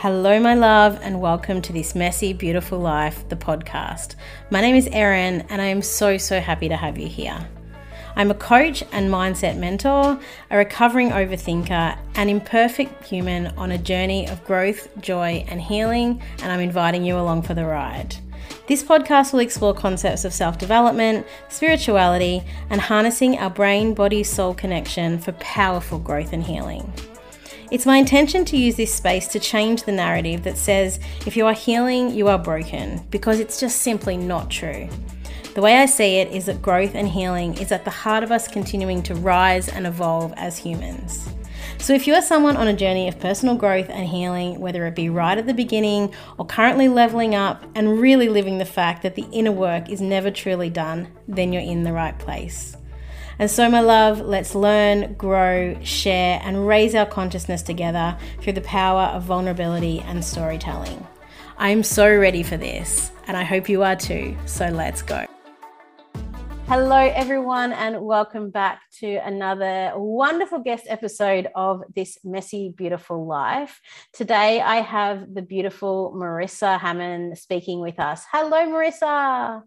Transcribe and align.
Hello, 0.00 0.38
my 0.38 0.52
love, 0.52 0.98
and 1.00 1.22
welcome 1.22 1.62
to 1.62 1.72
this 1.72 1.94
Messy, 1.94 2.34
Beautiful 2.34 2.78
Life, 2.78 3.26
the 3.30 3.34
podcast. 3.34 4.14
My 4.50 4.60
name 4.60 4.76
is 4.76 4.88
Erin, 4.88 5.46
and 5.48 5.62
I 5.62 5.68
am 5.68 5.80
so, 5.80 6.18
so 6.18 6.38
happy 6.38 6.68
to 6.68 6.76
have 6.76 6.98
you 6.98 7.08
here. 7.08 7.48
I'm 8.14 8.30
a 8.30 8.34
coach 8.34 8.84
and 8.92 9.10
mindset 9.10 9.56
mentor, 9.56 10.20
a 10.50 10.56
recovering 10.58 11.12
overthinker, 11.12 11.98
an 12.14 12.28
imperfect 12.28 13.06
human 13.06 13.46
on 13.56 13.72
a 13.72 13.78
journey 13.78 14.28
of 14.28 14.44
growth, 14.44 14.86
joy, 15.00 15.46
and 15.48 15.62
healing, 15.62 16.20
and 16.42 16.52
I'm 16.52 16.60
inviting 16.60 17.02
you 17.02 17.16
along 17.16 17.42
for 17.42 17.54
the 17.54 17.64
ride. 17.64 18.16
This 18.66 18.82
podcast 18.82 19.32
will 19.32 19.40
explore 19.40 19.72
concepts 19.72 20.26
of 20.26 20.34
self 20.34 20.58
development, 20.58 21.26
spirituality, 21.48 22.42
and 22.68 22.82
harnessing 22.82 23.38
our 23.38 23.48
brain 23.48 23.94
body 23.94 24.24
soul 24.24 24.52
connection 24.52 25.18
for 25.18 25.32
powerful 25.32 25.98
growth 25.98 26.34
and 26.34 26.44
healing. 26.44 26.92
It's 27.72 27.86
my 27.86 27.96
intention 27.96 28.44
to 28.44 28.56
use 28.56 28.76
this 28.76 28.94
space 28.94 29.26
to 29.28 29.40
change 29.40 29.82
the 29.82 29.92
narrative 29.92 30.44
that 30.44 30.56
says 30.56 31.00
if 31.26 31.36
you 31.36 31.46
are 31.46 31.52
healing, 31.52 32.14
you 32.14 32.28
are 32.28 32.38
broken, 32.38 33.04
because 33.10 33.40
it's 33.40 33.58
just 33.58 33.82
simply 33.82 34.16
not 34.16 34.50
true. 34.50 34.88
The 35.54 35.62
way 35.62 35.78
I 35.78 35.86
see 35.86 36.18
it 36.18 36.30
is 36.32 36.46
that 36.46 36.62
growth 36.62 36.94
and 36.94 37.08
healing 37.08 37.54
is 37.58 37.72
at 37.72 37.84
the 37.84 37.90
heart 37.90 38.22
of 38.22 38.30
us 38.30 38.46
continuing 38.46 39.02
to 39.04 39.16
rise 39.16 39.68
and 39.68 39.84
evolve 39.84 40.32
as 40.36 40.58
humans. 40.58 41.28
So, 41.78 41.92
if 41.92 42.06
you 42.06 42.14
are 42.14 42.22
someone 42.22 42.56
on 42.56 42.68
a 42.68 42.72
journey 42.72 43.08
of 43.08 43.18
personal 43.18 43.56
growth 43.56 43.90
and 43.90 44.06
healing, 44.06 44.60
whether 44.60 44.86
it 44.86 44.94
be 44.94 45.08
right 45.08 45.36
at 45.36 45.46
the 45.46 45.54
beginning 45.54 46.14
or 46.38 46.46
currently 46.46 46.88
leveling 46.88 47.34
up 47.34 47.64
and 47.74 48.00
really 48.00 48.28
living 48.28 48.58
the 48.58 48.64
fact 48.64 49.02
that 49.02 49.16
the 49.16 49.26
inner 49.32 49.50
work 49.50 49.90
is 49.90 50.00
never 50.00 50.30
truly 50.30 50.70
done, 50.70 51.08
then 51.26 51.52
you're 51.52 51.62
in 51.62 51.82
the 51.82 51.92
right 51.92 52.16
place. 52.18 52.76
And 53.38 53.50
so, 53.50 53.68
my 53.68 53.80
love, 53.80 54.20
let's 54.20 54.54
learn, 54.54 55.12
grow, 55.12 55.78
share, 55.82 56.40
and 56.42 56.66
raise 56.66 56.94
our 56.94 57.04
consciousness 57.04 57.60
together 57.60 58.16
through 58.40 58.54
the 58.54 58.62
power 58.62 59.02
of 59.02 59.24
vulnerability 59.24 60.00
and 60.00 60.24
storytelling. 60.24 61.06
I'm 61.58 61.82
so 61.82 62.16
ready 62.16 62.42
for 62.42 62.56
this, 62.56 63.10
and 63.26 63.36
I 63.36 63.44
hope 63.44 63.68
you 63.68 63.82
are 63.82 63.94
too. 63.94 64.34
So, 64.46 64.68
let's 64.68 65.02
go. 65.02 65.26
Hello, 66.66 66.96
everyone, 66.96 67.74
and 67.74 68.00
welcome 68.00 68.48
back 68.48 68.80
to 69.00 69.16
another 69.16 69.92
wonderful 69.94 70.60
guest 70.60 70.86
episode 70.88 71.48
of 71.54 71.82
This 71.94 72.16
Messy, 72.24 72.72
Beautiful 72.74 73.26
Life. 73.26 73.82
Today, 74.14 74.62
I 74.62 74.76
have 74.76 75.34
the 75.34 75.42
beautiful 75.42 76.14
Marissa 76.16 76.80
Hamon 76.80 77.36
speaking 77.36 77.80
with 77.80 78.00
us. 78.00 78.24
Hello, 78.32 78.66
Marissa. 78.66 79.62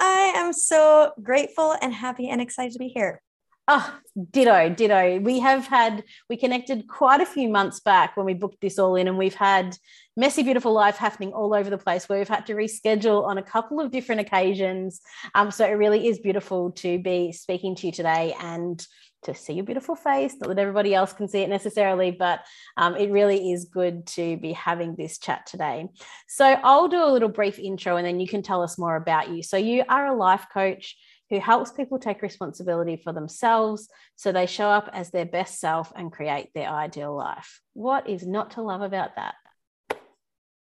I 0.00 0.32
am 0.36 0.52
so 0.52 1.12
grateful 1.22 1.74
and 1.80 1.92
happy 1.92 2.28
and 2.28 2.40
excited 2.40 2.72
to 2.72 2.78
be 2.78 2.88
here. 2.88 3.22
Oh, 3.68 3.98
ditto, 4.30 4.68
ditto. 4.68 5.18
We 5.18 5.40
have 5.40 5.66
had, 5.66 6.04
we 6.30 6.36
connected 6.36 6.86
quite 6.86 7.20
a 7.20 7.26
few 7.26 7.48
months 7.48 7.80
back 7.80 8.16
when 8.16 8.24
we 8.24 8.34
booked 8.34 8.60
this 8.60 8.78
all 8.78 8.94
in, 8.94 9.08
and 9.08 9.18
we've 9.18 9.34
had 9.34 9.76
messy, 10.16 10.44
beautiful 10.44 10.72
life 10.72 10.96
happening 10.96 11.32
all 11.32 11.52
over 11.52 11.68
the 11.68 11.76
place 11.76 12.08
where 12.08 12.18
we've 12.18 12.28
had 12.28 12.46
to 12.46 12.54
reschedule 12.54 13.26
on 13.26 13.38
a 13.38 13.42
couple 13.42 13.80
of 13.80 13.90
different 13.90 14.20
occasions. 14.20 15.00
Um, 15.34 15.50
so 15.50 15.66
it 15.66 15.72
really 15.72 16.06
is 16.06 16.20
beautiful 16.20 16.70
to 16.72 16.98
be 17.00 17.32
speaking 17.32 17.74
to 17.76 17.86
you 17.86 17.92
today 17.92 18.34
and 18.40 18.86
to 19.24 19.34
see 19.34 19.54
your 19.54 19.64
beautiful 19.64 19.96
face. 19.96 20.36
Not 20.40 20.48
that 20.48 20.58
everybody 20.58 20.94
else 20.94 21.12
can 21.12 21.28
see 21.28 21.40
it 21.40 21.50
necessarily, 21.50 22.12
but 22.12 22.40
um, 22.76 22.96
it 22.96 23.10
really 23.10 23.52
is 23.52 23.64
good 23.64 24.06
to 24.08 24.36
be 24.36 24.52
having 24.52 24.94
this 24.94 25.18
chat 25.18 25.44
today. 25.46 25.88
So 26.28 26.44
I'll 26.44 26.88
do 26.88 27.02
a 27.02 27.10
little 27.10 27.28
brief 27.28 27.58
intro 27.58 27.96
and 27.96 28.06
then 28.06 28.20
you 28.20 28.28
can 28.28 28.42
tell 28.42 28.62
us 28.62 28.78
more 28.78 28.94
about 28.94 29.30
you. 29.30 29.42
So 29.42 29.56
you 29.56 29.82
are 29.88 30.06
a 30.06 30.14
life 30.14 30.46
coach 30.52 30.96
who 31.30 31.40
helps 31.40 31.72
people 31.72 31.98
take 31.98 32.22
responsibility 32.22 32.96
for 32.96 33.12
themselves 33.12 33.88
so 34.14 34.32
they 34.32 34.46
show 34.46 34.68
up 34.68 34.88
as 34.92 35.10
their 35.10 35.26
best 35.26 35.58
self 35.60 35.92
and 35.96 36.12
create 36.12 36.50
their 36.54 36.68
ideal 36.68 37.14
life. 37.14 37.60
What 37.74 38.08
is 38.08 38.26
not 38.26 38.52
to 38.52 38.62
love 38.62 38.82
about 38.82 39.16
that? 39.16 39.34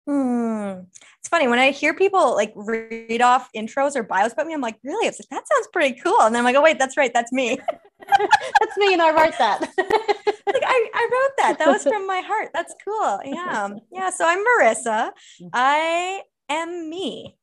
Hmm. 0.07 0.81
It's 1.19 1.29
funny 1.29 1.47
when 1.47 1.59
I 1.59 1.71
hear 1.71 1.93
people 1.93 2.33
like 2.33 2.53
read 2.55 3.21
off 3.21 3.49
intros 3.55 3.95
or 3.95 4.03
bios 4.03 4.33
about 4.33 4.47
me, 4.47 4.53
I'm 4.53 4.61
like, 4.61 4.77
really? 4.83 5.07
It's 5.07 5.19
like, 5.19 5.29
that 5.29 5.47
sounds 5.47 5.67
pretty 5.71 5.99
cool. 6.01 6.19
And 6.21 6.33
then 6.33 6.39
I'm 6.39 6.45
like, 6.45 6.55
oh, 6.55 6.61
wait, 6.63 6.79
that's 6.79 6.97
right. 6.97 7.13
That's 7.13 7.31
me. 7.31 7.59
that's 8.07 8.77
me. 8.77 8.93
And 8.93 9.01
I 9.01 9.11
wrote 9.11 9.37
that. 9.37 9.61
like 9.77 10.63
I, 10.65 10.89
I 10.93 11.09
wrote 11.11 11.33
that. 11.37 11.59
That 11.59 11.67
was 11.67 11.83
from 11.83 12.07
my 12.07 12.21
heart. 12.21 12.49
That's 12.53 12.73
cool. 12.83 13.19
Yeah. 13.25 13.69
Yeah. 13.91 14.09
So 14.09 14.25
I'm 14.25 14.39
Marissa. 14.39 15.11
Mm. 15.41 15.49
I 15.53 16.21
am 16.49 16.89
me. 16.89 17.37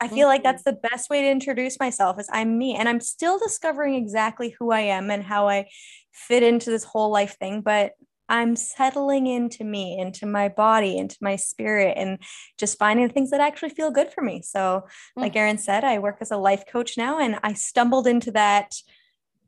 I 0.00 0.08
feel 0.08 0.28
like 0.28 0.42
that's 0.42 0.62
mm-hmm. 0.62 0.76
the 0.82 0.88
best 0.88 1.10
way 1.10 1.22
to 1.22 1.30
introduce 1.30 1.78
myself 1.78 2.18
is 2.20 2.28
I'm 2.32 2.58
me 2.58 2.74
and 2.74 2.88
I'm 2.88 3.00
still 3.00 3.38
discovering 3.38 3.94
exactly 3.94 4.54
who 4.58 4.70
I 4.70 4.80
am 4.80 5.10
and 5.10 5.22
how 5.22 5.48
I 5.48 5.66
fit 6.12 6.42
into 6.42 6.70
this 6.70 6.84
whole 6.84 7.10
life 7.10 7.36
thing 7.38 7.60
but 7.60 7.92
I'm 8.28 8.56
settling 8.56 9.26
into 9.26 9.64
me, 9.64 9.98
into 9.98 10.26
my 10.26 10.48
body, 10.48 10.96
into 10.96 11.16
my 11.20 11.36
spirit, 11.36 11.94
and 11.98 12.18
just 12.58 12.78
finding 12.78 13.06
the 13.06 13.12
things 13.12 13.30
that 13.30 13.40
actually 13.40 13.68
feel 13.70 13.90
good 13.90 14.10
for 14.12 14.22
me. 14.22 14.40
So, 14.42 14.86
like 15.14 15.34
mm. 15.34 15.36
Erin 15.36 15.58
said, 15.58 15.84
I 15.84 15.98
work 15.98 16.18
as 16.20 16.30
a 16.30 16.38
life 16.38 16.64
coach 16.66 16.96
now, 16.96 17.18
and 17.18 17.38
I 17.42 17.52
stumbled 17.52 18.06
into 18.06 18.30
that 18.30 18.74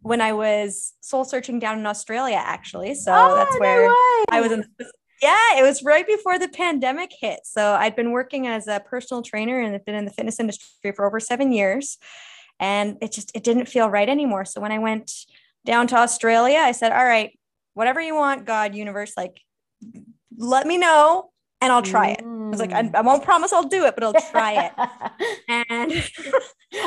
when 0.02 0.20
I 0.20 0.32
was 0.34 0.92
soul 1.00 1.24
searching 1.24 1.58
down 1.58 1.78
in 1.78 1.86
Australia, 1.86 2.40
actually. 2.40 2.94
So 2.94 3.12
oh, 3.12 3.34
that's 3.34 3.58
where 3.58 3.88
no 3.88 4.24
I 4.30 4.40
was 4.40 4.52
in. 4.52 4.64
Yeah, 5.22 5.58
it 5.58 5.62
was 5.62 5.82
right 5.82 6.06
before 6.06 6.38
the 6.38 6.48
pandemic 6.48 7.10
hit. 7.18 7.40
So 7.44 7.72
I'd 7.74 7.96
been 7.96 8.12
working 8.12 8.46
as 8.46 8.68
a 8.68 8.80
personal 8.80 9.22
trainer 9.22 9.60
and 9.60 9.74
I've 9.74 9.84
been 9.84 9.94
in 9.94 10.04
the 10.04 10.10
fitness 10.10 10.38
industry 10.38 10.92
for 10.92 11.06
over 11.06 11.20
seven 11.20 11.52
years, 11.52 11.98
and 12.60 12.98
it 13.00 13.12
just 13.12 13.30
it 13.34 13.42
didn't 13.44 13.66
feel 13.66 13.88
right 13.88 14.08
anymore. 14.08 14.44
So 14.44 14.60
when 14.60 14.72
I 14.72 14.78
went 14.78 15.12
down 15.64 15.86
to 15.88 15.96
Australia, 15.96 16.58
I 16.58 16.72
said, 16.72 16.92
"All 16.92 17.04
right, 17.04 17.38
whatever 17.74 18.00
you 18.00 18.14
want, 18.14 18.44
God, 18.44 18.74
universe, 18.74 19.12
like 19.16 19.40
let 20.36 20.66
me 20.66 20.76
know 20.78 21.30
and 21.66 21.72
I'll 21.72 21.82
try 21.82 22.10
it. 22.10 22.22
I 22.22 22.48
was 22.48 22.60
like, 22.60 22.72
I, 22.72 22.88
I, 22.94 23.00
won't 23.00 23.24
promise 23.24 23.52
I'll 23.52 23.66
do 23.66 23.86
it, 23.86 23.96
but 23.96 24.04
I'll 24.04 24.12
try 24.30 24.66
it. 24.66 24.72
and 25.48 25.92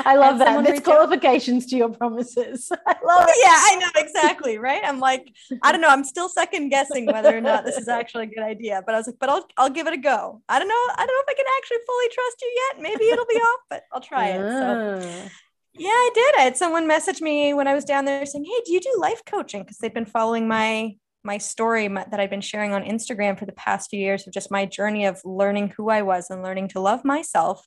I 0.05 0.15
love 0.15 0.39
that. 0.39 0.63
There's 0.63 0.79
qualifications 0.79 1.65
out. 1.65 1.69
to 1.71 1.75
your 1.75 1.89
promises. 1.89 2.71
I 2.87 2.95
love 3.05 3.27
it. 3.27 3.35
Yeah, 3.43 3.51
I 3.53 3.75
know 3.75 4.01
exactly. 4.01 4.57
Right. 4.57 4.81
I'm 4.85 5.01
like, 5.01 5.33
I 5.61 5.73
don't 5.73 5.81
know. 5.81 5.89
I'm 5.89 6.05
still 6.05 6.29
second 6.29 6.69
guessing 6.69 7.07
whether 7.07 7.37
or 7.37 7.41
not 7.41 7.65
this 7.65 7.77
is 7.77 7.89
actually 7.89 8.23
a 8.23 8.27
good 8.27 8.43
idea. 8.43 8.81
But 8.85 8.95
I 8.95 8.99
was 8.99 9.07
like, 9.07 9.17
but 9.19 9.27
I'll 9.27 9.45
I'll 9.57 9.69
give 9.69 9.85
it 9.85 9.93
a 9.93 9.97
go. 9.97 10.41
I 10.47 10.59
don't 10.59 10.69
know. 10.69 10.85
I 10.95 11.05
don't 11.05 11.07
know 11.07 11.23
if 11.27 11.29
I 11.29 11.33
can 11.33 11.45
actually 11.57 11.77
fully 11.85 12.07
trust 12.13 12.41
you 12.41 12.61
yet. 12.67 12.81
Maybe 12.81 13.11
it'll 13.11 13.25
be 13.25 13.35
off, 13.35 13.59
but 13.69 13.83
I'll 13.91 13.99
try 13.99 14.27
it. 14.27 14.39
So 14.39 15.01
ah. 15.03 15.29
yeah, 15.73 15.89
I 15.89 16.09
did. 16.15 16.35
I 16.37 16.41
had 16.43 16.55
someone 16.55 16.87
message 16.87 17.19
me 17.19 17.53
when 17.53 17.67
I 17.67 17.75
was 17.75 17.83
down 17.83 18.05
there 18.05 18.25
saying, 18.25 18.45
Hey, 18.45 18.61
do 18.65 18.71
you 18.71 18.79
do 18.79 18.95
life 18.97 19.25
coaching? 19.25 19.63
Because 19.63 19.79
they've 19.79 19.93
been 19.93 20.05
following 20.05 20.47
my 20.47 20.95
my 21.23 21.37
story 21.37 21.87
that 21.87 22.19
I've 22.19 22.29
been 22.29 22.41
sharing 22.41 22.73
on 22.73 22.83
Instagram 22.83 23.37
for 23.37 23.45
the 23.45 23.51
past 23.51 23.89
few 23.89 23.99
years 23.99 24.25
of 24.25 24.33
just 24.33 24.51
my 24.51 24.65
journey 24.65 25.05
of 25.05 25.21
learning 25.25 25.73
who 25.75 25.89
I 25.89 26.01
was 26.01 26.29
and 26.29 26.41
learning 26.41 26.69
to 26.69 26.79
love 26.79 27.03
myself. 27.03 27.65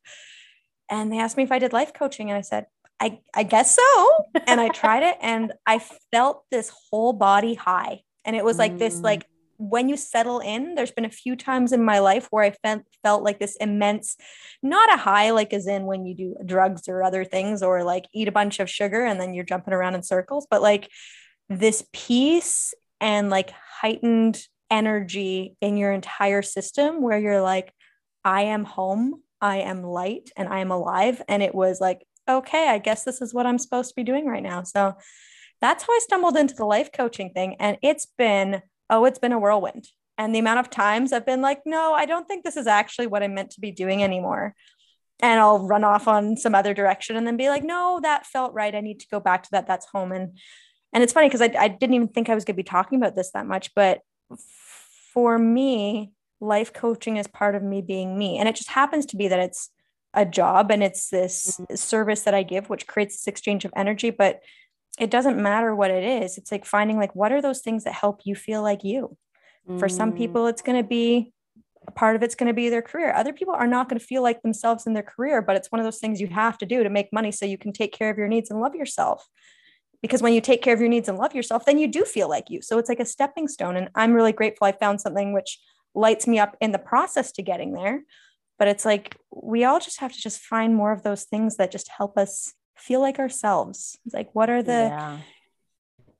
And 0.91 1.13
they 1.13 1.19
asked 1.19 1.37
me 1.37 1.43
if 1.43 1.53
I 1.53 1.59
did 1.59 1.73
life 1.73 1.93
coaching, 1.93 2.31
and 2.31 2.39
I 2.39 2.43
said, 2.43 2.67
I, 3.01 3.21
I 3.35 3.43
guess 3.43 3.77
so. 3.77 4.25
and 4.47 4.61
I 4.61 4.69
tried 4.69 5.03
it, 5.03 5.17
and 5.21 5.53
I 5.67 5.81
felt 6.11 6.45
this 6.51 6.73
whole 6.91 7.13
body 7.13 7.55
high. 7.55 8.01
And 8.25 8.37
it 8.37 8.45
was 8.45 8.59
like 8.59 8.73
mm. 8.73 8.79
this, 8.79 9.01
like 9.01 9.27
when 9.59 9.89
you 9.89 9.97
settle 9.97 10.41
in, 10.41 10.75
there's 10.75 10.91
been 10.91 11.05
a 11.05 11.11
few 11.11 11.37
times 11.37 11.73
in 11.73 11.85
my 11.85 11.99
life 11.99 12.27
where 12.31 12.45
I 12.45 12.51
felt 12.51 12.83
felt 13.03 13.23
like 13.23 13.39
this 13.39 13.57
immense, 13.57 14.17
not 14.63 14.93
a 14.93 14.97
high, 14.97 15.31
like 15.31 15.53
as 15.53 15.67
in 15.67 15.85
when 15.85 16.07
you 16.07 16.15
do 16.15 16.37
drugs 16.45 16.89
or 16.89 17.03
other 17.03 17.25
things, 17.25 17.63
or 17.63 17.85
like 17.85 18.07
eat 18.15 18.29
a 18.29 18.33
bunch 18.33 18.61
of 18.61 18.71
sugar 18.71 19.05
and 19.05 19.21
then 19.21 19.35
you're 19.35 19.45
jumping 19.45 19.75
around 19.75 19.95
in 19.95 20.03
circles, 20.03 20.47
but 20.51 20.63
like 20.63 20.89
this 21.49 21.85
peace 21.93 22.75
and 23.03 23.29
like 23.29 23.51
heightened 23.51 24.41
energy 24.71 25.57
in 25.61 25.77
your 25.77 25.93
entire 25.93 26.41
system 26.41 27.03
where 27.03 27.19
you're 27.19 27.43
like, 27.43 27.75
I 28.25 28.43
am 28.43 28.65
home, 28.65 29.23
I 29.41 29.59
am 29.59 29.83
light, 29.83 30.31
and 30.37 30.49
I 30.49 30.61
am 30.61 30.71
alive. 30.71 31.21
And 31.29 31.43
it 31.43 31.55
was 31.55 31.81
like, 31.81 32.07
okay, 32.31 32.69
I 32.69 32.79
guess 32.79 33.03
this 33.03 33.21
is 33.21 33.35
what 33.35 33.45
I'm 33.45 33.59
supposed 33.59 33.91
to 33.91 33.97
be 33.97 34.05
doing 34.05 34.27
right 34.27 34.43
now. 34.43 34.63
So 34.63 34.95
that's 35.61 35.83
how 35.83 35.93
I 35.93 36.01
stumbled 36.03 36.37
into 36.37 36.55
the 36.55 36.65
life 36.65 36.91
coaching 36.93 37.31
thing. 37.31 37.57
And 37.59 37.77
it's 37.83 38.07
been, 38.17 38.63
oh, 38.89 39.05
it's 39.05 39.19
been 39.19 39.33
a 39.33 39.39
whirlwind. 39.39 39.89
And 40.17 40.33
the 40.33 40.39
amount 40.39 40.61
of 40.61 40.71
times 40.71 41.13
I've 41.13 41.27
been 41.27 41.43
like, 41.43 41.63
no, 41.67 41.95
I 41.95 42.07
don't 42.07 42.29
think 42.29 42.45
this 42.45 42.57
is 42.57 42.69
actually 42.69 43.09
what 43.09 43.25
I'm 43.25 43.35
meant 43.35 43.51
to 43.53 43.61
be 43.61 43.73
doing 43.73 44.05
anymore. 44.05 44.55
And 45.21 45.41
I'll 45.41 45.67
run 45.67 45.83
off 45.83 46.07
on 46.07 46.37
some 46.37 46.55
other 46.55 46.73
direction 46.73 47.17
and 47.17 47.27
then 47.27 47.37
be 47.37 47.49
like, 47.49 47.65
no, 47.65 47.99
that 48.03 48.27
felt 48.27 48.55
right. 48.55 48.75
I 48.75 48.81
need 48.81 49.01
to 49.01 49.09
go 49.11 49.19
back 49.19 49.43
to 49.43 49.49
that. 49.53 49.67
That's 49.67 49.87
home. 49.87 50.13
And 50.13 50.39
and 50.93 51.03
it's 51.03 51.13
funny 51.13 51.29
because 51.29 51.41
I, 51.41 51.51
I 51.59 51.69
didn't 51.69 51.95
even 51.95 52.09
think 52.09 52.29
I 52.29 52.35
was 52.35 52.45
going 52.45 52.55
to 52.55 52.63
be 52.63 52.69
talking 52.69 52.99
about 52.99 53.17
this 53.17 53.31
that 53.33 53.47
much, 53.47 53.75
but 53.75 54.01
for 55.13 55.39
me, 55.39 56.13
life 56.41 56.73
coaching 56.73 57.17
is 57.17 57.27
part 57.27 57.55
of 57.55 57.63
me 57.63 57.81
being 57.81 58.19
me. 58.19 58.39
And 58.39 58.49
it 58.49 58.57
just 58.57 58.71
happens 58.71 59.07
to 59.07 59.17
be 59.17 59.29
that 59.29 59.39
it's 59.39 59.71
a 60.13 60.27
job 60.27 60.71
and 60.71 60.83
it's 60.83 61.09
this 61.09 61.59
mm-hmm. 61.61 61.75
service 61.75 62.23
that 62.23 62.35
I 62.35 62.43
give, 62.43 62.69
which 62.69 62.87
creates 62.87 63.17
this 63.17 63.29
exchange 63.29 63.65
of 63.65 63.73
energy. 63.77 64.11
But 64.11 64.41
it 64.99 65.11
doesn't 65.11 65.41
matter 65.41 65.75
what 65.75 65.91
it 65.91 66.05
is. 66.05 66.37
It's 66.37 66.53
like 66.53 66.67
finding 66.67 66.99
like 66.99 67.15
what 67.15 67.33
are 67.33 67.41
those 67.41 67.61
things 67.61 67.85
that 67.85 67.95
help 67.95 68.23
you 68.25 68.35
feel 68.35 68.63
like 68.63 68.85
you. 68.85 69.17
Mm. 69.69 69.79
For 69.79 69.89
some 69.89 70.13
mm. 70.13 70.17
people, 70.17 70.47
it's 70.47 70.63
going 70.63 70.83
to 70.83 70.87
be 70.87 71.33
a 71.87 71.91
part 71.91 72.17
of 72.17 72.23
it's 72.23 72.35
going 72.35 72.49
to 72.49 72.55
be 72.55 72.69
their 72.69 72.83
career. 72.83 73.13
Other 73.15 73.33
people 73.33 73.55
are 73.55 73.67
not 73.67 73.89
going 73.89 73.99
to 73.99 74.05
feel 74.05 74.23
like 74.23 74.43
themselves 74.43 74.87
in 74.87 74.93
their 74.93 75.03
career, 75.03 75.41
but 75.41 75.57
it's 75.57 75.73
one 75.73 75.81
of 75.81 75.85
those 75.85 75.99
things 75.99 76.21
you 76.21 76.29
have 76.29 76.59
to 76.59 76.67
do 76.67 76.83
to 76.83 76.91
make 76.91 77.13
money 77.13 77.33
so 77.33 77.47
you 77.47 77.59
can 77.59 77.73
take 77.73 77.93
care 77.93 78.11
of 78.11 78.19
your 78.19 78.29
needs 78.29 78.51
and 78.51 78.61
love 78.61 78.75
yourself 78.75 79.29
because 80.03 80.21
when 80.21 80.35
you 80.35 80.41
take 80.41 80.63
care 80.63 80.75
of 80.75 80.81
your 80.81 80.89
needs 80.89 81.09
and 81.09 81.17
love 81.17 81.35
yourself, 81.35 81.65
then 81.65 81.79
you 81.79 81.87
do 81.87 82.05
feel 82.05 82.29
like 82.29 82.51
you. 82.51 82.61
So 82.61 82.79
it's 82.79 82.89
like 82.89 83.01
a 83.01 83.05
stepping 83.05 83.49
stone. 83.49 83.77
And 83.77 83.89
I'm 83.95 84.13
really 84.13 84.33
grateful 84.33 84.67
I 84.67 84.73
found 84.73 85.01
something 85.01 85.33
which 85.33 85.59
lights 85.95 86.27
me 86.27 86.39
up 86.39 86.57
in 86.61 86.73
the 86.73 86.79
process 86.79 87.33
to 87.33 87.43
getting 87.43 87.73
there. 87.73 88.03
But 88.59 88.69
it's 88.69 88.85
like 88.85 89.17
we 89.31 89.65
all 89.65 89.81
just 89.81 90.01
have 90.01 90.13
to 90.13 90.21
just 90.21 90.41
find 90.41 90.75
more 90.75 90.93
of 90.93 91.03
those 91.03 91.25
things 91.25 91.57
that 91.57 91.73
just 91.73 91.89
help 91.89 92.19
us 92.19 92.53
feel 92.77 93.01
like 93.01 93.19
ourselves. 93.19 93.97
It's 94.05 94.15
like, 94.15 94.35
what 94.35 94.51
are 94.51 94.63
the 94.63 94.73
yeah 94.73 95.19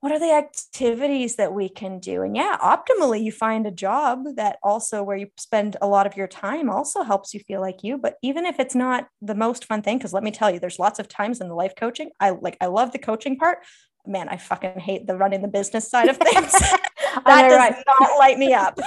what 0.03 0.11
are 0.11 0.19
the 0.19 0.33
activities 0.33 1.37
that 1.37 1.53
we 1.53 1.69
can 1.69 1.97
do 1.97 2.23
and 2.23 2.35
yeah 2.35 2.57
optimally 2.61 3.23
you 3.23 3.31
find 3.31 3.65
a 3.65 3.71
job 3.71 4.25
that 4.35 4.57
also 4.61 5.01
where 5.01 5.15
you 5.15 5.27
spend 5.37 5.77
a 5.81 5.87
lot 5.87 6.05
of 6.05 6.17
your 6.17 6.27
time 6.27 6.69
also 6.69 7.03
helps 7.03 7.33
you 7.33 7.39
feel 7.39 7.61
like 7.61 7.83
you 7.83 7.97
but 7.97 8.17
even 8.21 8.45
if 8.45 8.59
it's 8.59 8.75
not 8.75 9.07
the 9.21 9.33
most 9.33 9.63
fun 9.63 9.81
thing 9.81 9.97
because 9.97 10.11
let 10.11 10.21
me 10.21 10.29
tell 10.29 10.51
you 10.51 10.59
there's 10.59 10.77
lots 10.77 10.99
of 10.99 11.07
times 11.07 11.39
in 11.39 11.47
the 11.47 11.55
life 11.55 11.73
coaching 11.77 12.09
i 12.19 12.31
like 12.31 12.57
i 12.59 12.65
love 12.65 12.91
the 12.91 12.99
coaching 12.99 13.37
part 13.37 13.59
man, 14.05 14.29
I 14.29 14.37
fucking 14.37 14.79
hate 14.79 15.07
the 15.07 15.15
running 15.15 15.41
the 15.41 15.47
business 15.47 15.89
side 15.89 16.09
of 16.09 16.17
things. 16.17 16.53
that 17.35 17.49
does 17.49 17.57
right. 17.57 17.83
not 17.99 18.17
light 18.17 18.37
me 18.37 18.53
up. 18.53 18.79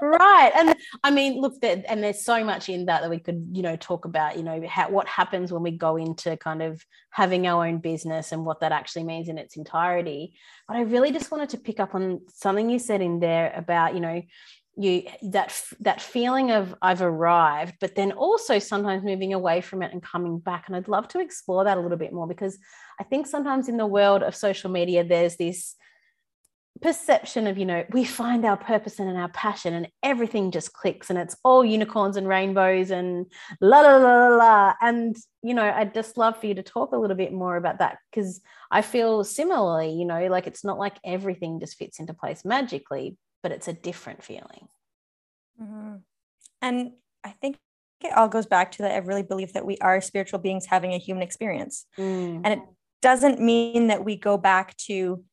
right. 0.00 0.52
And 0.54 0.74
I 1.02 1.10
mean, 1.10 1.40
look, 1.40 1.60
there, 1.60 1.82
and 1.88 2.02
there's 2.02 2.24
so 2.24 2.44
much 2.44 2.68
in 2.68 2.86
that 2.86 3.02
that 3.02 3.10
we 3.10 3.18
could, 3.18 3.48
you 3.52 3.62
know, 3.62 3.76
talk 3.76 4.04
about, 4.04 4.36
you 4.36 4.42
know, 4.42 4.62
how, 4.68 4.90
what 4.90 5.08
happens 5.08 5.52
when 5.52 5.62
we 5.62 5.72
go 5.72 5.96
into 5.96 6.36
kind 6.36 6.62
of 6.62 6.84
having 7.10 7.46
our 7.46 7.66
own 7.66 7.78
business 7.78 8.32
and 8.32 8.44
what 8.44 8.60
that 8.60 8.72
actually 8.72 9.04
means 9.04 9.28
in 9.28 9.38
its 9.38 9.56
entirety. 9.56 10.34
But 10.68 10.76
I 10.76 10.82
really 10.82 11.12
just 11.12 11.30
wanted 11.30 11.50
to 11.50 11.58
pick 11.58 11.80
up 11.80 11.94
on 11.94 12.20
something 12.28 12.70
you 12.70 12.78
said 12.78 13.00
in 13.00 13.20
there 13.20 13.52
about, 13.56 13.94
you 13.94 14.00
know, 14.00 14.22
you 14.76 15.02
that 15.22 15.60
that 15.80 16.00
feeling 16.00 16.50
of 16.50 16.74
I've 16.80 17.02
arrived, 17.02 17.74
but 17.80 17.94
then 17.94 18.12
also 18.12 18.58
sometimes 18.58 19.04
moving 19.04 19.34
away 19.34 19.60
from 19.60 19.82
it 19.82 19.92
and 19.92 20.02
coming 20.02 20.38
back. 20.38 20.64
And 20.66 20.76
I'd 20.76 20.88
love 20.88 21.08
to 21.08 21.20
explore 21.20 21.64
that 21.64 21.76
a 21.76 21.80
little 21.80 21.98
bit 21.98 22.12
more 22.12 22.26
because 22.26 22.58
I 22.98 23.04
think 23.04 23.26
sometimes 23.26 23.68
in 23.68 23.76
the 23.76 23.86
world 23.86 24.22
of 24.22 24.34
social 24.34 24.70
media, 24.70 25.04
there's 25.04 25.36
this 25.36 25.74
perception 26.82 27.46
of, 27.46 27.56
you 27.56 27.64
know, 27.64 27.84
we 27.92 28.04
find 28.04 28.44
our 28.44 28.56
purpose 28.56 28.98
and 28.98 29.16
our 29.16 29.28
passion 29.28 29.72
and 29.72 29.88
everything 30.02 30.50
just 30.50 30.72
clicks 30.72 31.08
and 31.08 31.18
it's 31.18 31.36
all 31.44 31.64
unicorns 31.64 32.16
and 32.16 32.28
rainbows 32.28 32.90
and 32.90 33.26
la 33.60 33.80
la 33.80 33.96
la 33.96 34.28
la 34.28 34.36
la. 34.36 34.74
And, 34.80 35.16
you 35.42 35.54
know, 35.54 35.62
I'd 35.62 35.94
just 35.94 36.16
love 36.18 36.38
for 36.38 36.46
you 36.46 36.54
to 36.54 36.62
talk 36.62 36.92
a 36.92 36.96
little 36.96 37.16
bit 37.16 37.32
more 37.32 37.56
about 37.56 37.78
that 37.78 37.98
because 38.10 38.40
I 38.70 38.82
feel 38.82 39.24
similarly, 39.24 39.92
you 39.92 40.04
know, 40.04 40.26
like 40.26 40.46
it's 40.46 40.64
not 40.64 40.78
like 40.78 40.96
everything 41.04 41.60
just 41.60 41.78
fits 41.78 42.00
into 42.00 42.14
place 42.14 42.44
magically, 42.44 43.16
but 43.42 43.52
it's 43.52 43.68
a 43.68 43.72
different 43.72 44.22
feeling. 44.22 44.68
Mm-hmm. 45.60 45.94
And 46.60 46.92
I 47.24 47.30
think 47.30 47.58
it 48.04 48.12
all 48.16 48.28
goes 48.28 48.46
back 48.46 48.72
to 48.72 48.82
that 48.82 48.92
I 48.92 48.98
really 48.98 49.22
believe 49.22 49.52
that 49.52 49.64
we 49.64 49.78
are 49.78 50.00
spiritual 50.00 50.40
beings 50.40 50.66
having 50.66 50.92
a 50.92 50.98
human 50.98 51.22
experience. 51.22 51.86
Mm. 51.96 52.40
And 52.44 52.54
it 52.54 52.60
doesn't 53.00 53.40
mean 53.40 53.88
that 53.88 54.04
we 54.04 54.16
go 54.16 54.36
back 54.36 54.76
to 54.88 55.24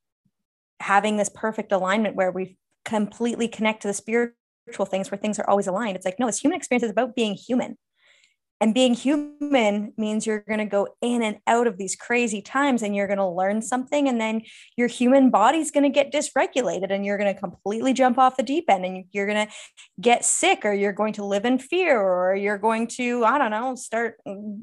having 0.80 1.18
this 1.18 1.30
perfect 1.30 1.72
alignment 1.72 2.16
where 2.16 2.32
we 2.32 2.58
completely 2.86 3.48
connect 3.48 3.82
to 3.82 3.88
the 3.88 3.94
spiritual 3.94 4.86
things 4.86 5.12
where 5.12 5.18
things 5.18 5.40
are 5.40 5.50
always 5.50 5.68
aligned. 5.68 5.96
It's 5.96 6.06
like, 6.06 6.20
no, 6.20 6.26
this 6.26 6.40
human 6.40 6.58
experience 6.58 6.84
is 6.84 6.92
about 6.92 7.16
being 7.16 7.36
human. 7.36 7.78
And 8.62 8.74
being 8.74 8.94
human 8.94 9.94
means 9.98 10.28
you're 10.28 10.42
going 10.42 10.60
to 10.60 10.66
go 10.66 10.90
in 11.02 11.24
and 11.24 11.38
out 11.48 11.66
of 11.66 11.78
these 11.78 11.96
crazy 11.96 12.42
times 12.42 12.82
and 12.82 12.94
you're 12.94 13.08
going 13.08 13.18
to 13.18 13.28
learn 13.28 13.62
something. 13.62 14.10
And 14.10 14.20
then 14.20 14.42
your 14.76 14.90
human 14.90 15.30
body's 15.30 15.72
going 15.72 15.84
to 15.84 15.90
get 15.90 16.12
dysregulated 16.12 16.92
and 16.92 17.06
you're 17.06 17.18
going 17.18 17.34
to 17.34 17.40
completely 17.40 17.94
jump 17.94 18.18
off 18.18 18.36
the 18.36 18.44
deep 18.44 18.66
end 18.70 18.84
and 18.84 19.06
you're 19.12 19.28
going 19.28 19.48
to 19.48 19.54
get 20.02 20.26
sick 20.26 20.66
or 20.66 20.74
you're 20.74 20.92
going 20.92 21.14
to 21.14 21.24
live 21.24 21.46
in 21.46 21.58
fear 21.58 21.98
or 21.98 22.36
you're 22.36 22.58
going 22.58 22.88
to, 22.88 23.24
I 23.24 23.38
don't 23.38 23.52
know, 23.52 23.76
start 23.76 24.18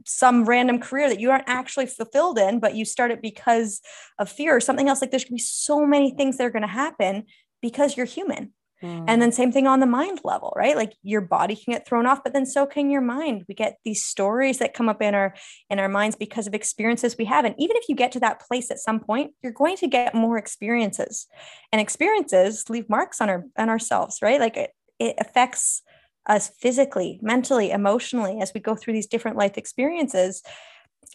some 0.05 0.45
random 0.45 0.79
career 0.79 1.09
that 1.09 1.21
you 1.21 1.31
aren't 1.31 1.49
actually 1.49 1.87
fulfilled 1.87 2.39
in, 2.39 2.61
but 2.61 2.75
you 2.75 2.85
start 2.85 3.13
it 3.13 3.23
because 3.23 3.81
of 4.19 4.29
fear 4.29 4.55
or 4.55 4.61
something 4.61 4.89
else. 4.89 5.01
Like 5.01 5.11
there's 5.11 5.25
going 5.25 5.39
to 5.39 5.43
be 5.43 5.47
so 5.47 5.87
many 5.87 6.11
things 6.11 6.37
that 6.37 6.45
are 6.45 6.51
going 6.51 6.61
to 6.63 6.69
happen 6.69 7.25
because 7.63 7.97
you're 7.97 8.05
human. 8.05 8.53
Mm. 8.83 9.05
And 9.09 9.23
then 9.23 9.33
same 9.33 9.53
thing 9.53 9.67
on 9.67 9.81
the 9.81 9.87
mind 9.87 10.21
level, 10.23 10.53
right? 10.57 10.77
Like 10.77 10.95
your 11.03 11.23
body 11.23 11.57
can 11.57 11.73
get 11.73 11.87
thrown 11.87 12.07
off, 12.07 12.23
but 12.23 12.33
then 12.33 12.45
so 12.45 12.67
can 12.67 12.91
your 12.91 13.01
mind. 13.01 13.45
We 13.49 13.55
get 13.55 13.79
these 13.85 14.05
stories 14.05 14.59
that 14.59 14.75
come 14.75 14.89
up 14.89 15.01
in 15.01 15.15
our 15.15 15.35
in 15.71 15.79
our 15.79 15.89
minds 15.89 16.17
because 16.17 16.47
of 16.47 16.55
experiences 16.55 17.17
we 17.19 17.25
have. 17.25 17.45
And 17.45 17.55
even 17.59 17.77
if 17.77 17.89
you 17.89 17.95
get 17.95 18.13
to 18.13 18.21
that 18.21 18.41
place 18.41 18.71
at 18.71 18.79
some 18.79 19.01
point, 19.01 19.33
you're 19.43 19.53
going 19.53 19.77
to 19.79 19.87
get 19.87 20.15
more 20.15 20.37
experiences. 20.37 21.27
And 21.73 21.81
experiences 21.81 22.69
leave 22.69 22.89
marks 22.91 23.21
on 23.21 23.31
our 23.31 23.45
on 23.57 23.71
ourselves, 23.71 24.19
right? 24.21 24.41
Like 24.41 24.57
it, 24.57 24.71
it 24.99 25.17
affects 25.19 25.83
us 26.27 26.49
physically, 26.61 27.19
mentally, 27.23 27.71
emotionally 27.71 28.41
as 28.41 28.53
we 28.53 28.61
go 28.61 28.75
through 28.75 28.95
these 28.95 29.07
different 29.07 29.37
life 29.39 29.57
experiences. 29.57 30.43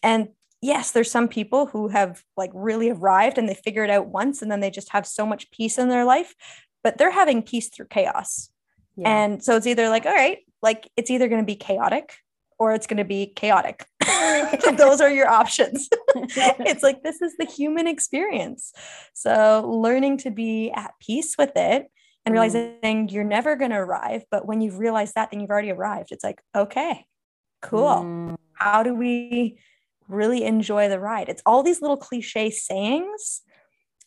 And 0.01 0.29
yes, 0.61 0.91
there's 0.91 1.11
some 1.11 1.27
people 1.27 1.67
who 1.67 1.89
have 1.89 2.23
like 2.37 2.51
really 2.53 2.89
arrived 2.89 3.37
and 3.37 3.47
they 3.47 3.53
figure 3.53 3.83
it 3.83 3.89
out 3.89 4.07
once 4.07 4.41
and 4.41 4.51
then 4.51 4.61
they 4.61 4.69
just 4.69 4.91
have 4.91 5.05
so 5.05 5.25
much 5.25 5.51
peace 5.51 5.77
in 5.77 5.89
their 5.89 6.05
life 6.05 6.33
but 6.83 6.97
they're 6.97 7.11
having 7.11 7.41
peace 7.41 7.69
through 7.69 7.87
chaos. 7.87 8.49
Yeah. 8.95 9.09
And 9.23 9.43
so 9.43 9.55
it's 9.55 9.67
either 9.67 9.89
like, 9.89 10.05
all 10.05 10.13
right, 10.13 10.39
like 10.61 10.89
it's 10.95 11.09
either 11.09 11.27
going 11.27 11.41
to 11.41 11.45
be 11.45 11.55
chaotic 11.55 12.13
or 12.59 12.73
it's 12.73 12.87
going 12.87 12.97
to 12.97 13.03
be 13.03 13.33
chaotic. 13.35 13.85
Those 14.77 15.01
are 15.01 15.09
your 15.09 15.27
options. 15.27 15.89
it's 16.15 16.83
like, 16.83 17.03
this 17.03 17.21
is 17.21 17.35
the 17.37 17.45
human 17.45 17.87
experience. 17.87 18.71
So 19.13 19.67
learning 19.67 20.17
to 20.19 20.31
be 20.31 20.71
at 20.71 20.93
peace 20.99 21.35
with 21.37 21.53
it 21.55 21.89
and 22.25 22.33
mm. 22.33 22.33
realizing 22.33 22.77
mm. 22.83 23.11
you're 23.11 23.23
never 23.23 23.55
going 23.55 23.71
to 23.71 23.77
arrive. 23.77 24.25
But 24.29 24.45
when 24.45 24.61
you've 24.61 24.79
realized 24.79 25.15
that, 25.15 25.31
then 25.31 25.39
you've 25.39 25.49
already 25.49 25.71
arrived. 25.71 26.11
It's 26.11 26.23
like, 26.23 26.41
okay, 26.55 27.05
cool. 27.61 27.87
Mm. 27.87 28.35
How 28.53 28.83
do 28.83 28.93
we 28.93 29.57
really 30.07 30.43
enjoy 30.43 30.87
the 30.87 30.99
ride? 30.99 31.29
It's 31.29 31.41
all 31.45 31.63
these 31.63 31.81
little 31.81 31.97
cliche 31.97 32.51
sayings 32.51 33.41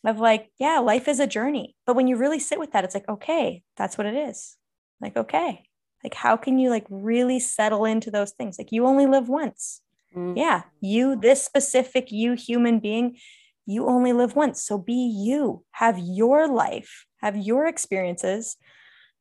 of 0.07 0.19
like, 0.19 0.51
yeah, 0.57 0.79
life 0.79 1.07
is 1.07 1.19
a 1.19 1.27
journey. 1.27 1.75
But 1.85 1.95
when 1.95 2.07
you 2.07 2.15
really 2.17 2.39
sit 2.39 2.59
with 2.59 2.71
that, 2.71 2.83
it's 2.83 2.93
like, 2.93 3.07
okay, 3.09 3.63
that's 3.77 3.97
what 3.97 4.07
it 4.07 4.15
is. 4.15 4.57
Like, 5.01 5.17
okay, 5.17 5.63
like 6.03 6.13
how 6.13 6.37
can 6.37 6.59
you 6.59 6.69
like 6.69 6.85
really 6.89 7.39
settle 7.39 7.83
into 7.83 8.11
those 8.11 8.31
things? 8.31 8.59
Like 8.59 8.71
you 8.71 8.85
only 8.85 9.07
live 9.07 9.27
once. 9.27 9.81
Mm-hmm. 10.15 10.37
Yeah, 10.37 10.61
you, 10.79 11.15
this 11.19 11.43
specific 11.43 12.11
you 12.11 12.33
human 12.33 12.79
being, 12.79 13.17
you 13.65 13.87
only 13.87 14.13
live 14.13 14.35
once. 14.35 14.61
So 14.61 14.77
be 14.77 14.93
you, 14.93 15.63
have 15.71 15.97
your 15.97 16.47
life, 16.47 17.07
have 17.21 17.35
your 17.35 17.65
experiences. 17.65 18.57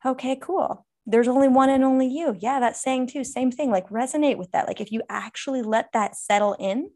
Okay, 0.04 0.36
cool. 0.36 0.84
There's 1.06 1.28
only 1.28 1.48
one 1.48 1.70
and 1.70 1.82
only 1.84 2.06
you. 2.06 2.36
Yeah, 2.38 2.60
that's 2.60 2.82
saying 2.82 3.06
too, 3.06 3.24
same 3.24 3.50
thing. 3.50 3.70
Like 3.70 3.88
resonate 3.88 4.36
with 4.36 4.50
that. 4.52 4.66
Like 4.66 4.82
if 4.82 4.92
you 4.92 5.02
actually 5.08 5.62
let 5.62 5.90
that 5.94 6.16
settle 6.16 6.54
in, 6.58 6.90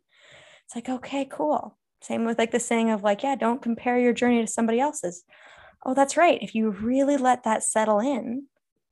it's 0.66 0.74
like, 0.74 0.90
okay, 0.90 1.24
cool. 1.24 1.77
Same 2.00 2.24
with 2.24 2.38
like 2.38 2.50
the 2.50 2.60
saying 2.60 2.90
of 2.90 3.02
like, 3.02 3.22
yeah, 3.22 3.34
don't 3.34 3.62
compare 3.62 3.98
your 3.98 4.12
journey 4.12 4.40
to 4.40 4.46
somebody 4.46 4.80
else's. 4.80 5.24
Oh, 5.84 5.94
that's 5.94 6.16
right. 6.16 6.42
If 6.42 6.54
you 6.54 6.70
really 6.70 7.16
let 7.16 7.44
that 7.44 7.62
settle 7.62 8.00
in, 8.00 8.44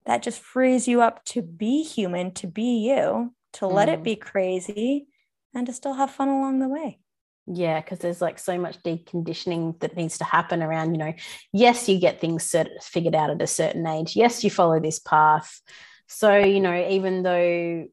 that 0.07 0.23
just 0.23 0.41
frees 0.41 0.87
you 0.87 1.03
up 1.03 1.25
to 1.27 1.43
be 1.43 1.83
human, 1.83 2.33
to 2.35 2.47
be 2.47 2.79
you, 2.79 3.35
to 3.55 3.65
mm. 3.65 3.73
let 3.73 3.89
it 3.89 4.01
mm. 4.01 4.05
be 4.05 4.17
crazy, 4.17 5.07
and 5.55 5.67
to 5.67 5.73
still 5.73 5.95
have 5.95 6.11
fun 6.11 6.29
along 6.29 6.61
the 6.61 6.69
way. 6.69 6.99
Yeah, 7.47 7.81
because 7.81 8.01
there's 8.01 8.21
like 8.21 8.39
so 8.39 8.59
much 8.59 8.83
deconditioning 8.83 9.79
that 9.81 9.97
needs 9.97 10.19
to 10.19 10.25
happen 10.25 10.63
around, 10.63 10.95
you 10.95 10.99
know, 10.99 11.15
yes, 11.53 11.89
you 11.89 12.01
get 12.01 12.21
things 12.21 12.45
cert- 12.45 12.83
figured 12.83 13.15
out 13.15 13.31
at 13.31 13.43
a 13.43 13.47
certain 13.47 13.87
age. 13.87 14.17
Yes, 14.17 14.43
you 14.43 14.51
follow 14.51 14.81
this 14.81 14.99
path. 14.99 15.61
So, 16.09 16.37
you 16.37 16.61
know, 16.61 16.89
even 16.89 17.23
though 17.23 17.87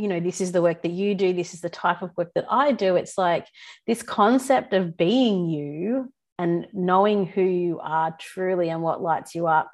you 0.00 0.08
know 0.08 0.18
this 0.18 0.40
is 0.40 0.52
the 0.52 0.62
work 0.62 0.82
that 0.82 0.92
you 0.92 1.14
do 1.14 1.32
this 1.32 1.52
is 1.52 1.60
the 1.60 1.68
type 1.68 2.00
of 2.00 2.10
work 2.16 2.32
that 2.34 2.46
i 2.50 2.72
do. 2.72 2.96
It's 2.96 3.18
like 3.18 3.46
this 3.86 4.02
concept 4.02 4.72
of 4.72 4.96
being 4.96 5.48
you 5.48 6.12
and 6.38 6.66
knowing 6.72 7.26
who 7.26 7.42
you 7.42 7.80
are 7.80 8.16
truly 8.18 8.70
and 8.70 8.82
what 8.82 9.02
lights 9.02 9.34
you 9.34 9.46
up 9.46 9.70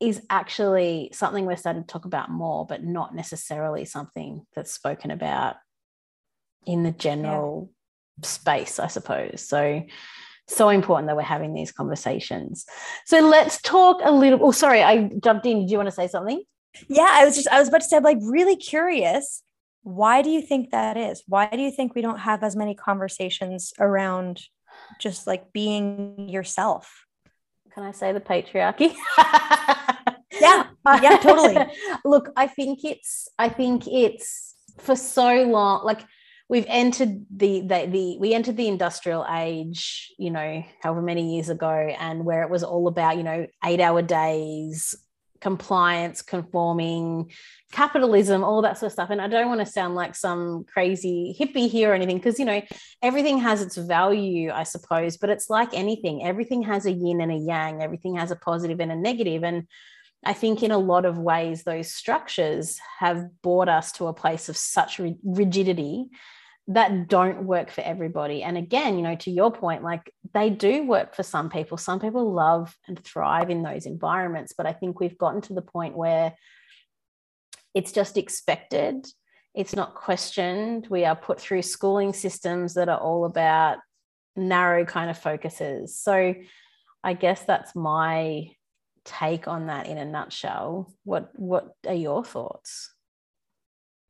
is 0.00 0.20
actually 0.30 1.10
something 1.12 1.44
we're 1.44 1.56
starting 1.56 1.82
to 1.82 1.86
talk 1.86 2.04
about 2.04 2.30
more 2.30 2.66
but 2.66 2.82
not 2.82 3.14
necessarily 3.14 3.84
something 3.84 4.44
that's 4.54 4.72
spoken 4.72 5.10
about 5.12 5.56
in 6.66 6.82
the 6.82 6.92
general 6.92 7.70
yeah. 8.20 8.28
space 8.28 8.78
i 8.80 8.88
suppose. 8.88 9.46
So 9.46 9.84
so 10.48 10.70
important 10.70 11.08
that 11.08 11.16
we're 11.16 11.22
having 11.22 11.52
these 11.52 11.72
conversations. 11.72 12.64
So 13.04 13.20
let's 13.20 13.60
talk 13.60 14.00
a 14.02 14.10
little 14.10 14.40
oh 14.42 14.50
sorry 14.50 14.82
i 14.82 15.08
jumped 15.22 15.46
in. 15.46 15.60
Did 15.60 15.70
you 15.70 15.76
want 15.78 15.88
to 15.88 15.94
say 15.94 16.08
something? 16.08 16.42
Yeah 16.88 17.08
i 17.10 17.24
was 17.24 17.36
just 17.36 17.48
i 17.48 17.58
was 17.58 17.68
about 17.68 17.80
to 17.80 17.86
say 17.86 17.96
i'm 17.96 18.02
like 18.02 18.18
really 18.22 18.56
curious 18.56 19.42
why 19.88 20.20
do 20.20 20.28
you 20.28 20.42
think 20.42 20.70
that 20.70 20.98
is? 20.98 21.22
Why 21.26 21.48
do 21.48 21.60
you 21.60 21.70
think 21.70 21.94
we 21.94 22.02
don't 22.02 22.18
have 22.18 22.42
as 22.42 22.54
many 22.54 22.74
conversations 22.74 23.72
around 23.80 24.42
just 25.00 25.26
like 25.26 25.50
being 25.52 26.28
yourself? 26.28 27.06
Can 27.72 27.84
I 27.84 27.92
say 27.92 28.12
the 28.12 28.20
patriarchy? 28.20 28.94
yeah, 30.40 30.66
yeah, 31.00 31.18
totally. 31.22 31.56
Look, 32.04 32.30
I 32.36 32.48
think 32.48 32.84
it's, 32.84 33.28
I 33.38 33.48
think 33.48 33.86
it's 33.86 34.54
for 34.76 34.94
so 34.94 35.44
long, 35.44 35.84
like 35.84 36.02
we've 36.50 36.66
entered 36.68 37.24
the, 37.34 37.60
the 37.60 37.86
the 37.90 38.18
we 38.18 38.34
entered 38.34 38.56
the 38.56 38.68
industrial 38.68 39.26
age 39.30 40.10
you 40.18 40.30
know 40.30 40.64
however 40.80 41.02
many 41.02 41.34
years 41.34 41.50
ago 41.50 41.68
and 41.68 42.24
where 42.24 42.42
it 42.42 42.48
was 42.48 42.64
all 42.64 42.88
about 42.88 43.18
you 43.18 43.22
know 43.22 43.46
eight 43.66 43.80
hour 43.80 44.00
days 44.00 44.94
compliance, 45.40 46.22
conforming, 46.22 47.30
capitalism, 47.70 48.42
all 48.42 48.62
that 48.62 48.78
sort 48.78 48.88
of 48.88 48.92
stuff. 48.92 49.10
And 49.10 49.20
I 49.20 49.28
don't 49.28 49.48
want 49.48 49.60
to 49.60 49.66
sound 49.66 49.94
like 49.94 50.14
some 50.14 50.64
crazy 50.64 51.36
hippie 51.38 51.68
here 51.68 51.90
or 51.90 51.94
anything, 51.94 52.16
because, 52.16 52.38
you 52.38 52.44
know, 52.44 52.62
everything 53.02 53.38
has 53.38 53.62
its 53.62 53.76
value, 53.76 54.50
I 54.50 54.62
suppose, 54.62 55.16
but 55.16 55.30
it's 55.30 55.50
like 55.50 55.74
anything, 55.74 56.24
everything 56.24 56.62
has 56.62 56.86
a 56.86 56.92
yin 56.92 57.20
and 57.20 57.32
a 57.32 57.36
yang, 57.36 57.82
everything 57.82 58.16
has 58.16 58.30
a 58.30 58.36
positive 58.36 58.80
and 58.80 58.90
a 58.90 58.96
negative. 58.96 59.44
And 59.44 59.66
I 60.24 60.32
think 60.32 60.62
in 60.62 60.72
a 60.72 60.78
lot 60.78 61.04
of 61.04 61.18
ways, 61.18 61.62
those 61.62 61.92
structures 61.92 62.80
have 62.98 63.28
brought 63.42 63.68
us 63.68 63.92
to 63.92 64.08
a 64.08 64.14
place 64.14 64.48
of 64.48 64.56
such 64.56 65.00
rigidity 65.22 66.06
that 66.68 67.08
don't 67.08 67.44
work 67.44 67.70
for 67.70 67.80
everybody. 67.80 68.42
And 68.42 68.58
again, 68.58 68.96
you 68.96 69.02
know, 69.02 69.16
to 69.16 69.30
your 69.30 69.50
point, 69.50 69.82
like 69.82 70.12
they 70.34 70.50
do 70.50 70.86
work 70.86 71.14
for 71.14 71.22
some 71.22 71.48
people. 71.48 71.78
Some 71.78 71.98
people 71.98 72.32
love 72.32 72.76
and 72.86 73.02
thrive 73.02 73.48
in 73.48 73.62
those 73.62 73.86
environments. 73.86 74.52
But 74.56 74.66
I 74.66 74.74
think 74.74 75.00
we've 75.00 75.16
gotten 75.16 75.40
to 75.42 75.54
the 75.54 75.62
point 75.62 75.96
where 75.96 76.34
it's 77.74 77.90
just 77.90 78.18
expected, 78.18 79.06
it's 79.54 79.74
not 79.74 79.94
questioned. 79.94 80.86
We 80.90 81.04
are 81.04 81.16
put 81.16 81.40
through 81.40 81.62
schooling 81.62 82.12
systems 82.12 82.74
that 82.74 82.88
are 82.88 83.00
all 83.00 83.24
about 83.24 83.78
narrow 84.36 84.84
kind 84.84 85.10
of 85.10 85.18
focuses. 85.18 85.98
So 85.98 86.34
I 87.02 87.14
guess 87.14 87.44
that's 87.44 87.74
my 87.74 88.50
take 89.04 89.48
on 89.48 89.68
that 89.68 89.86
in 89.86 89.96
a 89.96 90.04
nutshell. 90.04 90.92
What 91.04 91.30
what 91.34 91.72
are 91.86 91.94
your 91.94 92.24
thoughts? 92.24 92.92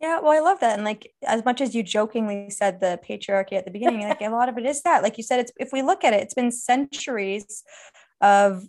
Yeah, 0.01 0.21
well, 0.21 0.31
I 0.31 0.39
love 0.39 0.61
that. 0.61 0.75
And 0.75 0.85
like, 0.85 1.13
as 1.27 1.45
much 1.45 1.61
as 1.61 1.75
you 1.75 1.83
jokingly 1.83 2.51
said 2.51 2.79
the 2.79 3.01
patriarchy 3.09 3.55
at 3.55 3.65
the 3.65 3.73
beginning, 3.73 4.07
like 4.07 4.21
a 4.21 4.29
lot 4.29 4.49
of 4.49 4.57
it 4.57 4.65
is 4.65 4.83
that. 4.83 5.03
Like 5.03 5.17
you 5.17 5.25
said, 5.25 5.41
it's 5.41 5.53
if 5.59 5.73
we 5.73 5.83
look 5.83 6.05
at 6.05 6.13
it, 6.13 6.23
it's 6.23 6.35
been 6.35 6.53
centuries 6.53 7.65
of 8.21 8.65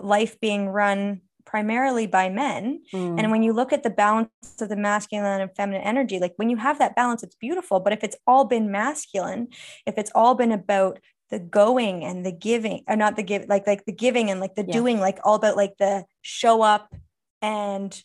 life 0.00 0.40
being 0.40 0.68
run 0.68 1.20
primarily 1.44 2.08
by 2.08 2.28
men. 2.28 2.82
Mm. 2.92 3.18
And 3.18 3.30
when 3.30 3.44
you 3.44 3.52
look 3.52 3.72
at 3.72 3.84
the 3.84 3.90
balance 3.90 4.30
of 4.60 4.68
the 4.68 4.76
masculine 4.76 5.40
and 5.40 5.54
feminine 5.56 5.82
energy, 5.82 6.18
like 6.18 6.34
when 6.36 6.50
you 6.50 6.56
have 6.56 6.80
that 6.80 6.96
balance, 6.96 7.22
it's 7.22 7.36
beautiful. 7.36 7.78
But 7.78 7.92
if 7.92 8.02
it's 8.02 8.16
all 8.26 8.44
been 8.44 8.72
masculine, 8.72 9.48
if 9.86 9.96
it's 9.96 10.10
all 10.14 10.34
been 10.34 10.52
about 10.52 10.98
the 11.30 11.38
going 11.38 12.04
and 12.04 12.26
the 12.26 12.32
giving, 12.32 12.82
or 12.88 12.96
not 12.96 13.14
the 13.16 13.22
give, 13.22 13.48
like 13.48 13.66
like 13.66 13.84
the 13.84 13.92
giving 13.92 14.30
and 14.30 14.40
like 14.40 14.56
the 14.56 14.64
yeah. 14.66 14.72
doing, 14.72 14.98
like 14.98 15.18
all 15.24 15.36
about 15.36 15.56
like 15.56 15.76
the 15.78 16.04
show 16.22 16.62
up 16.62 16.92
and 17.40 18.02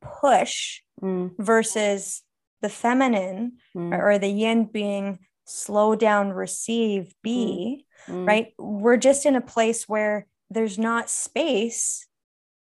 push 0.00 0.80
mm. 1.02 1.30
versus 1.38 2.22
the 2.60 2.68
feminine 2.68 3.52
mm. 3.76 3.96
or, 3.96 4.18
the 4.18 4.28
yin 4.28 4.64
being 4.64 5.18
slow 5.44 5.94
down, 5.94 6.30
receive, 6.30 7.14
be, 7.22 7.86
mm. 8.06 8.14
mm. 8.14 8.26
right? 8.26 8.52
We're 8.58 8.96
just 8.96 9.26
in 9.26 9.36
a 9.36 9.40
place 9.40 9.88
where 9.88 10.26
there's 10.50 10.78
not 10.78 11.10
space 11.10 12.06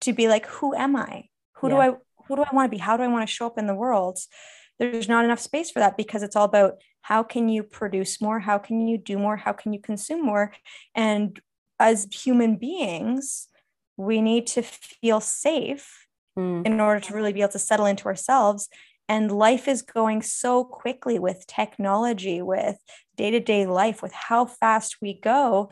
to 0.01 0.13
be 0.13 0.27
like, 0.27 0.45
who 0.45 0.75
am 0.75 0.95
I? 0.95 1.25
Who 1.57 1.69
yeah. 1.69 1.75
do 1.75 1.81
I 1.81 1.97
who 2.27 2.35
do 2.35 2.43
I 2.43 2.53
want 2.53 2.71
to 2.71 2.75
be? 2.75 2.77
How 2.77 2.95
do 2.95 3.03
I 3.03 3.07
want 3.07 3.27
to 3.27 3.33
show 3.33 3.47
up 3.47 3.57
in 3.57 3.65
the 3.65 3.73
world? 3.73 4.19
There's 4.77 5.09
not 5.09 5.25
enough 5.25 5.39
space 5.39 5.71
for 5.71 5.79
that 5.79 5.97
because 5.97 6.21
it's 6.21 6.35
all 6.35 6.45
about 6.45 6.75
how 7.01 7.23
can 7.23 7.49
you 7.49 7.63
produce 7.63 8.21
more? 8.21 8.39
How 8.39 8.59
can 8.59 8.87
you 8.87 8.99
do 8.99 9.17
more? 9.17 9.35
How 9.35 9.51
can 9.51 9.73
you 9.73 9.79
consume 9.81 10.23
more? 10.23 10.53
And 10.93 11.39
as 11.79 12.07
human 12.11 12.57
beings, 12.57 13.47
we 13.97 14.21
need 14.21 14.47
to 14.47 14.61
feel 14.61 15.19
safe 15.19 16.07
mm. 16.39 16.65
in 16.65 16.79
order 16.79 16.99
to 16.99 17.13
really 17.13 17.33
be 17.33 17.41
able 17.41 17.51
to 17.51 17.59
settle 17.59 17.85
into 17.85 18.05
ourselves. 18.05 18.69
And 19.07 19.31
life 19.31 19.67
is 19.67 19.81
going 19.81 20.21
so 20.21 20.63
quickly 20.63 21.17
with 21.17 21.47
technology, 21.47 22.41
with 22.41 22.77
day 23.17 23.31
to 23.31 23.39
day 23.39 23.65
life, 23.65 24.01
with 24.01 24.13
how 24.13 24.45
fast 24.45 24.97
we 25.01 25.19
go. 25.19 25.71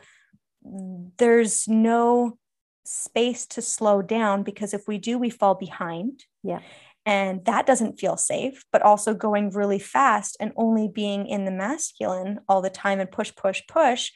There's 0.62 1.68
no 1.68 2.36
space 2.84 3.46
to 3.46 3.62
slow 3.62 4.02
down 4.02 4.42
because 4.42 4.74
if 4.74 4.88
we 4.88 4.98
do, 4.98 5.18
we 5.18 5.30
fall 5.30 5.54
behind. 5.54 6.24
Yeah. 6.42 6.60
And 7.06 7.44
that 7.46 7.64
doesn't 7.64 7.98
feel 7.98 8.16
safe, 8.16 8.64
but 8.72 8.82
also 8.82 9.14
going 9.14 9.50
really 9.50 9.78
fast 9.78 10.36
and 10.40 10.52
only 10.56 10.88
being 10.88 11.26
in 11.26 11.44
the 11.44 11.50
masculine 11.50 12.40
all 12.48 12.60
the 12.60 12.70
time 12.70 13.00
and 13.00 13.10
push, 13.10 13.34
push, 13.34 13.62
push 13.66 14.10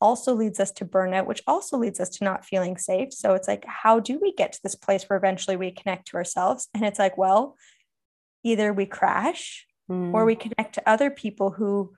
also 0.00 0.34
leads 0.34 0.60
us 0.60 0.70
to 0.72 0.84
burnout, 0.84 1.26
which 1.26 1.42
also 1.46 1.76
leads 1.76 2.00
us 2.00 2.08
to 2.08 2.24
not 2.24 2.44
feeling 2.44 2.76
safe. 2.76 3.12
So 3.12 3.34
it's 3.34 3.48
like, 3.48 3.64
how 3.66 4.00
do 4.00 4.18
we 4.20 4.32
get 4.32 4.52
to 4.52 4.60
this 4.62 4.74
place 4.74 5.04
where 5.04 5.16
eventually 5.16 5.56
we 5.56 5.70
connect 5.70 6.08
to 6.08 6.16
ourselves? 6.16 6.68
And 6.74 6.84
it's 6.84 6.98
like, 6.98 7.18
well, 7.18 7.56
either 8.44 8.72
we 8.72 8.86
crash 8.86 9.66
mm. 9.90 10.14
or 10.14 10.24
we 10.24 10.36
connect 10.36 10.74
to 10.74 10.88
other 10.88 11.10
people 11.10 11.50
who 11.50 11.94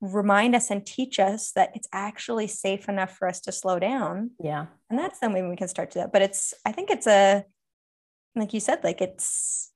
remind 0.00 0.54
us 0.54 0.70
and 0.70 0.86
teach 0.86 1.18
us 1.18 1.52
that 1.52 1.72
it's 1.74 1.88
actually 1.92 2.46
safe 2.46 2.88
enough 2.88 3.16
for 3.16 3.28
us 3.28 3.40
to 3.40 3.52
slow 3.52 3.78
down. 3.78 4.30
Yeah. 4.42 4.66
And 4.88 4.98
that's 4.98 5.18
the 5.18 5.28
when 5.28 5.50
we 5.50 5.56
can 5.56 5.68
start 5.68 5.90
to 5.90 5.98
that. 5.98 6.12
But 6.12 6.22
it's, 6.22 6.54
I 6.64 6.72
think 6.72 6.90
it's 6.90 7.06
a, 7.06 7.44
like 8.34 8.54
you 8.54 8.60
said, 8.60 8.82
like 8.82 9.00
it's, 9.00 9.72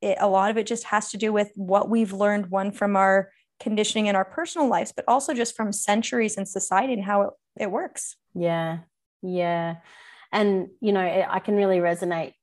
it, 0.00 0.16
a 0.18 0.28
lot 0.28 0.50
of 0.50 0.56
it 0.56 0.66
just 0.66 0.84
has 0.84 1.10
to 1.10 1.18
do 1.18 1.32
with 1.32 1.50
what 1.56 1.90
we've 1.90 2.12
learned, 2.12 2.50
one 2.50 2.72
from 2.72 2.96
our 2.96 3.30
conditioning 3.60 4.06
in 4.06 4.16
our 4.16 4.24
personal 4.24 4.68
lives, 4.68 4.92
but 4.94 5.04
also 5.06 5.34
just 5.34 5.54
from 5.54 5.72
centuries 5.72 6.36
in 6.36 6.46
society 6.46 6.94
and 6.94 7.04
how 7.04 7.22
it, 7.22 7.30
it 7.60 7.70
works. 7.70 8.16
Yeah. 8.34 8.78
Yeah. 9.22 9.76
And, 10.32 10.68
you 10.80 10.92
know, 10.92 11.00
I 11.28 11.38
can 11.40 11.56
really 11.56 11.78
resonate 11.78 12.34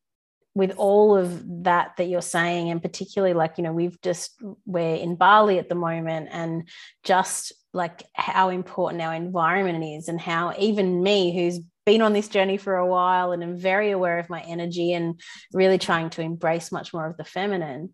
with 0.58 0.74
all 0.78 1.16
of 1.16 1.64
that 1.64 1.96
that 1.98 2.06
you're 2.06 2.20
saying 2.20 2.72
and 2.72 2.82
particularly 2.82 3.36
like 3.36 3.60
you 3.60 3.64
know 3.64 3.72
we've 3.72 4.02
just 4.02 4.32
we're 4.66 4.96
in 4.96 5.16
bali 5.16 5.60
at 5.60 5.70
the 5.70 5.76
moment 5.76 6.30
and 6.32 6.68
just 7.04 7.54
like 7.74 8.02
how 8.14 8.50
important 8.50 9.04
our 9.04 9.14
environment 9.14 9.84
is 9.84 10.10
and 10.10 10.20
how 10.20 10.52
even 10.58 11.04
me 11.04 11.32
who's 11.32 11.60
been 11.86 12.02
on 12.02 12.12
this 12.12 12.28
journey 12.28 12.58
for 12.58 12.76
a 12.76 12.88
while 12.88 13.32
and 13.32 13.44
am 13.44 13.56
very 13.56 13.92
aware 13.92 14.18
of 14.18 14.32
my 14.32 14.42
energy 14.42 14.94
and 14.94 15.22
really 15.54 15.78
trying 15.78 16.10
to 16.10 16.24
embrace 16.24 16.72
much 16.72 16.92
more 16.92 17.06
of 17.06 17.16
the 17.18 17.24
feminine 17.24 17.94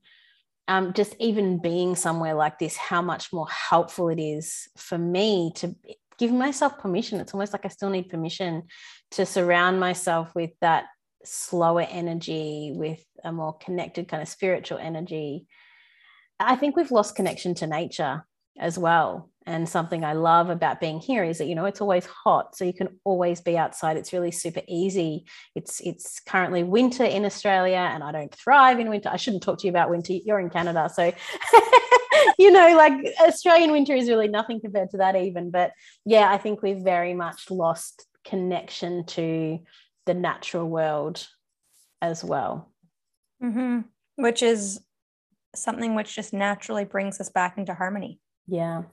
um, 0.67 0.93
just 0.93 1.15
even 1.20 1.58
being 1.60 1.96
somewhere 1.96 2.34
like 2.34 2.60
this, 2.60 2.77
how 2.77 3.01
much 3.01 3.34
more 3.34 3.48
helpful 3.50 4.10
it 4.10 4.20
is 4.20 4.67
for 4.77 4.98
me 4.98 5.51
to 5.55 5.75
give 6.17 6.32
myself 6.32 6.79
permission. 6.79 7.20
It's 7.20 7.34
almost 7.34 7.53
like 7.53 7.65
I 7.65 7.70
still 7.70 7.89
need 7.89 8.10
permission 8.10 8.63
to 9.12 9.25
surround 9.25 9.79
myself 9.79 10.34
with 10.36 10.51
that 10.62 10.86
slower 11.25 11.86
energy, 11.89 12.72
with 12.75 13.03
a 13.24 13.32
more 13.32 13.53
connected 13.58 14.08
kind 14.08 14.22
of 14.22 14.29
spiritual 14.29 14.77
energy. 14.77 15.48
I 16.39 16.55
think 16.55 16.75
we've 16.75 16.91
lost 16.91 17.15
connection 17.15 17.55
to 17.55 17.67
nature 17.67 18.25
as 18.58 18.78
well. 18.78 19.30
And 19.46 19.68
something 19.68 20.06
I 20.06 20.14
love 20.14 20.50
about 20.50 20.80
being 20.80 21.00
here 21.00 21.24
is 21.24 21.38
that 21.40 21.48
you 21.48 21.56
know 21.56 21.66
it's 21.66 21.82
always 21.82 22.06
hot, 22.06 22.56
so 22.56 22.64
you 22.64 22.74
can 22.74 23.00
always 23.04 23.42
be 23.42 23.58
outside. 23.58 23.98
It's 23.98 24.14
really 24.14 24.32
super 24.32 24.62
easy. 24.70 25.26
It's 25.54 25.82
it's 25.82 26.22
currently 26.22 26.64
winter 26.64 27.04
in 27.04 27.26
Australia, 27.26 27.90
and 27.94 28.04
I 28.04 28.14
don't 28.14 28.34
thrive 28.34 28.80
in 28.80 28.90
winter. 28.90 29.10
I 29.10 29.18
shouldn't 29.18 29.44
talk 29.44 29.60
to 29.60 29.68
you 29.68 29.72
about 29.72 29.90
winter. 29.90 30.14
You're 30.14 30.40
in 30.40 30.50
Canada, 30.50 30.90
so 30.94 31.12
you 32.38 32.52
know, 32.52 32.76
like 32.78 32.94
Australian 33.28 33.72
winter 33.72 33.94
is 33.94 34.08
really 34.08 34.30
nothing 34.30 34.62
compared 34.62 34.92
to 34.92 34.98
that, 34.98 35.16
even. 35.16 35.52
But 35.52 35.72
yeah, 36.06 36.32
I 36.32 36.38
think 36.38 36.62
we've 36.62 36.82
very 36.82 37.14
much 37.14 37.52
lost 37.52 38.06
connection 38.24 39.06
to 39.06 39.60
the 40.06 40.14
natural 40.14 40.68
world 40.68 41.28
as 42.02 42.24
well. 42.24 42.72
Mm-hmm. 43.44 43.82
Which 44.16 44.42
is 44.42 44.80
something 45.56 45.96
which 45.96 46.16
just 46.16 46.34
naturally 46.34 46.86
brings 46.86 47.20
us 47.20 47.30
back 47.30 47.58
into 47.58 47.74
harmony. 47.74 48.20
Yeah. 48.48 48.84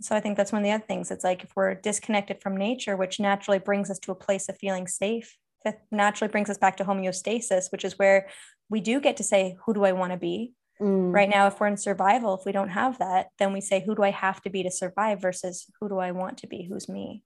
So 0.00 0.16
I 0.16 0.20
think 0.20 0.36
that's 0.36 0.52
one 0.52 0.62
of 0.62 0.64
the 0.64 0.72
other 0.72 0.84
things. 0.84 1.10
It's 1.10 1.24
like 1.24 1.44
if 1.44 1.50
we're 1.54 1.74
disconnected 1.74 2.40
from 2.40 2.56
nature, 2.56 2.96
which 2.96 3.20
naturally 3.20 3.58
brings 3.58 3.90
us 3.90 3.98
to 4.00 4.12
a 4.12 4.16
place 4.16 4.48
of 4.48 4.58
feeling 4.58 4.86
safe, 4.86 5.36
that 5.64 5.82
naturally 5.90 6.30
brings 6.30 6.50
us 6.50 6.58
back 6.58 6.76
to 6.78 6.84
homeostasis, 6.84 7.70
which 7.72 7.84
is 7.84 7.98
where 7.98 8.28
we 8.68 8.80
do 8.80 9.00
get 9.00 9.16
to 9.18 9.24
say, 9.24 9.56
who 9.64 9.72
do 9.74 9.84
I 9.84 9.92
want 9.92 10.12
to 10.12 10.18
be? 10.18 10.52
Mm. 10.80 11.12
Right 11.14 11.28
now, 11.28 11.46
if 11.46 11.60
we're 11.60 11.68
in 11.68 11.76
survival, 11.76 12.34
if 12.34 12.44
we 12.44 12.52
don't 12.52 12.70
have 12.70 12.98
that, 12.98 13.28
then 13.38 13.52
we 13.52 13.60
say, 13.60 13.82
who 13.84 13.94
do 13.94 14.02
I 14.02 14.10
have 14.10 14.42
to 14.42 14.50
be 14.50 14.62
to 14.64 14.70
survive 14.70 15.22
versus 15.22 15.66
who 15.80 15.88
do 15.88 15.98
I 15.98 16.10
want 16.10 16.38
to 16.38 16.46
be? 16.46 16.66
Who's 16.68 16.88
me? 16.88 17.22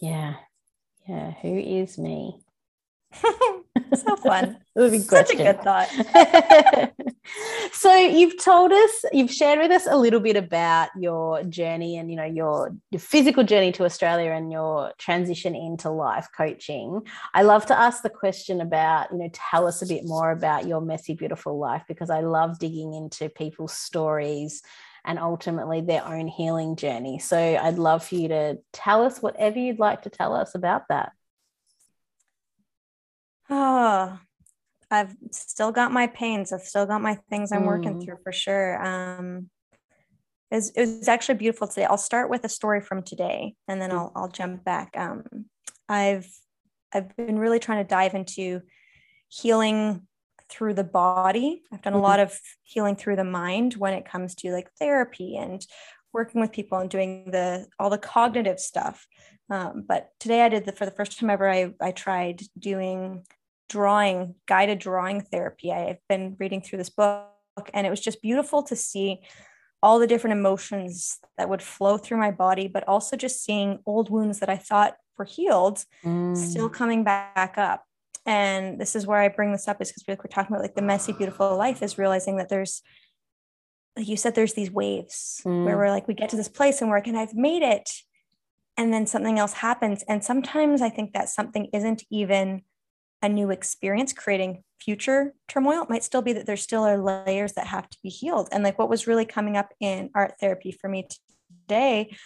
Yeah. 0.00 0.36
Yeah. 1.06 1.32
Who 1.42 1.58
is 1.58 1.98
me? 1.98 2.40
so 3.94 4.16
fun. 4.16 4.56
it 4.74 4.80
would 4.80 4.92
be 4.92 4.98
Such 4.98 5.30
a 5.30 5.36
good 5.36 5.62
thought. 5.62 5.88
so 7.72 7.94
you've 7.94 8.42
told 8.42 8.72
us, 8.72 9.04
you've 9.12 9.30
shared 9.30 9.58
with 9.58 9.70
us 9.70 9.86
a 9.88 9.96
little 9.96 10.20
bit 10.20 10.36
about 10.36 10.88
your 10.98 11.42
journey 11.44 11.96
and 11.96 12.10
you 12.10 12.16
know 12.16 12.24
your, 12.24 12.74
your 12.90 13.00
physical 13.00 13.44
journey 13.44 13.72
to 13.72 13.84
Australia 13.84 14.32
and 14.32 14.50
your 14.50 14.92
transition 14.98 15.54
into 15.54 15.90
life 15.90 16.28
coaching. 16.36 17.02
I 17.34 17.42
love 17.42 17.66
to 17.66 17.78
ask 17.78 18.02
the 18.02 18.10
question 18.10 18.60
about, 18.60 19.12
you 19.12 19.18
know, 19.18 19.30
tell 19.32 19.66
us 19.66 19.82
a 19.82 19.86
bit 19.86 20.04
more 20.04 20.30
about 20.30 20.66
your 20.66 20.80
messy, 20.80 21.14
beautiful 21.14 21.58
life 21.58 21.82
because 21.88 22.10
I 22.10 22.20
love 22.20 22.58
digging 22.58 22.94
into 22.94 23.28
people's 23.28 23.72
stories 23.72 24.62
and 25.06 25.18
ultimately 25.20 25.80
their 25.80 26.04
own 26.04 26.26
healing 26.26 26.74
journey. 26.76 27.18
So 27.20 27.38
I'd 27.38 27.78
love 27.78 28.04
for 28.04 28.16
you 28.16 28.28
to 28.28 28.58
tell 28.72 29.04
us 29.04 29.22
whatever 29.22 29.58
you'd 29.58 29.78
like 29.78 30.02
to 30.02 30.10
tell 30.10 30.34
us 30.34 30.54
about 30.54 30.88
that. 30.88 31.12
Oh, 33.48 34.18
I've 34.90 35.14
still 35.32 35.72
got 35.72 35.92
my 35.92 36.06
pains. 36.06 36.52
I've 36.52 36.62
still 36.62 36.86
got 36.86 37.02
my 37.02 37.16
things 37.28 37.52
I'm 37.52 37.62
mm. 37.62 37.66
working 37.66 38.00
through 38.00 38.18
for 38.22 38.32
sure. 38.32 38.84
Um, 38.84 39.50
it 40.50 40.56
was, 40.56 40.70
it 40.70 40.80
was 40.80 41.08
actually 41.08 41.36
beautiful 41.36 41.66
today. 41.66 41.84
I'll 41.84 41.98
start 41.98 42.30
with 42.30 42.44
a 42.44 42.48
story 42.48 42.80
from 42.80 43.02
today, 43.02 43.56
and 43.66 43.80
then 43.80 43.90
I'll 43.90 44.12
I'll 44.14 44.28
jump 44.28 44.64
back. 44.64 44.94
Um, 44.96 45.24
I've 45.88 46.28
I've 46.92 47.14
been 47.16 47.38
really 47.38 47.58
trying 47.58 47.84
to 47.84 47.88
dive 47.88 48.14
into 48.14 48.62
healing 49.28 50.06
through 50.48 50.74
the 50.74 50.84
body. 50.84 51.62
I've 51.72 51.82
done 51.82 51.94
a 51.94 52.00
lot 52.00 52.20
of 52.20 52.38
healing 52.62 52.94
through 52.94 53.16
the 53.16 53.24
mind 53.24 53.74
when 53.74 53.94
it 53.94 54.08
comes 54.08 54.36
to 54.36 54.52
like 54.52 54.70
therapy 54.78 55.36
and 55.36 55.66
working 56.12 56.40
with 56.40 56.52
people 56.52 56.78
and 56.78 56.88
doing 56.88 57.30
the 57.32 57.66
all 57.78 57.90
the 57.90 57.98
cognitive 57.98 58.60
stuff. 58.60 59.06
Um, 59.50 59.84
but 59.86 60.10
today 60.20 60.42
I 60.42 60.48
did 60.48 60.64
the 60.64 60.72
for 60.72 60.84
the 60.84 60.92
first 60.92 61.18
time 61.18 61.30
ever. 61.30 61.50
I 61.50 61.74
I 61.80 61.90
tried 61.90 62.42
doing 62.58 63.24
drawing 63.68 64.34
guided 64.46 64.78
drawing 64.78 65.20
therapy. 65.20 65.72
I've 65.72 65.98
been 66.08 66.36
reading 66.38 66.60
through 66.60 66.78
this 66.78 66.90
book, 66.90 67.28
and 67.74 67.86
it 67.86 67.90
was 67.90 68.00
just 68.00 68.22
beautiful 68.22 68.62
to 68.64 68.76
see 68.76 69.20
all 69.82 69.98
the 69.98 70.06
different 70.06 70.36
emotions 70.38 71.18
that 71.38 71.48
would 71.48 71.62
flow 71.62 71.98
through 71.98 72.18
my 72.18 72.30
body, 72.30 72.66
but 72.66 72.86
also 72.88 73.16
just 73.16 73.44
seeing 73.44 73.78
old 73.86 74.10
wounds 74.10 74.40
that 74.40 74.48
I 74.48 74.56
thought 74.56 74.96
were 75.18 75.24
healed 75.24 75.84
mm. 76.04 76.36
still 76.36 76.68
coming 76.68 77.04
back 77.04 77.54
up. 77.56 77.84
And 78.24 78.80
this 78.80 78.96
is 78.96 79.06
where 79.06 79.20
I 79.20 79.28
bring 79.28 79.52
this 79.52 79.68
up 79.68 79.80
is 79.80 79.92
because 79.92 80.04
we're 80.08 80.16
talking 80.28 80.54
about 80.54 80.62
like 80.62 80.74
the 80.74 80.82
messy, 80.82 81.12
beautiful 81.12 81.56
life 81.56 81.82
is 81.82 81.98
realizing 81.98 82.38
that 82.38 82.48
there's, 82.48 82.82
like 83.96 84.08
you 84.08 84.16
said, 84.16 84.34
there's 84.34 84.54
these 84.54 84.70
waves 84.70 85.40
mm. 85.44 85.64
where 85.64 85.76
we're 85.76 85.90
like, 85.90 86.08
we 86.08 86.14
get 86.14 86.30
to 86.30 86.36
this 86.36 86.48
place 86.48 86.80
and 86.80 86.90
we're 86.90 86.96
like, 86.96 87.06
and 87.06 87.16
I've 87.16 87.34
made 87.34 87.62
it. 87.62 87.90
And 88.76 88.92
then 88.92 89.06
something 89.06 89.38
else 89.38 89.52
happens. 89.52 90.02
And 90.08 90.24
sometimes 90.24 90.82
I 90.82 90.90
think 90.90 91.12
that 91.12 91.28
something 91.28 91.66
isn't 91.72 92.02
even 92.10 92.62
a 93.22 93.28
new 93.28 93.50
experience 93.50 94.12
creating 94.12 94.62
future 94.80 95.34
turmoil 95.48 95.82
it 95.82 95.90
might 95.90 96.04
still 96.04 96.22
be 96.22 96.32
that 96.34 96.46
there 96.46 96.56
still 96.56 96.84
are 96.84 96.98
layers 96.98 97.54
that 97.54 97.66
have 97.66 97.88
to 97.88 97.98
be 98.02 98.08
healed. 98.08 98.48
And 98.52 98.62
like 98.62 98.78
what 98.78 98.88
was 98.88 99.06
really 99.06 99.24
coming 99.24 99.56
up 99.56 99.72
in 99.80 100.10
art 100.14 100.34
therapy 100.38 100.70
for 100.72 100.88
me 100.88 101.08
today 101.66 102.16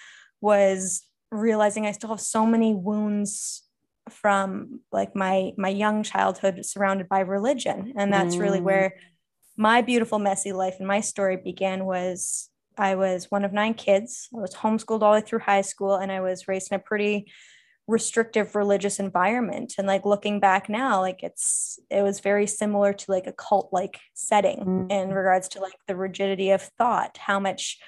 was 0.41 1.07
realizing 1.31 1.87
i 1.87 1.93
still 1.93 2.11
have 2.11 2.21
so 2.21 2.45
many 2.45 2.75
wounds 2.75 3.63
from 4.11 4.81
like 4.91 5.15
my 5.15 5.53
my 5.57 5.69
young 5.69 6.03
childhood 6.03 6.65
surrounded 6.67 7.09
by 7.09 7.21
religion. 7.21 7.95
And 7.97 8.13
that's 8.13 8.35
mm. 8.35 8.41
really 8.41 8.61
where 8.61 8.97
my 9.57 9.83
beautiful 9.83 10.19
messy 10.19 10.53
life 10.53 10.77
and 10.79 10.89
my 10.89 11.01
story 11.01 11.37
began 11.37 11.85
was 11.85 12.51
i 12.77 12.95
was 12.95 13.31
one 13.31 13.45
of 13.45 13.53
nine 13.53 13.75
kids. 13.75 14.29
I 14.35 14.41
was 14.41 14.55
homeschooled 14.55 15.03
all 15.03 15.13
the 15.13 15.21
way 15.21 15.27
through 15.27 15.41
high 15.41 15.63
school 15.63 15.95
and 15.95 16.11
i 16.11 16.21
was 16.21 16.49
raised 16.49 16.73
in 16.73 16.77
a 16.77 16.79
pretty 16.79 17.31
restrictive 17.91 18.55
religious 18.55 19.01
environment 19.01 19.75
and 19.77 19.87
like 19.87 20.05
looking 20.05 20.39
back 20.39 20.69
now 20.69 21.01
like 21.01 21.25
it's 21.25 21.79
it 21.91 22.03
was 22.03 22.21
very 22.21 22.47
similar 22.47 22.93
to 22.93 23.11
like 23.11 23.27
a 23.27 23.33
cult 23.33 23.69
like 23.73 23.99
setting 24.15 24.59
mm-hmm. 24.59 24.91
in 24.91 25.11
regards 25.11 25.49
to 25.49 25.61
like 25.61 25.75
the 25.89 25.97
rigidity 25.97 26.51
of 26.51 26.63
thought 26.79 27.19
how 27.19 27.41
much 27.41 27.79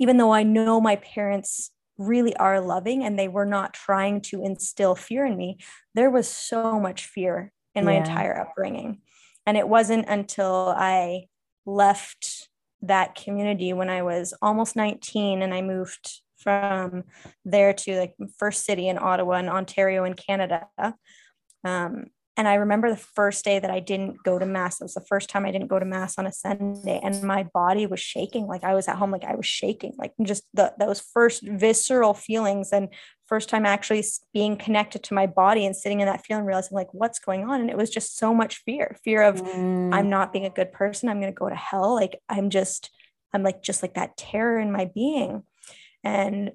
even 0.00 0.16
though 0.16 0.32
i 0.32 0.42
know 0.42 0.80
my 0.80 0.96
parents 0.96 1.70
really 1.96 2.34
are 2.36 2.60
loving 2.60 3.04
and 3.04 3.16
they 3.16 3.28
were 3.28 3.46
not 3.46 3.72
trying 3.72 4.20
to 4.20 4.42
instill 4.42 4.96
fear 4.96 5.24
in 5.24 5.36
me 5.36 5.56
there 5.94 6.10
was 6.10 6.28
so 6.28 6.80
much 6.80 7.06
fear 7.06 7.52
in 7.76 7.84
my 7.84 7.92
yeah. 7.92 7.98
entire 8.00 8.36
upbringing 8.36 9.00
and 9.46 9.56
it 9.56 9.68
wasn't 9.68 10.04
until 10.08 10.74
i 10.76 11.22
left 11.66 12.48
that 12.80 13.14
community 13.14 13.72
when 13.72 13.88
i 13.88 14.02
was 14.02 14.34
almost 14.42 14.74
19 14.74 15.40
and 15.40 15.54
i 15.54 15.62
moved 15.62 16.20
from 16.42 17.04
there 17.44 17.72
to 17.72 17.98
like 17.98 18.14
first 18.38 18.64
city 18.64 18.88
in 18.88 18.98
Ottawa 18.98 19.34
and 19.34 19.48
Ontario 19.48 20.04
in 20.04 20.14
Canada. 20.14 20.66
Um, 21.64 22.06
and 22.36 22.48
I 22.48 22.54
remember 22.54 22.88
the 22.88 22.96
first 22.96 23.44
day 23.44 23.58
that 23.58 23.70
I 23.70 23.80
didn't 23.80 24.22
go 24.22 24.38
to 24.38 24.46
mass. 24.46 24.80
It 24.80 24.84
was 24.84 24.94
the 24.94 25.04
first 25.06 25.28
time 25.28 25.44
I 25.44 25.50
didn't 25.50 25.68
go 25.68 25.78
to 25.78 25.84
mass 25.84 26.16
on 26.16 26.26
a 26.26 26.32
Sunday, 26.32 26.98
and 27.02 27.22
my 27.22 27.42
body 27.52 27.86
was 27.86 28.00
shaking. 28.00 28.46
Like 28.46 28.64
I 28.64 28.74
was 28.74 28.88
at 28.88 28.96
home, 28.96 29.10
like 29.10 29.24
I 29.24 29.34
was 29.34 29.44
shaking, 29.44 29.92
like 29.98 30.12
just 30.22 30.44
the, 30.54 30.72
those 30.78 31.00
first 31.00 31.42
visceral 31.42 32.14
feelings, 32.14 32.70
and 32.72 32.88
first 33.26 33.50
time 33.50 33.66
actually 33.66 34.02
being 34.32 34.56
connected 34.56 35.02
to 35.02 35.14
my 35.14 35.26
body 35.26 35.66
and 35.66 35.76
sitting 35.76 36.00
in 36.00 36.06
that 36.06 36.24
feeling, 36.24 36.46
realizing 36.46 36.74
like 36.74 36.92
what's 36.92 37.18
going 37.18 37.44
on. 37.44 37.60
And 37.60 37.70
it 37.70 37.76
was 37.76 37.90
just 37.90 38.16
so 38.16 38.32
much 38.32 38.62
fear, 38.64 38.96
fear 39.04 39.22
of 39.22 39.36
mm. 39.42 39.94
I'm 39.94 40.08
not 40.08 40.32
being 40.32 40.46
a 40.46 40.50
good 40.50 40.72
person. 40.72 41.08
I'm 41.08 41.20
going 41.20 41.32
to 41.32 41.38
go 41.38 41.48
to 41.50 41.54
hell. 41.54 41.94
Like 41.94 42.18
I'm 42.28 42.48
just, 42.48 42.90
I'm 43.32 43.42
like 43.42 43.62
just 43.62 43.82
like 43.82 43.94
that 43.94 44.16
terror 44.16 44.58
in 44.58 44.72
my 44.72 44.90
being. 44.94 45.44
And 46.04 46.52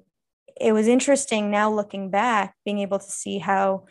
it 0.60 0.72
was 0.72 0.88
interesting 0.88 1.50
now 1.50 1.72
looking 1.72 2.10
back, 2.10 2.54
being 2.64 2.80
able 2.80 2.98
to 2.98 3.10
see 3.10 3.38
how 3.38 3.86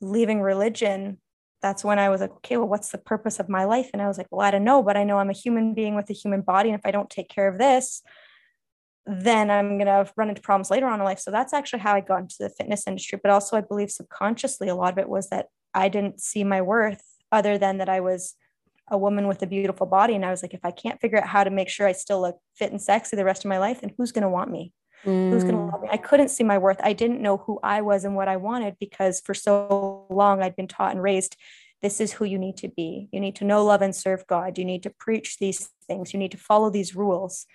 leaving 0.00 0.40
religion, 0.40 1.18
that's 1.62 1.84
when 1.84 1.98
I 1.98 2.08
was 2.08 2.20
like, 2.20 2.32
okay, 2.32 2.56
well, 2.56 2.68
what's 2.68 2.90
the 2.90 2.98
purpose 2.98 3.38
of 3.38 3.48
my 3.48 3.64
life? 3.64 3.90
And 3.92 4.02
I 4.02 4.08
was 4.08 4.18
like, 4.18 4.26
well, 4.30 4.46
I 4.46 4.50
don't 4.50 4.64
know, 4.64 4.82
but 4.82 4.96
I 4.96 5.04
know 5.04 5.18
I'm 5.18 5.30
a 5.30 5.34
human 5.34 5.74
being 5.74 5.94
with 5.94 6.10
a 6.10 6.14
human 6.14 6.42
body. 6.42 6.70
And 6.70 6.78
if 6.78 6.84
I 6.84 6.90
don't 6.90 7.08
take 7.08 7.28
care 7.28 7.48
of 7.48 7.58
this, 7.58 8.02
then 9.06 9.50
I'm 9.50 9.78
going 9.78 9.86
to 9.86 10.10
run 10.16 10.28
into 10.28 10.42
problems 10.42 10.70
later 10.70 10.86
on 10.86 11.00
in 11.00 11.04
life. 11.04 11.18
So 11.18 11.30
that's 11.30 11.52
actually 11.52 11.80
how 11.80 11.94
I 11.94 12.00
got 12.00 12.20
into 12.20 12.36
the 12.38 12.50
fitness 12.50 12.86
industry. 12.86 13.18
But 13.22 13.32
also, 13.32 13.56
I 13.56 13.60
believe 13.60 13.90
subconsciously, 13.90 14.68
a 14.68 14.74
lot 14.74 14.92
of 14.92 14.98
it 14.98 15.08
was 15.08 15.28
that 15.30 15.46
I 15.74 15.88
didn't 15.88 16.20
see 16.20 16.44
my 16.44 16.62
worth 16.62 17.02
other 17.30 17.58
than 17.58 17.78
that 17.78 17.88
I 17.88 18.00
was 18.00 18.34
a 18.88 18.98
woman 18.98 19.26
with 19.26 19.42
a 19.42 19.46
beautiful 19.46 19.86
body. 19.86 20.14
And 20.14 20.24
I 20.24 20.30
was 20.30 20.42
like, 20.42 20.54
if 20.54 20.64
I 20.64 20.70
can't 20.70 21.00
figure 21.00 21.18
out 21.18 21.28
how 21.28 21.44
to 21.44 21.50
make 21.50 21.68
sure 21.68 21.86
I 21.86 21.92
still 21.92 22.20
look 22.20 22.38
fit 22.56 22.70
and 22.70 22.82
sexy 22.82 23.16
the 23.16 23.24
rest 23.24 23.44
of 23.44 23.48
my 23.48 23.58
life, 23.58 23.80
then 23.80 23.92
who's 23.96 24.12
going 24.12 24.22
to 24.22 24.28
want 24.28 24.50
me? 24.50 24.72
Mm. 25.04 25.30
Who's 25.30 25.44
going 25.44 25.56
to 25.56 25.62
love 25.62 25.82
me? 25.82 25.88
I 25.90 25.96
couldn't 25.96 26.28
see 26.28 26.44
my 26.44 26.58
worth. 26.58 26.80
I 26.82 26.92
didn't 26.92 27.20
know 27.20 27.38
who 27.38 27.58
I 27.62 27.80
was 27.80 28.04
and 28.04 28.14
what 28.14 28.28
I 28.28 28.36
wanted 28.36 28.76
because 28.78 29.20
for 29.20 29.34
so 29.34 30.06
long 30.10 30.42
I'd 30.42 30.56
been 30.56 30.68
taught 30.68 30.92
and 30.92 31.02
raised 31.02 31.36
this 31.82 32.00
is 32.00 32.12
who 32.12 32.24
you 32.24 32.38
need 32.38 32.56
to 32.58 32.68
be. 32.68 33.08
You 33.10 33.18
need 33.18 33.34
to 33.36 33.44
know, 33.44 33.64
love, 33.64 33.82
and 33.82 33.94
serve 33.94 34.24
God. 34.28 34.56
You 34.56 34.64
need 34.64 34.84
to 34.84 34.90
preach 34.90 35.38
these 35.38 35.68
things. 35.88 36.12
You 36.12 36.20
need 36.20 36.30
to 36.30 36.38
follow 36.38 36.70
these 36.70 36.94
rules. 36.94 37.46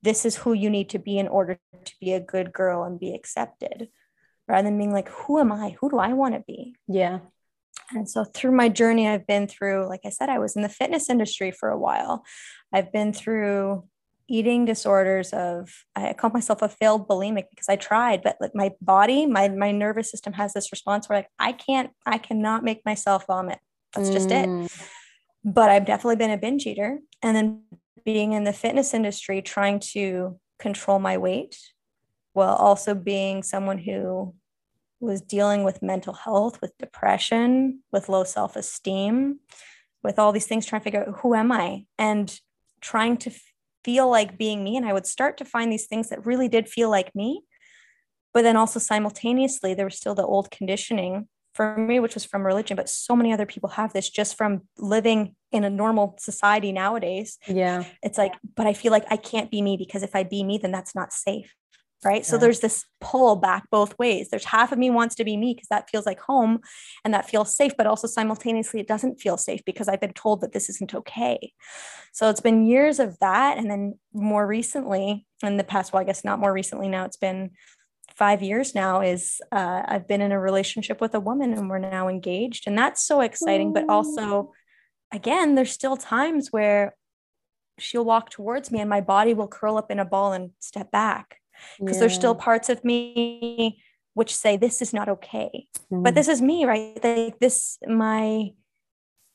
This 0.00 0.24
is 0.24 0.36
who 0.36 0.52
you 0.52 0.70
need 0.70 0.90
to 0.90 1.00
be 1.00 1.18
in 1.18 1.26
order 1.26 1.58
to 1.84 1.94
be 2.00 2.12
a 2.12 2.20
good 2.20 2.52
girl 2.52 2.84
and 2.84 3.00
be 3.00 3.14
accepted, 3.14 3.88
rather 4.46 4.68
than 4.68 4.78
being 4.78 4.92
like, 4.92 5.08
who 5.08 5.40
am 5.40 5.50
I? 5.50 5.76
Who 5.80 5.90
do 5.90 5.98
I 5.98 6.12
want 6.12 6.34
to 6.34 6.44
be? 6.46 6.76
Yeah. 6.86 7.18
And 7.90 8.08
so 8.08 8.22
through 8.22 8.52
my 8.52 8.68
journey, 8.68 9.08
I've 9.08 9.26
been 9.26 9.48
through, 9.48 9.88
like 9.88 10.02
I 10.04 10.10
said, 10.10 10.28
I 10.28 10.38
was 10.38 10.54
in 10.54 10.62
the 10.62 10.68
fitness 10.68 11.10
industry 11.10 11.50
for 11.50 11.68
a 11.68 11.78
while. 11.78 12.24
I've 12.72 12.92
been 12.92 13.12
through 13.12 13.88
eating 14.28 14.64
disorders 14.64 15.32
of 15.32 15.84
I 15.94 16.12
call 16.14 16.30
myself 16.30 16.62
a 16.62 16.68
failed 16.68 17.08
bulimic 17.08 17.44
because 17.50 17.68
I 17.68 17.76
tried, 17.76 18.22
but 18.22 18.36
like 18.40 18.54
my 18.54 18.72
body, 18.80 19.26
my 19.26 19.48
my 19.48 19.70
nervous 19.70 20.10
system 20.10 20.32
has 20.34 20.52
this 20.52 20.72
response 20.72 21.08
where 21.08 21.18
like 21.18 21.28
I 21.38 21.52
can't, 21.52 21.90
I 22.06 22.18
cannot 22.18 22.64
make 22.64 22.84
myself 22.84 23.26
vomit. 23.26 23.58
That's 23.94 24.10
just 24.10 24.28
mm. 24.28 24.64
it. 24.64 24.72
But 25.44 25.70
I've 25.70 25.86
definitely 25.86 26.16
been 26.16 26.30
a 26.30 26.38
binge 26.38 26.66
eater. 26.66 26.98
And 27.22 27.36
then 27.36 27.62
being 28.04 28.32
in 28.32 28.44
the 28.44 28.52
fitness 28.52 28.94
industry, 28.94 29.42
trying 29.42 29.80
to 29.92 30.38
control 30.58 30.98
my 30.98 31.18
weight 31.18 31.56
while 32.32 32.54
also 32.54 32.94
being 32.94 33.42
someone 33.42 33.78
who 33.78 34.34
was 35.00 35.20
dealing 35.20 35.64
with 35.64 35.82
mental 35.82 36.14
health, 36.14 36.60
with 36.60 36.76
depression, 36.78 37.80
with 37.92 38.08
low 38.08 38.24
self-esteem, 38.24 39.38
with 40.02 40.18
all 40.18 40.32
these 40.32 40.46
things, 40.46 40.66
trying 40.66 40.80
to 40.80 40.84
figure 40.84 41.06
out 41.06 41.20
who 41.20 41.34
am 41.34 41.52
I 41.52 41.84
and 41.98 42.40
trying 42.80 43.16
to 43.18 43.30
feel 43.84 44.08
like 44.08 44.38
being 44.38 44.64
me 44.64 44.76
and 44.76 44.86
I 44.86 44.92
would 44.92 45.06
start 45.06 45.36
to 45.38 45.44
find 45.44 45.70
these 45.70 45.86
things 45.86 46.08
that 46.08 46.26
really 46.26 46.48
did 46.48 46.68
feel 46.68 46.90
like 46.90 47.14
me. 47.14 47.42
But 48.32 48.42
then 48.42 48.56
also 48.56 48.80
simultaneously, 48.80 49.74
there 49.74 49.84
was 49.86 49.96
still 49.96 50.14
the 50.14 50.26
old 50.26 50.50
conditioning 50.50 51.28
for 51.54 51.76
me, 51.78 52.00
which 52.00 52.14
was 52.14 52.24
from 52.24 52.44
religion, 52.44 52.76
but 52.76 52.88
so 52.88 53.14
many 53.14 53.32
other 53.32 53.46
people 53.46 53.70
have 53.70 53.92
this 53.92 54.10
just 54.10 54.36
from 54.36 54.62
living 54.76 55.36
in 55.52 55.62
a 55.62 55.70
normal 55.70 56.16
society 56.18 56.72
nowadays. 56.72 57.38
Yeah. 57.46 57.84
It's 58.02 58.18
like, 58.18 58.34
but 58.56 58.66
I 58.66 58.72
feel 58.72 58.90
like 58.90 59.04
I 59.08 59.16
can't 59.16 59.52
be 59.52 59.62
me 59.62 59.76
because 59.76 60.02
if 60.02 60.16
I 60.16 60.24
be 60.24 60.42
me, 60.42 60.58
then 60.58 60.72
that's 60.72 60.96
not 60.96 61.12
safe 61.12 61.54
right? 62.04 62.22
Yeah. 62.22 62.28
so 62.28 62.38
there's 62.38 62.60
this 62.60 62.84
pull 63.00 63.36
back 63.36 63.64
both 63.70 63.98
ways. 63.98 64.28
There's 64.30 64.44
half 64.44 64.72
of 64.72 64.78
me 64.78 64.90
wants 64.90 65.14
to 65.16 65.24
be 65.24 65.36
me 65.36 65.54
because 65.54 65.68
that 65.68 65.90
feels 65.90 66.06
like 66.06 66.20
home 66.20 66.60
and 67.04 67.14
that 67.14 67.28
feels 67.28 67.56
safe 67.56 67.72
but 67.76 67.86
also 67.86 68.06
simultaneously 68.06 68.80
it 68.80 68.88
doesn't 68.88 69.20
feel 69.20 69.36
safe 69.36 69.64
because 69.64 69.88
i've 69.88 70.00
been 70.00 70.12
told 70.12 70.40
that 70.40 70.52
this 70.52 70.68
isn't 70.68 70.94
okay. 70.94 71.52
So 72.12 72.30
it's 72.30 72.40
been 72.40 72.66
years 72.66 73.00
of 73.00 73.18
that 73.20 73.58
and 73.58 73.70
then 73.70 73.98
more 74.12 74.46
recently 74.46 75.26
in 75.42 75.56
the 75.56 75.64
past 75.64 75.92
well 75.92 76.00
i 76.00 76.04
guess 76.04 76.24
not 76.24 76.38
more 76.38 76.52
recently 76.52 76.88
now 76.88 77.04
it's 77.04 77.16
been 77.16 77.50
five 78.14 78.42
years 78.42 78.74
now 78.74 79.00
is 79.00 79.40
uh, 79.50 79.82
i've 79.86 80.06
been 80.06 80.20
in 80.20 80.32
a 80.32 80.38
relationship 80.38 81.00
with 81.00 81.14
a 81.14 81.20
woman 81.20 81.52
and 81.52 81.68
we're 81.68 81.78
now 81.78 82.08
engaged 82.08 82.66
and 82.66 82.78
that's 82.78 83.04
so 83.04 83.20
exciting 83.20 83.72
but 83.72 83.88
also 83.88 84.52
again 85.12 85.54
there's 85.54 85.72
still 85.72 85.96
times 85.96 86.48
where 86.52 86.94
she'll 87.78 88.04
walk 88.04 88.30
towards 88.30 88.70
me 88.70 88.80
and 88.80 88.88
my 88.88 89.00
body 89.00 89.34
will 89.34 89.48
curl 89.48 89.76
up 89.76 89.90
in 89.90 89.98
a 89.98 90.04
ball 90.04 90.32
and 90.32 90.50
step 90.60 90.90
back 90.90 91.40
because 91.78 91.96
yeah. 91.96 92.00
there's 92.00 92.14
still 92.14 92.34
parts 92.34 92.68
of 92.68 92.84
me 92.84 93.82
which 94.14 94.34
say 94.34 94.56
this 94.56 94.80
is 94.80 94.92
not 94.92 95.08
okay 95.08 95.66
mm. 95.92 96.02
but 96.02 96.14
this 96.14 96.28
is 96.28 96.40
me 96.40 96.64
right 96.64 97.02
like 97.02 97.38
this 97.38 97.78
my 97.86 98.50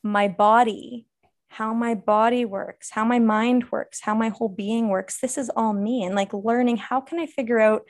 my 0.04 0.28
body 0.28 1.06
how 1.50 1.74
my 1.74 1.96
body 1.96 2.46
works 2.46 2.92
how 2.92 3.04
my 3.04 3.20
mind 3.20 3.72
works 3.72 4.02
how 4.02 4.16
my 4.16 4.30
whole 4.30 4.50
being 4.50 4.88
works 4.88 5.20
this 5.20 5.38
is 5.38 5.50
all 5.56 5.74
me 5.74 6.04
and 6.04 6.16
like 6.16 6.34
learning 6.34 6.78
how 6.78 7.02
can 7.02 7.20
i 7.20 7.26
figure 7.26 7.60
out 7.60 7.84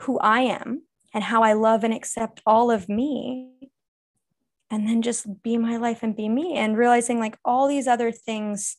who 0.00 0.18
i 0.18 0.40
am 0.40 0.82
and 1.14 1.24
how 1.24 1.42
i 1.42 1.52
love 1.52 1.84
and 1.84 1.94
accept 1.94 2.40
all 2.46 2.70
of 2.70 2.88
me 2.88 3.52
and 4.70 4.88
then 4.88 5.02
just 5.02 5.42
be 5.42 5.56
my 5.56 5.76
life 5.76 6.02
and 6.02 6.16
be 6.16 6.28
me 6.28 6.56
and 6.56 6.76
realizing 6.76 7.20
like 7.20 7.38
all 7.44 7.68
these 7.68 7.86
other 7.86 8.10
things 8.10 8.76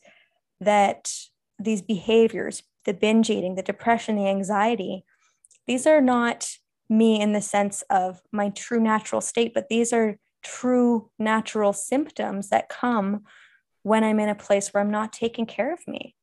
that 0.60 1.12
these 1.60 1.82
behaviors 1.82 2.64
the 2.88 2.94
binge 2.94 3.30
eating, 3.30 3.54
the 3.54 3.62
depression, 3.62 4.16
the 4.16 4.28
anxiety, 4.28 5.06
these 5.68 5.86
are 5.86 6.02
not 6.02 6.50
me 6.90 7.22
in 7.22 7.34
the 7.34 7.42
sense 7.42 7.84
of 7.90 8.22
my 8.32 8.50
true 8.50 8.80
natural 8.80 9.22
state, 9.22 9.54
but 9.54 9.70
these 9.70 9.94
are 9.94 10.18
true 10.44 11.12
natural 11.20 11.74
symptoms 11.74 12.50
that 12.50 12.70
come 12.70 13.24
when 13.84 14.04
I'm 14.04 14.20
in 14.20 14.30
a 14.30 14.36
place 14.36 14.70
where 14.70 14.82
I'm 14.82 14.92
not 14.92 15.14
taking 15.14 15.46
care 15.46 15.72
of 15.72 15.88
me. 15.88 16.16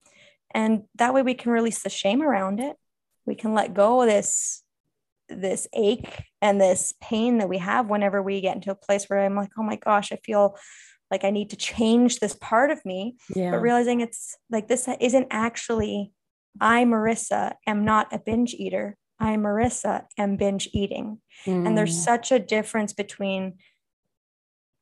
And 0.53 0.85
that 0.96 1.14
way 1.14 1.22
we 1.22 1.35
can 1.35 1.53
release 1.53 1.83
the 1.83 1.90
shame 1.90 2.22
around 2.22 2.59
it. 2.59 2.77
We 3.27 3.35
can 3.35 3.55
let 3.55 3.74
go 3.74 4.03
of 4.03 4.09
this 4.09 4.64
this 5.29 5.66
ache 5.72 6.22
and 6.42 6.61
this 6.61 6.92
pain 7.00 7.38
that 7.38 7.48
we 7.48 7.59
have 7.59 7.88
whenever 7.88 8.22
we 8.22 8.40
get 8.40 8.57
into 8.57 8.70
a 8.70 8.74
place 8.74 9.07
where 9.07 9.20
I'm 9.20 9.35
like, 9.35 9.50
oh 9.59 9.62
my 9.62 9.77
gosh, 9.77 10.12
I 10.12 10.16
feel 10.16 10.57
like 11.11 11.24
I 11.24 11.31
need 11.31 11.50
to 11.50 11.57
change 11.57 12.18
this 12.18 12.37
part 12.40 12.70
of 12.70 12.85
me. 12.85 13.16
Yeah. 13.35 13.53
But 13.53 13.62
realizing 13.62 14.00
it's 14.00 14.37
like 14.50 14.68
this 14.68 14.88
isn't 15.00 15.29
actually, 15.31 16.12
I, 16.60 16.84
Marissa, 16.84 17.54
am 17.66 17.84
not 17.84 18.12
a 18.12 18.18
binge 18.18 18.54
eater. 18.54 18.96
I, 19.18 19.36
Marissa, 19.36 20.04
am 20.18 20.36
binge 20.36 20.68
eating. 20.72 21.18
Mm. 21.46 21.66
And 21.66 21.78
there's 21.78 21.96
mm. 21.96 22.04
such 22.04 22.32
a 22.32 22.38
difference 22.38 22.92
between 22.92 23.54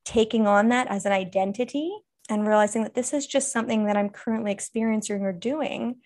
taking 0.04 0.46
on 0.46 0.68
that 0.68 0.88
as 0.88 1.06
an 1.06 1.12
identity 1.12 1.92
and 2.28 2.46
realizing 2.46 2.82
that 2.82 2.94
this 2.94 3.12
is 3.12 3.26
just 3.26 3.52
something 3.52 3.87
that 3.87 3.96
I'm 3.96 4.08
currently 4.08 4.52
experiencing 4.52 5.22
or 5.22 5.32
doing 5.32 5.96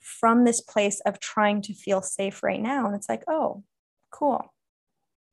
from 0.00 0.44
this 0.44 0.60
place 0.60 1.00
of 1.00 1.18
trying 1.18 1.62
to 1.62 1.74
feel 1.74 2.02
safe 2.02 2.42
right 2.42 2.60
now. 2.60 2.86
And 2.86 2.94
it's 2.94 3.08
like, 3.08 3.24
oh, 3.28 3.64
cool. 4.10 4.54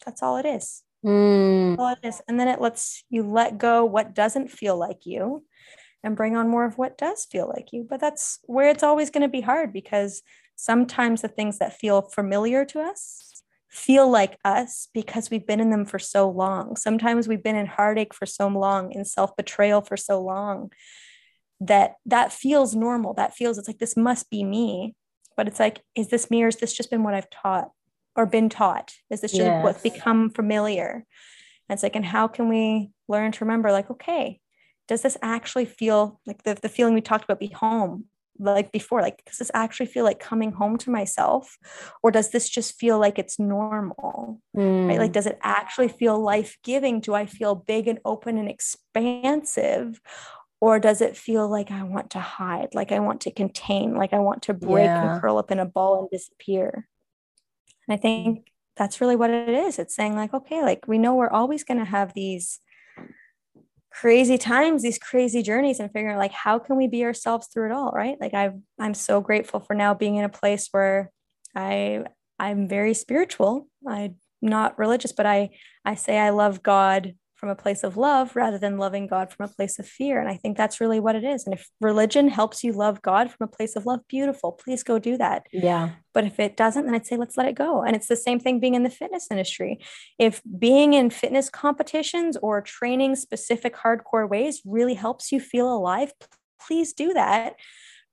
That's 0.05 0.23
all 0.23 0.37
it 0.37 0.45
is. 0.45 0.83
Mm. 1.05 1.77
All 1.77 1.89
it 1.93 2.07
is. 2.07 2.21
And 2.27 2.39
then 2.39 2.47
it 2.47 2.61
lets 2.61 3.03
you 3.09 3.23
let 3.23 3.57
go 3.57 3.85
what 3.85 4.15
doesn't 4.15 4.51
feel 4.51 4.77
like 4.77 5.05
you 5.05 5.43
and 6.03 6.15
bring 6.15 6.35
on 6.35 6.49
more 6.49 6.65
of 6.65 6.77
what 6.77 6.97
does 6.97 7.25
feel 7.25 7.47
like 7.47 7.71
you. 7.71 7.85
But 7.89 7.99
that's 7.99 8.39
where 8.43 8.69
it's 8.69 8.83
always 8.83 9.09
going 9.09 9.21
to 9.21 9.27
be 9.29 9.41
hard 9.41 9.71
because 9.71 10.21
sometimes 10.55 11.21
the 11.21 11.27
things 11.27 11.59
that 11.59 11.79
feel 11.79 12.01
familiar 12.01 12.65
to 12.65 12.81
us 12.81 13.43
feel 13.69 14.07
like 14.07 14.37
us 14.45 14.87
because 14.93 15.31
we've 15.31 15.47
been 15.47 15.59
in 15.59 15.71
them 15.71 15.85
for 15.85 15.97
so 15.97 16.29
long. 16.29 16.75
Sometimes 16.75 17.27
we've 17.27 17.41
been 17.41 17.55
in 17.55 17.65
heartache 17.65 18.13
for 18.13 18.27
so 18.27 18.47
long, 18.47 18.91
in 18.91 19.03
self 19.03 19.35
betrayal 19.35 19.81
for 19.81 19.97
so 19.97 20.21
long 20.21 20.71
that 21.59 21.95
that 22.05 22.31
feels 22.31 22.75
normal. 22.75 23.15
That 23.15 23.33
feels, 23.33 23.57
it's 23.57 23.67
like, 23.67 23.79
this 23.79 23.97
must 23.97 24.29
be 24.29 24.43
me. 24.43 24.95
But 25.35 25.47
it's 25.47 25.59
like, 25.59 25.81
is 25.95 26.09
this 26.09 26.29
me 26.29 26.43
or 26.43 26.49
is 26.49 26.57
this 26.57 26.73
just 26.73 26.91
been 26.91 27.03
what 27.03 27.15
I've 27.15 27.29
taught 27.31 27.71
or 28.15 28.27
been 28.27 28.49
taught? 28.49 28.93
Is 29.09 29.21
this 29.21 29.31
just 29.31 29.41
yes. 29.41 29.63
what's 29.63 29.81
become 29.81 30.29
familiar? 30.29 31.05
And 31.67 31.75
it's 31.75 31.81
like, 31.81 31.95
and 31.95 32.05
how 32.05 32.27
can 32.27 32.49
we 32.49 32.91
learn 33.07 33.31
to 33.31 33.45
remember, 33.45 33.71
like, 33.71 33.89
okay, 33.89 34.39
does 34.87 35.01
this 35.01 35.17
actually 35.21 35.65
feel 35.65 36.19
like 36.25 36.43
the, 36.43 36.55
the 36.55 36.69
feeling 36.69 36.93
we 36.93 37.01
talked 37.01 37.23
about 37.23 37.39
be 37.39 37.47
home? 37.47 38.05
like 38.39 38.71
before 38.71 39.01
like 39.01 39.23
does 39.25 39.37
this 39.37 39.51
actually 39.53 39.85
feel 39.85 40.03
like 40.03 40.19
coming 40.19 40.51
home 40.51 40.77
to 40.77 40.89
myself 40.89 41.57
or 42.01 42.11
does 42.11 42.31
this 42.31 42.49
just 42.49 42.79
feel 42.79 42.99
like 42.99 43.19
it's 43.19 43.39
normal 43.39 44.41
mm. 44.55 44.87
right 44.87 44.99
like 44.99 45.11
mm. 45.11 45.13
does 45.13 45.27
it 45.27 45.37
actually 45.43 45.87
feel 45.87 46.19
life-giving 46.19 46.99
do 46.99 47.13
i 47.13 47.25
feel 47.25 47.55
big 47.55 47.87
and 47.87 47.99
open 48.05 48.37
and 48.37 48.49
expansive 48.49 50.01
or 50.59 50.79
does 50.79 50.99
it 51.01 51.15
feel 51.15 51.47
like 51.47 51.69
i 51.69 51.83
want 51.83 52.09
to 52.09 52.19
hide 52.19 52.69
like 52.73 52.91
i 52.91 52.99
want 52.99 53.21
to 53.21 53.31
contain 53.31 53.95
like 53.95 54.13
i 54.13 54.19
want 54.19 54.41
to 54.41 54.53
break 54.53 54.85
yeah. 54.85 55.13
and 55.13 55.21
curl 55.21 55.37
up 55.37 55.51
in 55.51 55.59
a 55.59 55.65
ball 55.65 55.99
and 55.99 56.09
disappear 56.09 56.87
and 57.87 57.93
i 57.93 57.97
think 57.97 58.51
that's 58.75 58.99
really 58.99 59.15
what 59.15 59.29
it 59.29 59.49
is 59.49 59.77
it's 59.77 59.95
saying 59.95 60.15
like 60.15 60.33
okay 60.33 60.63
like 60.63 60.87
we 60.87 60.97
know 60.97 61.13
we're 61.13 61.29
always 61.29 61.63
going 61.63 61.77
to 61.77 61.85
have 61.85 62.13
these 62.15 62.59
crazy 63.93 64.37
times 64.37 64.81
these 64.81 64.97
crazy 64.97 65.43
journeys 65.43 65.79
and 65.79 65.91
figuring 65.91 66.17
like 66.17 66.31
how 66.31 66.57
can 66.57 66.75
we 66.75 66.87
be 66.87 67.03
ourselves 67.05 67.47
through 67.47 67.67
it 67.67 67.71
all 67.71 67.91
right? 67.91 68.17
Like 68.19 68.33
i 68.33 68.51
i'm 68.79 68.93
so 68.93 69.21
grateful 69.21 69.59
for 69.59 69.75
now 69.75 69.93
being 69.93 70.15
in 70.15 70.25
a 70.25 70.29
place 70.29 70.67
where 70.71 71.11
i 71.55 72.03
i'm 72.39 72.67
very 72.67 72.93
spiritual. 72.93 73.67
I'm 73.87 74.15
not 74.41 74.77
religious 74.79 75.11
but 75.11 75.25
i 75.25 75.51
i 75.85 75.95
say 75.95 76.17
i 76.17 76.31
love 76.31 76.63
god 76.63 77.15
from 77.43 77.49
a 77.49 77.55
place 77.57 77.83
of 77.83 77.97
love 77.97 78.37
rather 78.37 78.57
than 78.57 78.77
loving 78.77 79.05
God 79.05 79.29
from 79.29 79.45
a 79.45 79.53
place 79.53 79.77
of 79.77 79.85
fear. 79.85 80.21
And 80.21 80.29
I 80.29 80.37
think 80.37 80.55
that's 80.55 80.79
really 80.79 81.01
what 81.01 81.17
it 81.17 81.25
is. 81.25 81.45
And 81.45 81.53
if 81.53 81.67
religion 81.81 82.29
helps 82.29 82.63
you 82.63 82.71
love 82.71 83.01
God 83.01 83.29
from 83.29 83.43
a 83.43 83.51
place 83.53 83.75
of 83.75 83.85
love, 83.85 83.99
beautiful. 84.07 84.53
Please 84.53 84.81
go 84.81 84.97
do 84.97 85.17
that. 85.17 85.47
Yeah. 85.51 85.89
But 86.13 86.23
if 86.23 86.39
it 86.39 86.55
doesn't, 86.55 86.85
then 86.85 86.95
I'd 86.95 87.05
say 87.05 87.17
let's 87.17 87.35
let 87.35 87.49
it 87.49 87.55
go. 87.55 87.83
And 87.83 87.97
it's 87.97 88.07
the 88.07 88.15
same 88.15 88.39
thing 88.39 88.61
being 88.61 88.75
in 88.75 88.83
the 88.83 88.89
fitness 88.89 89.27
industry. 89.29 89.81
If 90.17 90.41
being 90.57 90.93
in 90.93 91.09
fitness 91.09 91.49
competitions 91.49 92.37
or 92.37 92.61
training 92.61 93.17
specific 93.17 93.75
hardcore 93.75 94.29
ways 94.29 94.61
really 94.63 94.93
helps 94.93 95.33
you 95.33 95.41
feel 95.41 95.69
alive, 95.69 96.13
please 96.65 96.93
do 96.93 97.11
that. 97.11 97.55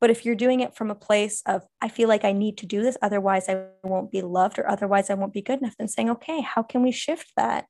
But 0.01 0.11
if 0.11 0.25
you're 0.25 0.35
doing 0.35 0.59
it 0.59 0.75
from 0.75 0.91
a 0.91 0.97
place 0.97 1.41
of, 1.47 1.63
I 1.81 1.89
feel 1.89 2.09
like 2.09 2.25
I 2.25 2.33
need 2.33 2.59
to 2.59 2.67
do 2.67 2.83
this, 2.83 2.97
otherwise 3.01 3.49
I 3.49 3.67
won't 3.85 4.11
be 4.11 4.23
loved 4.23 4.59
or 4.59 4.69
otherwise 4.69 5.09
I 5.09 5.15
won't 5.15 5.35
be 5.35 5.43
good 5.43 5.61
enough, 5.61 5.77
then 5.79 5.87
saying, 5.87 6.11
okay, 6.11 6.41
how 6.41 6.65
can 6.65 6.83
we 6.83 6.91
shift 6.91 7.31
that? 7.37 7.67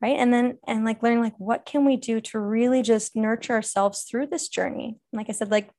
Right 0.00 0.16
and 0.18 0.32
then 0.32 0.58
and 0.66 0.84
like 0.84 1.02
learning 1.02 1.20
like 1.20 1.38
what 1.38 1.66
can 1.66 1.84
we 1.84 1.96
do 1.96 2.20
to 2.20 2.38
really 2.38 2.82
just 2.82 3.16
nurture 3.16 3.54
ourselves 3.54 4.02
through 4.02 4.26
this 4.26 4.48
journey 4.48 4.96
like 5.12 5.28
i 5.28 5.32
said 5.32 5.50
like 5.50 5.70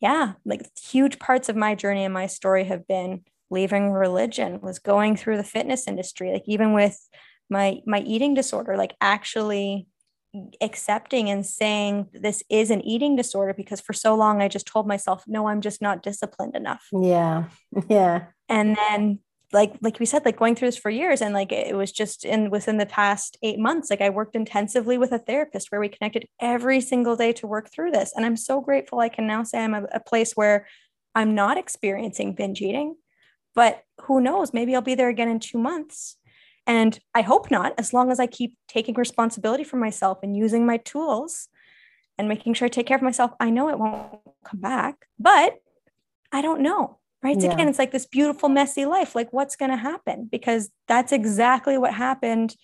yeah 0.00 0.32
like 0.44 0.68
huge 0.80 1.18
parts 1.18 1.48
of 1.48 1.56
my 1.56 1.74
journey 1.74 2.04
and 2.04 2.14
my 2.14 2.26
story 2.26 2.64
have 2.64 2.86
been 2.86 3.22
leaving 3.50 3.90
religion 3.90 4.60
was 4.60 4.78
going 4.78 5.16
through 5.16 5.36
the 5.36 5.44
fitness 5.44 5.88
industry 5.88 6.32
like 6.32 6.44
even 6.46 6.72
with 6.72 6.98
my 7.48 7.80
my 7.86 8.00
eating 8.00 8.34
disorder 8.34 8.76
like 8.76 8.94
actually 9.00 9.86
accepting 10.60 11.28
and 11.28 11.44
saying 11.44 12.06
this 12.12 12.42
is 12.48 12.70
an 12.70 12.80
eating 12.82 13.16
disorder 13.16 13.52
because 13.52 13.80
for 13.80 13.92
so 13.92 14.14
long 14.14 14.40
I 14.40 14.48
just 14.48 14.66
told 14.66 14.86
myself 14.86 15.24
no 15.26 15.48
I'm 15.48 15.60
just 15.60 15.82
not 15.82 16.02
disciplined 16.02 16.54
enough. 16.54 16.86
Yeah. 16.92 17.44
Yeah. 17.88 18.26
And 18.48 18.76
then 18.76 19.20
like 19.52 19.74
like 19.80 19.98
we 19.98 20.06
said 20.06 20.24
like 20.24 20.38
going 20.38 20.54
through 20.54 20.68
this 20.68 20.76
for 20.76 20.90
years 20.90 21.20
and 21.20 21.34
like 21.34 21.50
it 21.50 21.76
was 21.76 21.90
just 21.90 22.24
in 22.24 22.50
within 22.50 22.76
the 22.76 22.86
past 22.86 23.36
eight 23.42 23.58
months 23.58 23.90
like 23.90 24.00
i 24.00 24.08
worked 24.08 24.36
intensively 24.36 24.96
with 24.96 25.12
a 25.12 25.18
therapist 25.18 25.70
where 25.70 25.80
we 25.80 25.88
connected 25.88 26.26
every 26.40 26.80
single 26.80 27.16
day 27.16 27.32
to 27.32 27.46
work 27.46 27.70
through 27.70 27.90
this. 27.90 28.12
And 28.14 28.24
i'm 28.24 28.36
so 28.36 28.60
grateful 28.60 29.00
i 29.00 29.08
can 29.08 29.26
now 29.26 29.42
say 29.42 29.62
i'm 29.62 29.74
a, 29.74 29.84
a 29.92 30.00
place 30.00 30.32
where 30.34 30.66
i'm 31.14 31.34
not 31.34 31.58
experiencing 31.58 32.34
binge 32.34 32.60
eating 32.60 32.96
but 33.54 33.82
who 34.02 34.20
knows 34.20 34.52
maybe 34.52 34.74
i'll 34.74 34.82
be 34.82 34.94
there 34.94 35.08
again 35.08 35.28
in 35.28 35.40
two 35.40 35.58
months. 35.58 36.16
And 36.66 36.98
i 37.14 37.22
hope 37.22 37.50
not 37.50 37.74
as 37.76 37.92
long 37.92 38.12
as 38.12 38.20
i 38.20 38.26
keep 38.26 38.56
taking 38.68 38.94
responsibility 38.94 39.64
for 39.64 39.76
myself 39.76 40.18
and 40.22 40.36
using 40.36 40.64
my 40.64 40.76
tools 40.76 41.48
and 42.18 42.28
making 42.28 42.54
sure 42.54 42.66
i 42.66 42.68
take 42.68 42.86
care 42.86 42.96
of 42.96 43.02
myself 43.02 43.32
i 43.40 43.50
know 43.50 43.68
it 43.68 43.78
won't 43.78 44.20
come 44.44 44.60
back 44.60 45.06
but 45.18 45.54
i 46.30 46.40
don't 46.40 46.60
know 46.60 46.99
right? 47.22 47.40
Yeah. 47.40 47.52
again 47.52 47.68
it's 47.68 47.78
like 47.78 47.92
this 47.92 48.06
beautiful 48.06 48.48
messy 48.48 48.86
life 48.86 49.14
like 49.14 49.32
what's 49.32 49.56
going 49.56 49.70
to 49.70 49.76
happen? 49.76 50.28
Because 50.30 50.70
that's 50.88 51.12
exactly 51.12 51.78
what 51.78 51.94
happened 51.94 52.56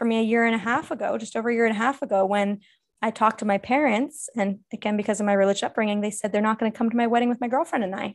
for 0.00 0.06
me 0.06 0.18
a 0.18 0.22
year 0.22 0.44
and 0.44 0.54
a 0.54 0.58
half 0.58 0.90
ago 0.90 1.18
just 1.18 1.36
over 1.36 1.50
a 1.50 1.54
year 1.54 1.66
and 1.66 1.74
a 1.74 1.78
half 1.78 2.00
ago 2.00 2.24
when 2.24 2.60
i 3.02 3.10
talked 3.10 3.38
to 3.40 3.44
my 3.44 3.58
parents 3.58 4.30
and 4.34 4.60
again 4.72 4.96
because 4.96 5.20
of 5.20 5.26
my 5.26 5.32
religious 5.34 5.62
upbringing 5.62 6.00
they 6.00 6.10
said 6.10 6.32
they're 6.32 6.40
not 6.40 6.58
going 6.58 6.72
to 6.72 6.76
come 6.76 6.88
to 6.88 6.96
my 6.96 7.06
wedding 7.06 7.28
with 7.28 7.40
my 7.40 7.48
girlfriend 7.48 7.84
and 7.84 7.94
i. 7.94 8.14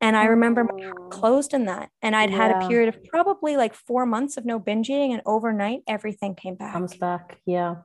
And 0.00 0.16
i 0.16 0.24
remember 0.24 0.64
my 0.64 0.82
heart 0.82 0.96
oh. 0.98 1.08
closed 1.08 1.52
in 1.52 1.66
that 1.66 1.90
and 2.00 2.16
i'd 2.16 2.30
yeah. 2.30 2.36
had 2.36 2.62
a 2.62 2.68
period 2.68 2.88
of 2.88 3.04
probably 3.04 3.56
like 3.56 3.74
four 3.74 4.06
months 4.06 4.36
of 4.36 4.46
no 4.46 4.58
binge 4.58 4.88
eating 4.88 5.12
and 5.12 5.20
overnight 5.26 5.80
everything 5.86 6.34
came 6.34 6.54
back. 6.54 6.72
Comes 6.72 6.96
back 6.96 7.38
yeah. 7.44 7.76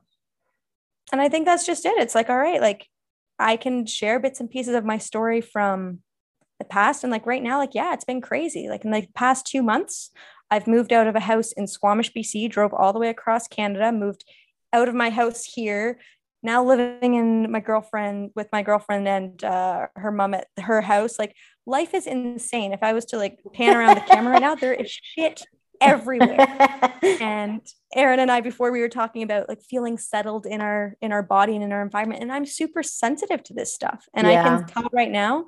And 1.12 1.20
i 1.20 1.28
think 1.28 1.44
that's 1.44 1.66
just 1.66 1.84
it. 1.84 1.98
It's 1.98 2.14
like 2.14 2.30
all 2.30 2.38
right 2.38 2.60
like 2.60 2.88
i 3.38 3.56
can 3.56 3.84
share 3.84 4.18
bits 4.20 4.40
and 4.40 4.48
pieces 4.48 4.74
of 4.74 4.84
my 4.84 4.96
story 4.96 5.40
from 5.40 5.98
the 6.58 6.64
past 6.64 7.02
and 7.02 7.10
like 7.10 7.26
right 7.26 7.42
now 7.42 7.58
like 7.58 7.74
yeah 7.74 7.92
it's 7.92 8.04
been 8.04 8.20
crazy. 8.20 8.68
Like 8.68 8.84
in 8.84 8.90
the 8.90 9.06
past 9.14 9.46
two 9.46 9.62
months 9.62 10.10
i've 10.50 10.66
moved 10.66 10.92
out 10.92 11.06
of 11.06 11.16
a 11.16 11.20
house 11.20 11.52
in 11.52 11.66
squamish 11.66 12.12
bc 12.12 12.50
drove 12.50 12.74
all 12.74 12.92
the 12.92 12.98
way 12.98 13.08
across 13.08 13.48
canada 13.48 13.90
moved 13.90 14.24
out 14.74 14.88
of 14.88 14.94
my 14.94 15.08
house 15.08 15.44
here 15.44 15.98
now 16.44 16.62
living 16.62 17.14
in 17.14 17.50
my 17.50 17.58
girlfriend 17.58 18.30
with 18.36 18.48
my 18.52 18.62
girlfriend 18.62 19.08
and 19.08 19.42
uh, 19.42 19.86
her 19.96 20.12
mom 20.12 20.34
at 20.34 20.46
her 20.58 20.82
house. 20.82 21.18
Like 21.18 21.34
life 21.66 21.94
is 21.94 22.06
insane. 22.06 22.72
If 22.72 22.82
i 22.82 22.92
was 22.92 23.06
to 23.06 23.16
like 23.16 23.40
pan 23.54 23.76
around 23.76 23.96
the 23.96 24.02
camera 24.02 24.34
right 24.34 24.42
now 24.42 24.54
there 24.54 24.74
is 24.74 24.90
shit 24.90 25.42
everywhere. 25.80 26.46
And 27.20 27.60
Erin 27.94 28.20
and 28.20 28.30
i 28.30 28.40
before 28.40 28.70
we 28.72 28.80
were 28.80 28.88
talking 28.88 29.22
about 29.22 29.48
like 29.48 29.62
feeling 29.62 29.98
settled 29.98 30.46
in 30.46 30.60
our 30.60 30.96
in 31.00 31.12
our 31.12 31.22
body 31.22 31.54
and 31.54 31.64
in 31.64 31.72
our 31.72 31.82
environment 31.82 32.22
and 32.22 32.32
i'm 32.32 32.44
super 32.44 32.82
sensitive 32.82 33.42
to 33.44 33.54
this 33.54 33.72
stuff 33.72 34.08
and 34.14 34.26
yeah. 34.26 34.40
i 34.40 34.42
can 34.42 34.66
tell 34.66 34.88
right 34.92 35.10
now 35.10 35.46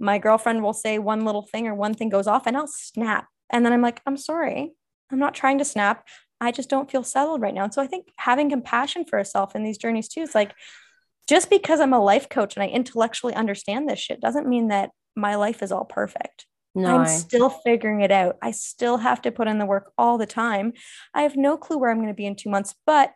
my 0.00 0.18
girlfriend 0.18 0.62
will 0.62 0.72
say 0.72 0.98
one 0.98 1.24
little 1.24 1.42
thing 1.42 1.68
or 1.68 1.74
one 1.74 1.94
thing 1.94 2.08
goes 2.08 2.26
off 2.26 2.46
and 2.46 2.56
I'll 2.56 2.66
snap. 2.66 3.26
And 3.50 3.64
then 3.64 3.72
I'm 3.72 3.82
like, 3.82 4.00
I'm 4.06 4.16
sorry. 4.16 4.72
I'm 5.12 5.18
not 5.18 5.34
trying 5.34 5.58
to 5.58 5.64
snap. 5.64 6.08
I 6.40 6.52
just 6.52 6.70
don't 6.70 6.90
feel 6.90 7.04
settled 7.04 7.42
right 7.42 7.54
now. 7.54 7.64
And 7.64 7.74
so 7.74 7.82
I 7.82 7.86
think 7.86 8.08
having 8.16 8.48
compassion 8.48 9.04
for 9.04 9.18
yourself 9.18 9.54
in 9.54 9.62
these 9.62 9.76
journeys 9.76 10.08
too 10.08 10.22
is 10.22 10.34
like, 10.34 10.54
just 11.28 11.50
because 11.50 11.80
I'm 11.80 11.92
a 11.92 12.02
life 12.02 12.28
coach 12.28 12.56
and 12.56 12.62
I 12.62 12.68
intellectually 12.68 13.34
understand 13.34 13.88
this 13.88 13.98
shit 13.98 14.20
doesn't 14.20 14.48
mean 14.48 14.68
that 14.68 14.90
my 15.14 15.34
life 15.34 15.62
is 15.62 15.70
all 15.70 15.84
perfect. 15.84 16.46
No. 16.74 16.98
I'm 16.98 17.06
still 17.06 17.50
figuring 17.50 18.00
it 18.00 18.10
out. 18.10 18.36
I 18.40 18.52
still 18.52 18.96
have 18.96 19.20
to 19.22 19.32
put 19.32 19.48
in 19.48 19.58
the 19.58 19.66
work 19.66 19.92
all 19.98 20.18
the 20.18 20.26
time. 20.26 20.72
I 21.12 21.22
have 21.22 21.36
no 21.36 21.56
clue 21.56 21.78
where 21.78 21.90
I'm 21.90 21.98
going 21.98 22.08
to 22.08 22.14
be 22.14 22.26
in 22.26 22.36
two 22.36 22.48
months, 22.48 22.74
but 22.86 23.12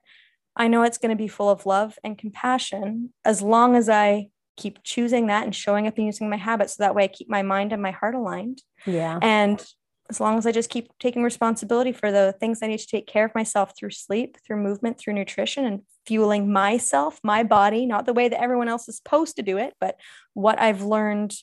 I 0.56 0.68
know 0.68 0.82
it's 0.82 0.98
going 0.98 1.10
to 1.10 1.16
be 1.16 1.28
full 1.28 1.48
of 1.48 1.66
love 1.66 1.98
and 2.04 2.18
compassion 2.18 3.12
as 3.24 3.42
long 3.42 3.74
as 3.74 3.88
I 3.88 4.28
keep 4.56 4.82
choosing 4.82 5.26
that 5.26 5.44
and 5.44 5.54
showing 5.54 5.86
up 5.86 5.96
and 5.96 6.06
using 6.06 6.30
my 6.30 6.36
habits 6.36 6.76
so 6.76 6.82
that 6.82 6.94
way 6.94 7.04
I 7.04 7.08
keep 7.08 7.28
my 7.28 7.42
mind 7.42 7.72
and 7.72 7.82
my 7.82 7.90
heart 7.90 8.14
aligned. 8.14 8.62
Yeah. 8.86 9.18
And 9.20 9.64
as 10.10 10.20
long 10.20 10.36
as 10.36 10.46
I 10.46 10.52
just 10.52 10.70
keep 10.70 10.90
taking 10.98 11.22
responsibility 11.22 11.92
for 11.92 12.12
the 12.12 12.34
things 12.38 12.62
I 12.62 12.66
need 12.66 12.78
to 12.78 12.86
take 12.86 13.06
care 13.06 13.24
of 13.24 13.34
myself 13.34 13.72
through 13.76 13.90
sleep, 13.90 14.36
through 14.46 14.58
movement, 14.58 14.98
through 14.98 15.14
nutrition, 15.14 15.64
and 15.64 15.80
fueling 16.06 16.52
myself, 16.52 17.18
my 17.22 17.42
body, 17.42 17.86
not 17.86 18.04
the 18.04 18.12
way 18.12 18.28
that 18.28 18.40
everyone 18.40 18.68
else 18.68 18.88
is 18.88 18.96
supposed 18.96 19.36
to 19.36 19.42
do 19.42 19.56
it, 19.56 19.74
but 19.80 19.96
what 20.34 20.60
I've 20.60 20.82
learned 20.82 21.34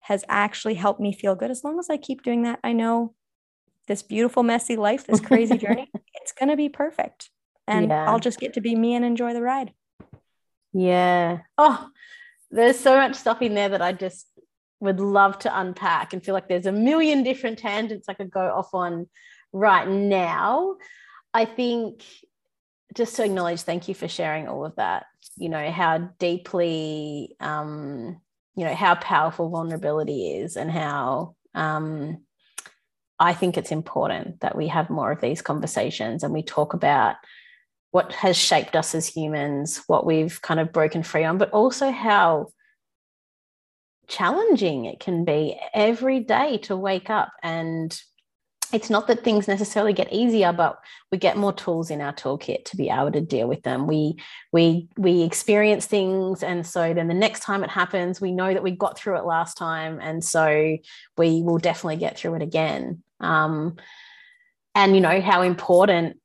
has 0.00 0.22
actually 0.28 0.74
helped 0.74 1.00
me 1.00 1.14
feel 1.14 1.34
good. 1.34 1.50
As 1.50 1.64
long 1.64 1.78
as 1.78 1.88
I 1.88 1.96
keep 1.96 2.22
doing 2.22 2.42
that, 2.42 2.60
I 2.62 2.74
know 2.74 3.14
this 3.86 4.02
beautiful, 4.02 4.42
messy 4.42 4.76
life, 4.76 5.06
this 5.06 5.20
crazy 5.20 5.56
journey, 5.58 5.90
it's 6.14 6.32
going 6.32 6.50
to 6.50 6.56
be 6.56 6.68
perfect. 6.68 7.30
And 7.66 7.88
yeah. 7.88 8.10
I'll 8.10 8.20
just 8.20 8.38
get 8.38 8.54
to 8.54 8.60
be 8.60 8.74
me 8.74 8.94
and 8.94 9.04
enjoy 9.04 9.32
the 9.32 9.40
ride. 9.40 9.72
Yeah. 10.74 11.38
Oh, 11.56 11.88
there's 12.54 12.78
so 12.78 12.96
much 12.96 13.16
stuff 13.16 13.42
in 13.42 13.54
there 13.54 13.68
that 13.68 13.82
I 13.82 13.92
just 13.92 14.26
would 14.80 15.00
love 15.00 15.38
to 15.40 15.58
unpack 15.58 16.12
and 16.12 16.24
feel 16.24 16.34
like 16.34 16.48
there's 16.48 16.66
a 16.66 16.72
million 16.72 17.22
different 17.22 17.58
tangents 17.58 18.08
I 18.08 18.14
could 18.14 18.30
go 18.30 18.40
off 18.40 18.74
on 18.74 19.08
right 19.52 19.88
now. 19.88 20.76
I 21.32 21.46
think 21.46 22.04
just 22.94 23.16
to 23.16 23.24
acknowledge, 23.24 23.62
thank 23.62 23.88
you 23.88 23.94
for 23.94 24.06
sharing 24.06 24.46
all 24.46 24.64
of 24.64 24.76
that. 24.76 25.06
You 25.36 25.48
know, 25.48 25.70
how 25.70 26.10
deeply, 26.18 27.34
um, 27.40 28.20
you 28.56 28.64
know, 28.64 28.74
how 28.74 28.94
powerful 28.94 29.48
vulnerability 29.48 30.36
is 30.36 30.56
and 30.56 30.70
how 30.70 31.34
um, 31.54 32.18
I 33.18 33.32
think 33.32 33.56
it's 33.56 33.72
important 33.72 34.40
that 34.40 34.56
we 34.56 34.68
have 34.68 34.90
more 34.90 35.10
of 35.10 35.20
these 35.20 35.42
conversations 35.42 36.22
and 36.22 36.32
we 36.32 36.42
talk 36.42 36.72
about 36.72 37.16
what 37.94 38.10
has 38.10 38.36
shaped 38.36 38.74
us 38.74 38.92
as 38.92 39.06
humans, 39.06 39.84
what 39.86 40.04
we've 40.04 40.42
kind 40.42 40.58
of 40.58 40.72
broken 40.72 41.04
free 41.04 41.22
on, 41.22 41.38
but 41.38 41.48
also 41.52 41.92
how 41.92 42.48
challenging 44.08 44.86
it 44.86 44.98
can 44.98 45.24
be 45.24 45.56
every 45.72 46.18
day 46.18 46.58
to 46.58 46.76
wake 46.76 47.08
up. 47.08 47.30
And 47.40 47.96
it's 48.72 48.90
not 48.90 49.06
that 49.06 49.22
things 49.22 49.46
necessarily 49.46 49.92
get 49.92 50.12
easier 50.12 50.52
but 50.52 50.80
we 51.12 51.18
get 51.18 51.36
more 51.36 51.52
tools 51.52 51.88
in 51.88 52.00
our 52.00 52.12
toolkit 52.12 52.64
to 52.64 52.76
be 52.76 52.90
able 52.90 53.12
to 53.12 53.20
deal 53.20 53.46
with 53.46 53.62
them. 53.62 53.86
We 53.86 54.16
we 54.50 54.88
we 54.96 55.22
experience 55.22 55.86
things 55.86 56.42
and 56.42 56.66
so 56.66 56.94
then 56.94 57.06
the 57.06 57.14
next 57.14 57.44
time 57.44 57.62
it 57.62 57.70
happens 57.70 58.20
we 58.20 58.32
know 58.32 58.52
that 58.52 58.64
we 58.64 58.72
got 58.72 58.98
through 58.98 59.18
it 59.18 59.24
last 59.24 59.56
time 59.56 60.00
and 60.02 60.24
so 60.24 60.78
we 61.16 61.42
will 61.42 61.58
definitely 61.58 61.98
get 61.98 62.18
through 62.18 62.34
it 62.34 62.42
again. 62.42 63.04
Um, 63.20 63.76
and 64.74 64.96
you 64.96 65.00
know 65.00 65.20
how 65.20 65.42
important 65.42 66.18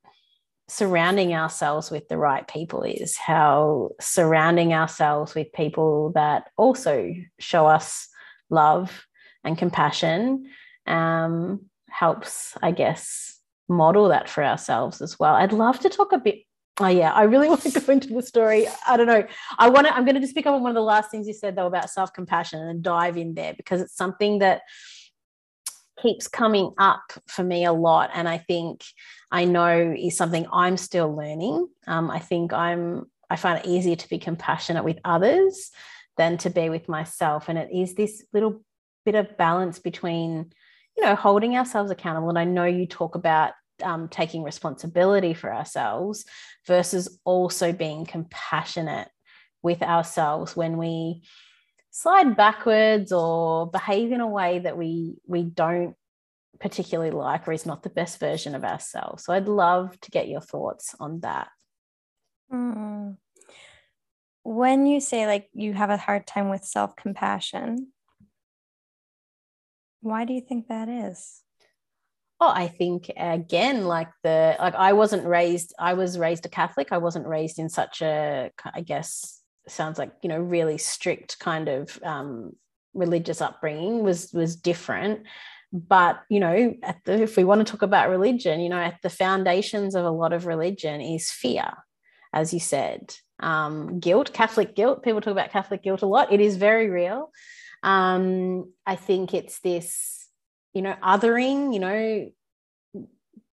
surrounding 0.70 1.34
ourselves 1.34 1.90
with 1.90 2.08
the 2.08 2.18
right 2.18 2.48
people 2.48 2.84
is, 2.84 3.18
how 3.18 3.90
surrounding 4.00 4.74
ourselves 4.74 5.36
with 5.36 5.52
people 5.54 6.12
that 6.14 6.50
also 6.58 7.14
show 7.40 7.66
us 7.66 8.08
love 8.50 9.06
and 9.44 9.58
compassion 9.58 10.46
um, 10.86 11.66
helps, 11.90 12.56
I 12.62 12.72
guess, 12.72 13.40
model 13.68 14.10
that 14.10 14.30
for 14.30 14.44
ourselves 14.44 15.02
as 15.02 15.20
well. 15.20 15.36
I'd 15.36 15.54
love 15.54 15.80
to 15.80 15.90
talk 15.90 16.12
a 16.12 16.18
bit. 16.20 16.44
Oh 16.80 16.88
yeah, 16.88 17.14
I 17.14 17.24
really 17.24 17.50
want 17.50 17.62
to 17.62 17.80
go 17.80 17.92
into 17.92 18.14
the 18.14 18.22
story. 18.22 18.68
I 18.88 18.96
don't 18.96 19.08
know. 19.08 19.26
I 19.58 19.70
want 19.70 19.88
to. 19.88 19.96
I'm 19.96 20.06
going 20.06 20.16
to 20.16 20.22
just 20.22 20.36
pick 20.36 20.46
up 20.46 20.54
on 20.54 20.62
one 20.62 20.72
of 20.72 20.76
the 20.76 20.82
last 20.82 21.12
things 21.12 21.28
you 21.28 21.34
said 21.34 21.56
though 21.56 21.68
about 21.68 21.90
self 21.90 22.14
compassion 22.14 22.62
and 22.62 22.84
dive 22.84 23.18
in 23.18 23.34
there 23.34 23.54
because 23.54 23.82
it's 23.82 23.96
something 23.96 24.40
that 24.40 24.62
keeps 26.02 26.28
coming 26.28 26.74
up 26.78 27.12
for 27.28 27.44
me 27.44 27.66
a 27.66 27.74
lot. 27.74 28.10
And 28.14 28.28
I 28.28 28.38
think 28.38 28.84
I 29.32 29.46
know 29.46 29.96
is 29.98 30.18
something 30.18 30.48
I'm 30.52 30.78
still 30.78 31.16
learning. 31.16 31.68
Um, 31.88 32.10
I 32.10 32.20
think 32.20 32.54
I'm, 32.54 33.06
I 33.30 33.36
find 33.36 33.60
it 33.60 33.68
easier 33.68 33.96
to 33.96 34.10
be 34.10 34.18
compassionate 34.18 34.84
with 34.84 35.00
others 35.06 35.72
than 36.18 36.38
to 36.40 36.50
be 36.50 36.70
with 36.70 36.90
myself. 36.90 37.48
And 37.48 37.58
it 37.58 37.70
is 37.72 37.96
this 37.96 38.26
little 38.34 38.64
bit 39.06 39.16
of 39.16 39.38
balance 39.38 39.80
between, 39.80 40.52
you 40.98 41.04
know, 41.04 41.16
holding 41.16 41.56
ourselves 41.56 41.92
accountable. 41.92 42.30
And 42.30 42.40
I 42.40 42.46
know 42.46 42.66
you 42.66 42.88
talk 42.88 43.16
about 43.16 43.54
um, 43.84 44.10
taking 44.10 44.44
responsibility 44.44 45.34
for 45.34 45.54
ourselves 45.54 46.26
versus 46.68 47.20
also 47.24 47.72
being 47.72 48.06
compassionate 48.06 49.10
with 49.62 49.82
ourselves 49.82 50.56
when 50.56 50.78
we 50.78 51.24
slide 51.92 52.36
backwards 52.36 53.12
or 53.12 53.70
behave 53.70 54.12
in 54.12 54.22
a 54.22 54.28
way 54.28 54.60
that 54.60 54.78
we 54.78 55.16
we 55.28 55.44
don't 55.44 55.96
particularly 56.60 57.12
like 57.12 57.48
or 57.48 57.52
is 57.52 57.66
not 57.66 57.84
the 57.84 57.90
best 57.90 58.20
version 58.20 58.56
of 58.56 58.64
ourselves. 58.64 59.24
So 59.24 59.34
i'd 59.34 59.48
love 59.48 60.00
to 60.02 60.12
get 60.12 60.28
your 60.28 60.42
thoughts 60.42 60.96
on 61.00 61.22
that. 61.22 61.50
Mm. 62.52 63.18
when 64.44 64.88
you 64.88 65.00
say 65.00 65.28
like 65.28 65.50
you 65.54 65.74
have 65.74 65.92
a 65.92 65.98
hard 65.98 66.26
time 66.26 66.50
with 66.50 66.64
self-compassion 66.64 67.88
why 70.02 70.26
do 70.26 70.34
you 70.34 70.42
think 70.42 70.70
that 70.70 70.88
is? 70.88 71.44
Oh 72.40 72.52
i 72.56 72.68
think 72.68 73.12
again 73.18 73.86
like 73.86 74.08
the 74.24 74.56
like 74.60 74.76
i 74.76 74.94
wasn't 74.94 75.28
raised 75.28 75.74
i 75.78 75.94
was 75.94 76.18
raised 76.18 76.46
a 76.46 76.50
catholic. 76.50 76.92
I 76.92 76.98
wasn't 76.98 77.28
raised 77.28 77.60
in 77.60 77.70
such 77.70 78.02
a 78.02 78.52
i 78.74 78.82
guess 78.82 79.40
sounds 79.68 80.00
like 80.00 80.12
you 80.22 80.30
know 80.30 80.40
really 80.40 80.78
strict 80.78 81.40
kind 81.40 81.68
of 81.68 82.00
um, 82.04 82.54
religious 82.94 83.42
upbringing 83.42 84.04
was 84.04 84.32
was 84.34 84.56
different 84.56 85.22
but 85.72 86.22
you 86.30 86.40
know 86.40 86.76
the, 87.06 87.22
if 87.22 87.38
we 87.38 87.44
want 87.44 87.66
to 87.66 87.72
talk 87.72 87.82
about 87.82 88.10
religion 88.10 88.60
you 88.60 88.70
know 88.70 88.80
at 88.80 89.00
the 89.04 89.10
foundations 89.10 89.96
of 89.96 90.06
a 90.06 90.10
lot 90.10 90.34
of 90.34 90.46
religion 90.46 91.02
is 91.02 91.32
fear 91.32 91.72
as 92.32 92.54
you 92.54 92.60
said. 92.60 93.16
Um, 93.40 94.00
guilt 94.00 94.34
catholic 94.34 94.76
guilt 94.76 95.04
people 95.04 95.22
talk 95.22 95.32
about 95.32 95.52
catholic 95.52 95.82
guilt 95.84 96.02
a 96.02 96.06
lot. 96.06 96.34
It 96.34 96.42
is 96.42 96.58
very 96.58 96.90
real. 96.90 97.32
Um, 97.82 98.74
i 98.86 98.96
think 98.96 99.34
it's 99.34 99.60
this 99.62 100.28
you 100.74 100.82
know 100.82 100.96
othering 101.02 101.74
you 101.74 101.80
know 101.80 102.30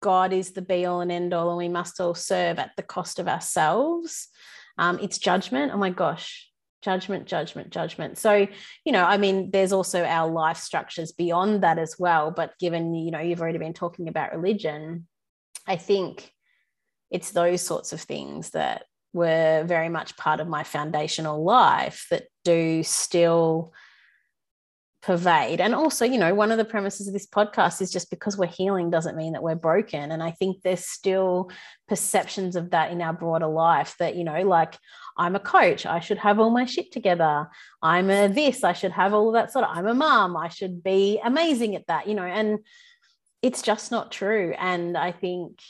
god 0.00 0.32
is 0.32 0.52
the 0.52 0.62
be 0.62 0.84
all 0.86 1.00
and 1.00 1.12
end 1.12 1.32
all 1.32 1.50
and 1.50 1.58
we 1.58 1.68
must 1.68 2.00
all 2.00 2.14
serve 2.14 2.58
at 2.58 2.70
the 2.76 2.82
cost 2.82 3.18
of 3.18 3.28
ourselves. 3.28 4.28
Um, 4.78 4.98
it's 5.00 5.18
judgment. 5.18 5.72
Oh 5.72 5.78
my 5.78 5.90
gosh, 5.90 6.45
judgment, 6.86 7.26
judgment, 7.26 7.70
judgment. 7.70 8.16
So, 8.16 8.46
you 8.84 8.92
know, 8.92 9.02
I 9.02 9.16
mean, 9.16 9.50
there's 9.50 9.72
also 9.72 10.04
our 10.04 10.30
life 10.30 10.56
structures 10.56 11.10
beyond 11.10 11.64
that 11.64 11.80
as 11.80 11.96
well. 11.98 12.30
But 12.30 12.56
given, 12.60 12.94
you 12.94 13.10
know, 13.10 13.18
you've 13.18 13.40
already 13.40 13.58
been 13.58 13.74
talking 13.74 14.06
about 14.06 14.32
religion, 14.32 15.08
I 15.66 15.78
think 15.78 16.30
it's 17.10 17.32
those 17.32 17.60
sorts 17.60 17.92
of 17.92 18.00
things 18.00 18.50
that 18.50 18.84
were 19.12 19.64
very 19.66 19.88
much 19.88 20.16
part 20.16 20.38
of 20.38 20.46
my 20.46 20.62
foundational 20.62 21.42
life 21.42 22.06
that 22.10 22.28
do 22.44 22.84
still 22.84 23.72
pervade. 25.06 25.60
And 25.60 25.72
also, 25.72 26.04
you 26.04 26.18
know, 26.18 26.34
one 26.34 26.50
of 26.50 26.58
the 26.58 26.64
premises 26.64 27.06
of 27.06 27.12
this 27.12 27.28
podcast 27.28 27.80
is 27.80 27.92
just 27.92 28.10
because 28.10 28.36
we're 28.36 28.46
healing 28.46 28.90
doesn't 28.90 29.16
mean 29.16 29.34
that 29.34 29.42
we're 29.42 29.54
broken. 29.54 30.10
And 30.10 30.20
I 30.20 30.32
think 30.32 30.62
there's 30.62 30.84
still 30.84 31.48
perceptions 31.86 32.56
of 32.56 32.70
that 32.70 32.90
in 32.90 33.00
our 33.00 33.12
broader 33.12 33.46
life 33.46 33.94
that, 34.00 34.16
you 34.16 34.24
know, 34.24 34.42
like 34.42 34.76
I'm 35.16 35.36
a 35.36 35.40
coach, 35.40 35.86
I 35.86 36.00
should 36.00 36.18
have 36.18 36.40
all 36.40 36.50
my 36.50 36.64
shit 36.64 36.90
together. 36.90 37.48
I'm 37.80 38.10
a 38.10 38.26
this, 38.26 38.64
I 38.64 38.72
should 38.72 38.90
have 38.90 39.14
all 39.14 39.30
that 39.32 39.52
sort 39.52 39.64
of, 39.64 39.76
I'm 39.76 39.86
a 39.86 39.94
mom, 39.94 40.36
I 40.36 40.48
should 40.48 40.82
be 40.82 41.20
amazing 41.22 41.76
at 41.76 41.86
that, 41.86 42.08
you 42.08 42.14
know, 42.14 42.24
and 42.24 42.58
it's 43.42 43.62
just 43.62 43.92
not 43.92 44.10
true. 44.10 44.56
And 44.58 44.98
I 44.98 45.12
think 45.12 45.60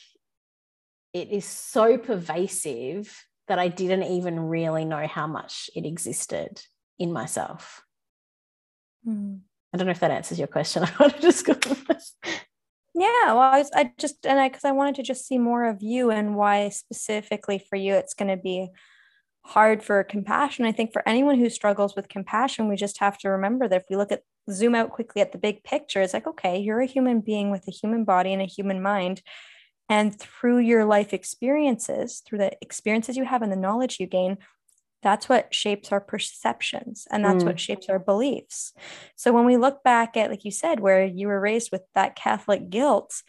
it 1.12 1.29
is 1.29 1.44
so 1.44 1.99
pervasive 1.99 3.14
that 3.49 3.59
I 3.59 3.68
didn't 3.68 4.05
even 4.05 4.40
really 4.40 4.87
know 4.87 5.07
how 5.07 5.27
much 5.27 5.68
it 5.77 5.85
existed 5.85 6.62
in 6.99 7.12
myself. 7.12 7.83
Mm. 9.06 9.40
I 9.72 9.76
don't 9.76 9.86
know 9.86 9.92
if 9.92 10.00
that 10.00 10.10
answers 10.10 10.38
your 10.38 10.48
question. 10.48 10.82
I 10.84 10.92
want 10.98 11.16
to 11.16 11.22
just 11.22 11.44
go. 11.44 11.54
yeah, 12.94 13.26
well, 13.26 13.40
I, 13.40 13.58
was, 13.58 13.70
I 13.74 13.92
just 13.98 14.24
and 14.26 14.38
I 14.40 14.48
because 14.48 14.64
I 14.64 14.72
wanted 14.72 14.96
to 14.96 15.02
just 15.02 15.26
see 15.26 15.38
more 15.38 15.66
of 15.66 15.82
you 15.82 16.10
and 16.10 16.36
why 16.36 16.68
specifically 16.70 17.58
for 17.58 17.76
you 17.76 17.94
it's 17.94 18.14
going 18.14 18.34
to 18.34 18.42
be 18.42 18.70
hard 19.42 19.82
for 19.82 20.02
compassion. 20.02 20.64
I 20.64 20.72
think 20.72 20.92
for 20.92 21.06
anyone 21.06 21.38
who 21.38 21.50
struggles 21.50 21.94
with 21.94 22.08
compassion, 22.08 22.68
we 22.68 22.76
just 22.76 22.98
have 22.98 23.18
to 23.18 23.28
remember 23.28 23.68
that 23.68 23.82
if 23.82 23.86
we 23.88 23.96
look 23.96 24.12
at 24.12 24.22
zoom 24.50 24.74
out 24.74 24.90
quickly 24.90 25.22
at 25.22 25.32
the 25.32 25.38
big 25.38 25.62
picture, 25.62 26.00
it's 26.00 26.14
like 26.14 26.26
okay, 26.26 26.58
you're 26.58 26.80
a 26.80 26.86
human 26.86 27.20
being 27.20 27.50
with 27.50 27.66
a 27.68 27.72
human 27.72 28.04
body 28.04 28.32
and 28.32 28.42
a 28.42 28.46
human 28.46 28.82
mind. 28.82 29.22
And 29.88 30.18
through 30.18 30.58
your 30.58 30.84
life 30.84 31.12
experiences, 31.12 32.22
through 32.26 32.38
the 32.38 32.56
experiences 32.60 33.16
you 33.16 33.24
have 33.24 33.42
and 33.42 33.52
the 33.52 33.56
knowledge 33.56 33.98
you 34.00 34.08
gain, 34.08 34.38
that's 35.02 35.28
what 35.28 35.54
shapes 35.54 35.92
our 35.92 36.00
perceptions 36.00 37.06
and 37.11 37.24
that's 37.24 37.44
mm. 37.44 37.46
what 37.46 37.61
shapes 37.61 37.88
our 37.88 37.98
beliefs. 37.98 38.72
So 39.14 39.32
when 39.32 39.44
we 39.44 39.56
look 39.56 39.82
back 39.82 40.16
at, 40.16 40.30
like 40.30 40.44
you 40.44 40.50
said, 40.50 40.80
where 40.80 41.04
you 41.04 41.28
were 41.28 41.40
raised 41.40 41.70
with 41.70 41.82
that 41.94 42.16
Catholic 42.16 42.70
guilt, 42.70 43.22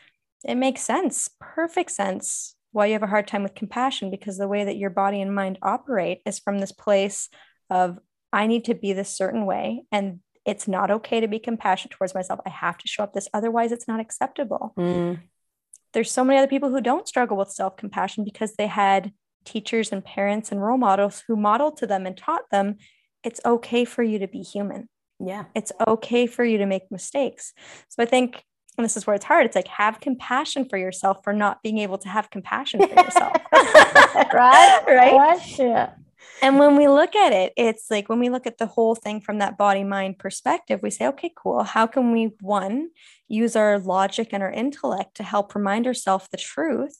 it 0.43 0.55
makes 0.55 0.81
sense, 0.81 1.29
perfect 1.39 1.91
sense 1.91 2.55
why 2.71 2.85
you 2.85 2.93
have 2.93 3.03
a 3.03 3.07
hard 3.07 3.27
time 3.27 3.43
with 3.43 3.55
compassion 3.55 4.11
because 4.11 4.37
the 4.37 4.47
way 4.47 4.63
that 4.63 4.77
your 4.77 4.89
body 4.89 5.21
and 5.21 5.33
mind 5.33 5.57
operate 5.61 6.21
is 6.25 6.39
from 6.39 6.59
this 6.59 6.71
place 6.71 7.29
of, 7.69 7.97
I 8.31 8.47
need 8.47 8.65
to 8.65 8.75
be 8.75 8.93
this 8.93 9.09
certain 9.09 9.45
way. 9.45 9.83
And 9.91 10.19
it's 10.45 10.67
not 10.67 10.91
okay 10.91 11.19
to 11.19 11.27
be 11.27 11.39
compassionate 11.39 11.91
towards 11.91 12.13
myself. 12.13 12.39
I 12.45 12.49
have 12.49 12.77
to 12.77 12.87
show 12.87 13.03
up 13.03 13.13
this, 13.13 13.27
otherwise, 13.33 13.71
it's 13.71 13.87
not 13.87 13.99
acceptable. 13.99 14.73
Mm. 14.77 15.19
There's 15.93 16.11
so 16.11 16.23
many 16.23 16.37
other 16.37 16.47
people 16.47 16.69
who 16.69 16.81
don't 16.81 17.07
struggle 17.07 17.37
with 17.37 17.49
self 17.49 17.77
compassion 17.77 18.23
because 18.23 18.55
they 18.55 18.67
had 18.67 19.11
teachers 19.47 19.91
and 19.91 20.03
parents 20.03 20.51
and 20.51 20.61
role 20.61 20.77
models 20.77 21.23
who 21.27 21.35
modeled 21.35 21.77
to 21.77 21.87
them 21.87 22.05
and 22.05 22.17
taught 22.17 22.49
them 22.51 22.75
it's 23.23 23.39
okay 23.45 23.83
for 23.83 24.03
you 24.03 24.19
to 24.19 24.27
be 24.27 24.41
human. 24.41 24.87
Yeah. 25.19 25.45
It's 25.55 25.71
okay 25.87 26.27
for 26.27 26.45
you 26.45 26.59
to 26.59 26.65
make 26.65 26.91
mistakes. 26.91 27.53
So 27.89 28.03
I 28.03 28.05
think 28.05 28.43
and 28.77 28.85
this 28.85 28.95
is 28.95 29.07
where 29.07 29.15
it's 29.15 29.25
hard. 29.25 29.47
It's 29.47 29.55
like 29.55 29.67
have 29.69 29.99
compassion 29.99 30.69
for 30.69 30.77
yourself 30.77 31.23
for 31.23 31.33
not 31.33 31.63
being 31.63 31.79
able 31.79 31.97
to 31.97 32.09
have 32.09 32.29
compassion 32.29 32.79
for 32.87 32.93
yourself. 32.93 33.33
right? 34.33 34.83
Right? 34.85 35.57
Yeah. 35.57 35.93
And 36.43 36.59
when 36.59 36.77
we 36.77 36.87
look 36.87 37.15
at 37.15 37.33
it, 37.33 37.53
it's 37.57 37.89
like 37.89 38.07
when 38.07 38.19
we 38.19 38.29
look 38.29 38.45
at 38.45 38.59
the 38.59 38.67
whole 38.67 38.93
thing 38.93 39.19
from 39.19 39.39
that 39.39 39.57
body 39.57 39.83
mind 39.83 40.19
perspective, 40.19 40.81
we 40.83 40.91
say, 40.91 41.07
okay, 41.07 41.31
cool. 41.35 41.63
How 41.63 41.87
can 41.87 42.11
we, 42.11 42.33
one, 42.39 42.89
use 43.27 43.55
our 43.55 43.79
logic 43.79 44.29
and 44.31 44.43
our 44.43 44.51
intellect 44.51 45.15
to 45.15 45.23
help 45.23 45.55
remind 45.55 45.87
ourselves 45.87 46.27
the 46.29 46.37
truth, 46.37 46.99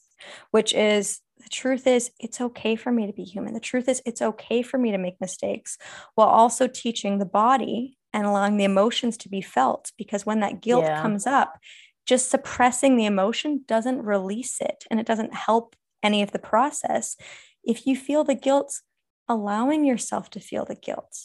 which 0.50 0.74
is 0.74 1.20
the 1.48 1.56
truth 1.56 1.88
is 1.88 2.12
it's 2.20 2.42
okay 2.42 2.76
for 2.76 2.92
me 2.92 3.08
to 3.08 3.14
be 3.14 3.24
human. 3.24 3.54
The 3.54 3.62
truth 3.62 3.88
is 3.88 4.02
it's 4.06 4.22
okay 4.22 4.62
for 4.62 4.78
me 4.78 4.92
to 4.92 4.98
make 4.98 5.22
mistakes 5.22 5.78
while 6.16 6.28
also 6.28 6.68
teaching 6.68 7.20
the 7.20 7.26
body 7.26 7.98
and 8.12 8.26
allowing 8.26 8.58
the 8.58 8.66
emotions 8.66 9.16
to 9.18 9.30
be 9.30 9.40
felt. 9.40 9.94
Because 9.98 10.26
when 10.26 10.42
that 10.42 10.62
guilt 10.62 10.84
yeah. 10.84 11.02
comes 11.02 11.26
up, 11.26 11.58
just 12.06 12.30
suppressing 12.30 12.98
the 12.98 13.06
emotion 13.06 13.64
doesn't 13.66 14.04
release 14.04 14.60
it 14.60 14.84
and 14.92 15.00
it 15.00 15.06
doesn't 15.06 15.34
help 15.34 15.74
any 16.04 16.22
of 16.22 16.32
the 16.32 16.40
process. 16.40 17.16
If 17.64 17.88
you 17.88 17.96
feel 17.96 18.26
the 18.26 18.36
guilt, 18.36 18.82
allowing 19.30 19.86
yourself 19.86 20.30
to 20.32 20.42
feel 20.42 20.66
the 20.66 20.76
guilt. 20.76 21.16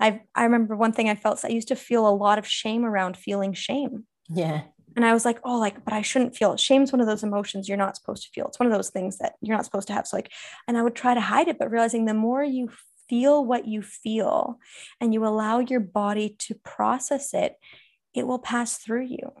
I 0.00 0.22
I 0.34 0.44
remember 0.44 0.74
one 0.74 0.92
thing 0.92 1.10
I 1.10 1.16
felt 1.16 1.44
I 1.44 1.48
used 1.48 1.68
to 1.68 1.76
feel 1.76 2.08
a 2.08 2.16
lot 2.16 2.38
of 2.38 2.46
shame 2.46 2.82
around 2.82 3.18
feeling 3.18 3.52
shame. 3.52 4.06
Yeah. 4.30 4.62
And 4.96 5.04
I 5.04 5.12
was 5.12 5.24
like, 5.26 5.38
oh, 5.44 5.58
like, 5.58 5.84
but 5.84 5.92
I 5.92 6.02
shouldn't 6.02 6.34
feel 6.34 6.54
it. 6.54 6.60
Shame's 6.60 6.90
one 6.90 7.00
of 7.00 7.06
those 7.06 7.22
emotions 7.22 7.68
you're 7.68 7.76
not 7.76 7.96
supposed 7.96 8.24
to 8.24 8.30
feel. 8.30 8.46
It's 8.46 8.58
one 8.58 8.66
of 8.66 8.72
those 8.72 8.90
things 8.90 9.18
that 9.18 9.34
you're 9.42 9.56
not 9.56 9.66
supposed 9.66 9.88
to 9.88 9.92
have. 9.92 10.06
So 10.06 10.16
like, 10.16 10.32
and 10.66 10.76
I 10.76 10.82
would 10.82 10.94
try 10.94 11.12
to 11.12 11.20
hide 11.20 11.48
it, 11.48 11.58
but 11.58 11.70
realizing 11.70 12.06
the 12.06 12.14
more 12.14 12.42
you 12.42 12.70
feel 13.08 13.44
what 13.44 13.68
you 13.68 13.82
feel 13.82 14.58
and 15.00 15.12
you 15.12 15.24
allow 15.24 15.58
your 15.58 15.80
body 15.80 16.34
to 16.40 16.54
process 16.54 17.34
it, 17.34 17.56
it 18.14 18.26
will 18.26 18.38
pass 18.38 18.78
through 18.78 19.04
you. 19.04 19.32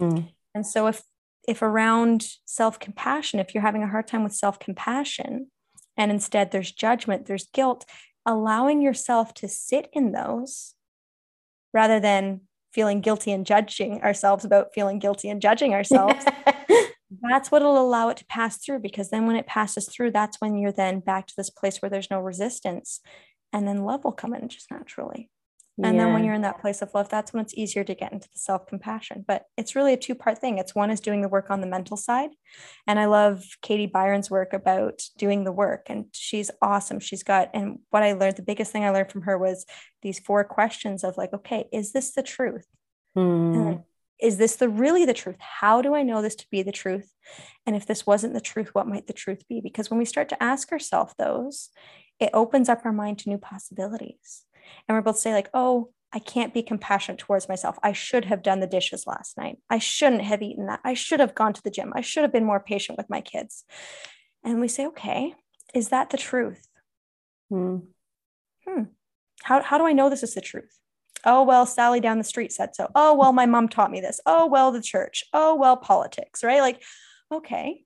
Mm. 0.00 0.32
And 0.54 0.66
so 0.66 0.88
if 0.88 1.02
if 1.46 1.62
around 1.62 2.26
self-compassion, 2.46 3.38
if 3.38 3.54
you're 3.54 3.62
having 3.62 3.82
a 3.82 3.88
hard 3.88 4.06
time 4.06 4.24
with 4.24 4.32
self-compassion, 4.32 5.50
and 5.96 6.10
instead 6.10 6.50
there's 6.50 6.72
judgment, 6.72 7.26
there's 7.26 7.48
guilt, 7.52 7.84
allowing 8.26 8.80
yourself 8.80 9.34
to 9.34 9.48
sit 9.48 9.88
in 9.92 10.12
those 10.12 10.74
rather 11.72 12.00
than 12.00 12.40
feeling 12.74 13.00
guilty 13.00 13.32
and 13.32 13.46
judging 13.46 14.02
ourselves 14.02 14.44
about 14.44 14.74
feeling 14.74 14.98
guilty 14.98 15.28
and 15.28 15.40
judging 15.40 15.72
ourselves. 15.72 16.24
that's 17.22 17.50
what 17.50 17.62
will 17.62 17.80
allow 17.80 18.08
it 18.08 18.16
to 18.18 18.26
pass 18.26 18.58
through 18.58 18.80
because 18.80 19.10
then 19.10 19.26
when 19.26 19.36
it 19.36 19.46
passes 19.46 19.88
through, 19.88 20.10
that's 20.10 20.40
when 20.40 20.56
you're 20.56 20.72
then 20.72 21.00
back 21.00 21.26
to 21.26 21.34
this 21.36 21.50
place 21.50 21.80
where 21.80 21.90
there's 21.90 22.10
no 22.10 22.20
resistance. 22.20 23.00
And 23.52 23.68
then 23.68 23.84
love 23.84 24.04
will 24.04 24.12
come 24.12 24.34
in 24.34 24.48
just 24.48 24.70
naturally. 24.70 25.30
And 25.82 25.96
yeah. 25.96 26.04
then 26.04 26.12
when 26.12 26.22
you're 26.22 26.34
in 26.34 26.42
that 26.42 26.60
place 26.60 26.82
of 26.82 26.94
love, 26.94 27.08
that's 27.08 27.32
when 27.32 27.42
it's 27.42 27.54
easier 27.54 27.82
to 27.82 27.94
get 27.94 28.12
into 28.12 28.28
the 28.28 28.38
self 28.38 28.66
compassion. 28.66 29.24
But 29.26 29.46
it's 29.56 29.74
really 29.74 29.92
a 29.92 29.96
two 29.96 30.14
part 30.14 30.38
thing. 30.38 30.58
It's 30.58 30.74
one 30.74 30.90
is 30.90 31.00
doing 31.00 31.20
the 31.20 31.28
work 31.28 31.50
on 31.50 31.60
the 31.60 31.66
mental 31.66 31.96
side. 31.96 32.30
And 32.86 33.00
I 33.00 33.06
love 33.06 33.42
Katie 33.60 33.86
Byron's 33.86 34.30
work 34.30 34.52
about 34.52 35.02
doing 35.18 35.42
the 35.42 35.52
work. 35.52 35.86
And 35.88 36.06
she's 36.12 36.50
awesome. 36.62 37.00
She's 37.00 37.24
got, 37.24 37.50
and 37.54 37.80
what 37.90 38.04
I 38.04 38.12
learned, 38.12 38.36
the 38.36 38.42
biggest 38.42 38.70
thing 38.70 38.84
I 38.84 38.90
learned 38.90 39.10
from 39.10 39.22
her 39.22 39.36
was 39.36 39.66
these 40.02 40.20
four 40.20 40.44
questions 40.44 41.02
of 41.02 41.16
like, 41.16 41.32
okay, 41.32 41.66
is 41.72 41.92
this 41.92 42.12
the 42.12 42.22
truth? 42.22 42.66
Mm. 43.16 43.82
Is 44.22 44.36
this 44.36 44.54
the 44.56 44.68
really 44.68 45.04
the 45.04 45.12
truth? 45.12 45.36
How 45.40 45.82
do 45.82 45.92
I 45.92 46.04
know 46.04 46.22
this 46.22 46.36
to 46.36 46.46
be 46.52 46.62
the 46.62 46.70
truth? 46.70 47.12
And 47.66 47.74
if 47.74 47.84
this 47.84 48.06
wasn't 48.06 48.34
the 48.34 48.40
truth, 48.40 48.70
what 48.74 48.86
might 48.86 49.08
the 49.08 49.12
truth 49.12 49.42
be? 49.48 49.60
Because 49.60 49.90
when 49.90 49.98
we 49.98 50.04
start 50.04 50.28
to 50.28 50.40
ask 50.40 50.70
ourselves 50.70 51.14
those, 51.18 51.70
it 52.20 52.30
opens 52.32 52.68
up 52.68 52.82
our 52.84 52.92
mind 52.92 53.18
to 53.18 53.28
new 53.28 53.38
possibilities 53.38 54.44
and 54.88 54.96
we're 54.96 55.02
both 55.02 55.18
say 55.18 55.32
like 55.32 55.48
oh 55.54 55.90
i 56.12 56.18
can't 56.18 56.54
be 56.54 56.62
compassionate 56.62 57.18
towards 57.18 57.48
myself. 57.48 57.76
I 57.82 57.92
should 57.92 58.24
have 58.26 58.42
done 58.42 58.60
the 58.60 58.68
dishes 58.68 59.04
last 59.04 59.36
night. 59.36 59.58
I 59.68 59.78
shouldn't 59.78 60.22
have 60.22 60.42
eaten 60.42 60.66
that. 60.66 60.80
I 60.84 60.94
should 60.94 61.18
have 61.18 61.34
gone 61.34 61.52
to 61.52 61.62
the 61.62 61.72
gym. 61.72 61.92
I 61.94 62.02
should 62.02 62.22
have 62.22 62.32
been 62.32 62.44
more 62.44 62.60
patient 62.60 62.96
with 62.96 63.10
my 63.10 63.20
kids. 63.20 63.64
And 64.44 64.60
we 64.60 64.68
say 64.68 64.86
okay 64.86 65.34
is 65.74 65.88
that 65.88 66.10
the 66.10 66.16
truth? 66.16 66.68
Hmm. 67.50 67.78
hmm. 68.64 68.82
How, 69.42 69.60
how 69.60 69.76
do 69.76 69.86
i 69.86 69.92
know 69.92 70.08
this 70.08 70.22
is 70.22 70.34
the 70.34 70.40
truth? 70.40 70.78
Oh 71.26 71.42
well 71.42 71.66
sally 71.66 72.00
down 72.00 72.18
the 72.18 72.24
street 72.24 72.52
said 72.52 72.76
so. 72.76 72.88
Oh 72.94 73.14
well 73.14 73.32
my 73.32 73.46
mom 73.46 73.68
taught 73.68 73.90
me 73.90 74.00
this. 74.00 74.20
Oh 74.24 74.46
well 74.46 74.70
the 74.70 74.82
church. 74.82 75.24
Oh 75.32 75.56
well 75.56 75.76
politics 75.76 76.44
right? 76.44 76.60
Like 76.60 76.80
okay. 77.32 77.82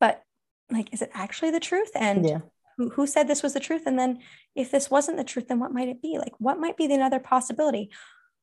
But 0.00 0.22
like 0.70 0.92
is 0.92 1.00
it 1.00 1.10
actually 1.14 1.50
the 1.50 1.60
truth? 1.60 1.90
And 1.94 2.28
yeah 2.28 2.40
who, 2.76 2.90
who 2.90 3.06
said 3.06 3.28
this 3.28 3.42
was 3.42 3.54
the 3.54 3.60
truth 3.60 3.82
and 3.86 3.98
then 3.98 4.18
if 4.54 4.70
this 4.70 4.90
wasn't 4.90 5.16
the 5.16 5.24
truth 5.24 5.48
then 5.48 5.60
what 5.60 5.72
might 5.72 5.88
it 5.88 6.02
be 6.02 6.18
like 6.18 6.32
what 6.38 6.58
might 6.58 6.76
be 6.76 6.86
the 6.86 6.94
another 6.94 7.20
possibility 7.20 7.90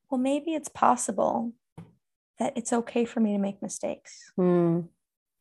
well 0.10 0.20
maybe 0.20 0.54
it's 0.54 0.70
possible 0.70 1.54
that 2.40 2.54
it's 2.56 2.74
okay 2.74 3.06
for 3.06 3.20
me 3.20 3.34
to 3.34 3.40
make 3.40 3.62
mistakes 3.62 4.32
mm. 4.38 4.88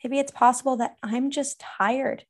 maybe 0.03 0.19
it's 0.19 0.33
possible 0.33 0.77
that 0.77 0.97
i'm 1.03 1.31
just 1.31 1.61
tired 1.61 2.25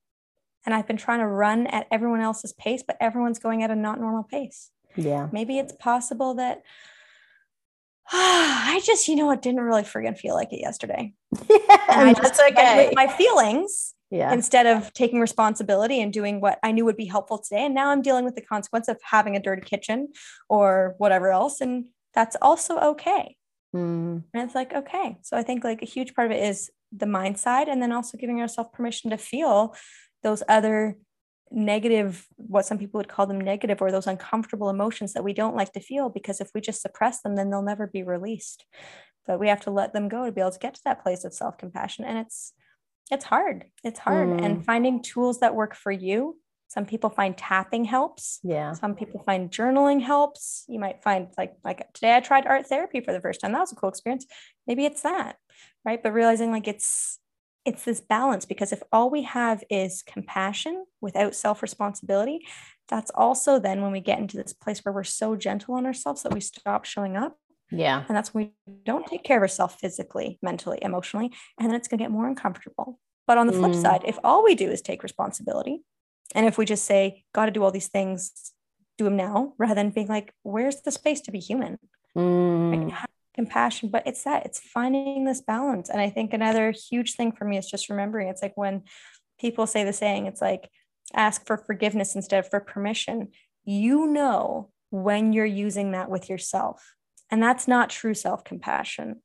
and 0.65 0.75
i've 0.75 0.87
been 0.87 0.97
trying 0.97 1.21
to 1.21 1.27
run 1.27 1.67
at 1.67 1.87
everyone 1.91 2.21
else's 2.21 2.53
pace 2.53 2.83
but 2.87 2.97
everyone's 3.01 3.39
going 3.39 3.63
at 3.63 3.71
a 3.71 3.77
not 3.77 4.01
normal 4.01 4.23
pace 4.23 4.71
yeah 4.97 5.29
maybe 5.33 5.59
it's 5.59 5.75
possible 5.79 6.35
that 6.35 6.63
I 8.13 8.81
just, 8.85 9.07
you 9.07 9.15
know 9.15 9.27
what, 9.27 9.41
didn't 9.41 9.61
really 9.61 9.85
friggin' 9.85 10.19
feel 10.19 10.35
like 10.35 10.53
it 10.53 10.59
yesterday. 10.59 11.13
Yeah, 11.49 11.59
and 11.91 12.09
I 12.09 12.13
just, 12.13 12.41
okay. 12.41 12.91
my 12.97 13.07
feelings 13.07 13.95
yeah. 14.11 14.33
instead 14.33 14.67
of 14.67 14.93
taking 14.93 15.21
responsibility 15.21 16.01
and 16.01 16.13
doing 16.13 16.41
what 16.41 16.59
I 16.63 16.73
knew 16.73 16.85
would 16.85 16.97
be 16.97 17.07
helpful 17.07 17.39
today. 17.39 17.65
And 17.65 17.75
now 17.75 17.91
I'm 17.91 18.03
dealing 18.03 18.25
with 18.25 18.35
the 18.35 18.43
consequence 18.43 18.89
of 18.89 18.99
having 19.03 19.37
a 19.37 19.41
dirty 19.41 19.63
kitchen 19.63 20.09
or 20.49 20.95
whatever 20.99 21.31
else. 21.31 21.61
And 21.61 21.87
that's 22.15 22.37
also 22.43 22.79
okay. 22.79 23.37
Mm. 23.75 24.25
And 24.35 24.43
it's 24.43 24.55
like, 24.55 24.75
okay. 24.75 25.19
So 25.23 25.37
I 25.37 25.43
think 25.43 25.63
like 25.63 25.83
a 25.83 25.87
huge 25.87 26.15
part 26.15 26.31
of 26.31 26.37
it 26.37 26.43
is 26.43 26.71
the 26.93 27.07
mind 27.07 27.39
side 27.39 27.69
and 27.69 27.81
then 27.81 27.93
also 27.93 28.19
giving 28.19 28.39
yourself 28.39 28.73
permission 28.73 29.11
to 29.11 29.17
feel 29.17 29.75
those 30.23 30.43
other 30.49 30.99
negative 31.53 32.27
what 32.37 32.65
some 32.65 32.79
people 32.79 32.99
would 32.99 33.09
call 33.09 33.27
them 33.27 33.41
negative 33.41 33.83
or 33.83 33.91
those 33.91 34.07
uncomfortable 34.07 34.71
emotions 34.71 35.13
that 35.13 35.25
we 35.25 35.33
don't 35.33 35.57
like 35.57 35.73
to 35.73 35.81
feel 35.81 36.09
because 36.09 36.41
if 36.41 36.49
we 36.55 36.61
just 36.61 36.81
suppress 36.81 37.23
them 37.23 37.35
then 37.35 37.51
they'll 37.51 37.61
never 37.61 37.89
be 37.89 38.05
released 38.05 38.65
but 39.27 39.41
we 39.41 39.49
have 39.49 39.61
to 39.61 39.71
let 39.71 39.93
them 39.93 40.09
go 40.09 40.25
to 40.25 40.31
be 40.31 40.41
able 40.41 40.53
to 40.53 40.61
get 40.61 40.75
to 40.75 40.81
that 40.85 41.03
place 41.03 41.25
of 41.25 41.35
self-compassion 41.35 42.05
and 42.05 42.19
it's 42.19 42.53
it's 43.11 43.25
hard. 43.25 43.65
It's 43.83 43.99
hard. 43.99 44.29
Mm. 44.29 44.45
And 44.45 44.65
finding 44.65 45.03
tools 45.03 45.41
that 45.41 45.55
work 45.55 45.75
for 45.75 45.93
you. 45.93 46.37
Some 46.69 46.87
people 46.87 47.11
find 47.11 47.37
tapping 47.37 47.85
helps. 47.85 48.39
Yeah. 48.45 48.75
Some 48.75 48.95
people 48.95 49.21
find 49.25 49.51
journaling 49.51 50.01
helps. 50.01 50.65
You 50.69 50.79
might 50.79 51.03
find 51.03 51.27
like 51.37 51.55
like 51.65 51.93
today 51.93 52.15
I 52.15 52.21
tried 52.21 52.47
art 52.47 52.69
therapy 52.69 53.01
for 53.01 53.13
the 53.13 53.21
first 53.21 53.41
time. 53.41 53.53
That 53.53 53.61
was 53.61 53.73
a 53.73 53.77
cool 53.77 53.89
experience. 53.89 54.27
Maybe 54.69 54.85
it's 54.85 55.03
that. 55.03 55.37
Right. 55.85 56.01
But 56.01 56.13
realizing 56.13 56.53
like 56.53 56.69
it's 56.69 57.19
it's 57.65 57.85
this 57.85 58.01
balance 58.01 58.45
because 58.47 58.73
if 58.73 58.83
all 58.93 59.11
we 59.11 59.23
have 59.23 59.65
is 59.69 60.03
compassion 60.03 60.87
without 61.01 61.35
self-responsibility, 61.35 62.47
that's 62.89 63.11
also 63.15 63.59
then 63.59 63.83
when 63.83 63.93
we 63.93 64.01
get 64.01 64.19
into 64.19 64.37
this 64.37 64.53
place 64.53 64.81
where 64.85 64.93
we're 64.93 65.05
so 65.05 65.37
gentle 65.37 65.75
on 65.75 65.87
ourselves 65.87 66.23
that 66.23 66.33
we 66.33 66.41
stop 66.41 66.85
showing 66.85 67.17
up 67.17 67.37
yeah. 67.71 68.05
And 68.09 68.17
that's 68.17 68.35
when 68.35 68.53
we 68.67 68.75
don't 68.85 69.07
take 69.07 69.25
care 69.25 69.39
of 69.39 69.43
ourselves 69.43 69.75
physically, 69.75 70.39
mentally, 70.43 70.79
emotionally, 70.83 71.33
and 71.59 71.69
then 71.69 71.75
it's 71.75 71.89
going 71.89 71.99
to 71.99 72.05
get 72.05 72.11
more 72.11 72.27
uncomfortable. 72.27 72.99
But 73.27 73.39
on 73.39 73.47
the 73.47 73.53
flip 73.53 73.73
mm. 73.73 73.83
side, 73.83 74.03
if 74.05 74.19
all 74.25 74.43
we 74.43 74.55
do 74.55 74.71
is 74.71 74.83
take 74.83 75.03
responsibility, 75.03 75.83
and 76.35 76.47
if 76.47 76.59
we 76.59 76.65
just 76.65 76.85
say, 76.85 77.25
got 77.33 77.47
to 77.47 77.53
do 77.53 77.63
all 77.63 77.71
these 77.71 77.89
things, 77.89 78.53
do 78.99 79.05
them 79.05 79.17
now, 79.17 79.55
rather 79.59 79.75
than 79.75 79.91
being 79.91 80.09
like, 80.09 80.33
where's 80.43 80.81
the 80.83 80.91
space 80.91 81.21
to 81.23 81.31
be 81.31 81.39
human? 81.39 81.79
Mm. 82.17 82.91
Right? 82.91 83.07
compassion, 83.33 83.89
but 83.89 84.07
it's 84.07 84.25
that, 84.25 84.45
it's 84.45 84.59
finding 84.59 85.25
this 85.25 85.41
balance. 85.41 85.89
And 85.89 86.01
I 86.01 86.11
think 86.11 86.35
another 86.35 86.73
huge 86.73 87.15
thing 87.15 87.31
for 87.31 87.45
me 87.45 87.57
is 87.57 87.71
just 87.71 87.89
remembering 87.89 88.29
it's 88.29 88.43
like 88.43 88.57
when 88.57 88.83
people 89.39 89.67
say 89.67 89.85
the 89.85 89.93
saying, 89.93 90.27
it's 90.27 90.43
like, 90.43 90.69
ask 91.15 91.47
for 91.47 91.57
forgiveness 91.57 92.15
instead 92.15 92.41
of 92.41 92.51
for 92.51 92.61
permission. 92.61 93.29
You 93.65 94.09
know 94.09 94.71
when 94.91 95.33
you're 95.33 95.47
using 95.47 95.93
that 95.93 96.11
with 96.11 96.29
yourself 96.29 96.83
and 97.31 97.43
that's 97.43 97.69
not 97.69 97.91
true 97.91 98.15
self 98.15 98.45
compassion. 98.45 99.23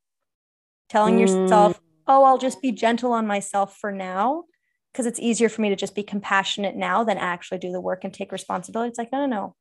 Telling 0.90 1.18
mm. 1.18 1.22
yourself, 1.22 1.82
oh, 2.08 2.24
I'll 2.24 2.38
just 2.38 2.62
be 2.62 2.72
gentle 2.72 3.12
on 3.12 3.26
myself 3.26 3.78
for 3.78 3.92
now 3.92 4.44
because 4.92 5.06
it's 5.06 5.20
easier 5.20 5.50
for 5.50 5.62
me 5.62 5.70
to 5.70 5.76
just 5.76 5.96
be 5.96 6.04
compassionate 6.04 6.76
now 6.76 7.04
than 7.04 7.18
actually 7.18 7.58
do 7.58 7.72
the 7.72 7.82
work 7.82 8.04
and 8.04 8.14
take 8.14 8.32
responsibility. 8.32 8.90
It's 8.90 8.98
like, 8.98 9.12
no, 9.12 9.26
no, 9.26 9.28
no. 9.28 9.56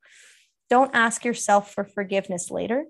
Don't 0.71 0.95
ask 0.95 1.25
yourself 1.25 1.73
for 1.73 1.85
forgiveness 1.85 2.51
later 2.51 2.85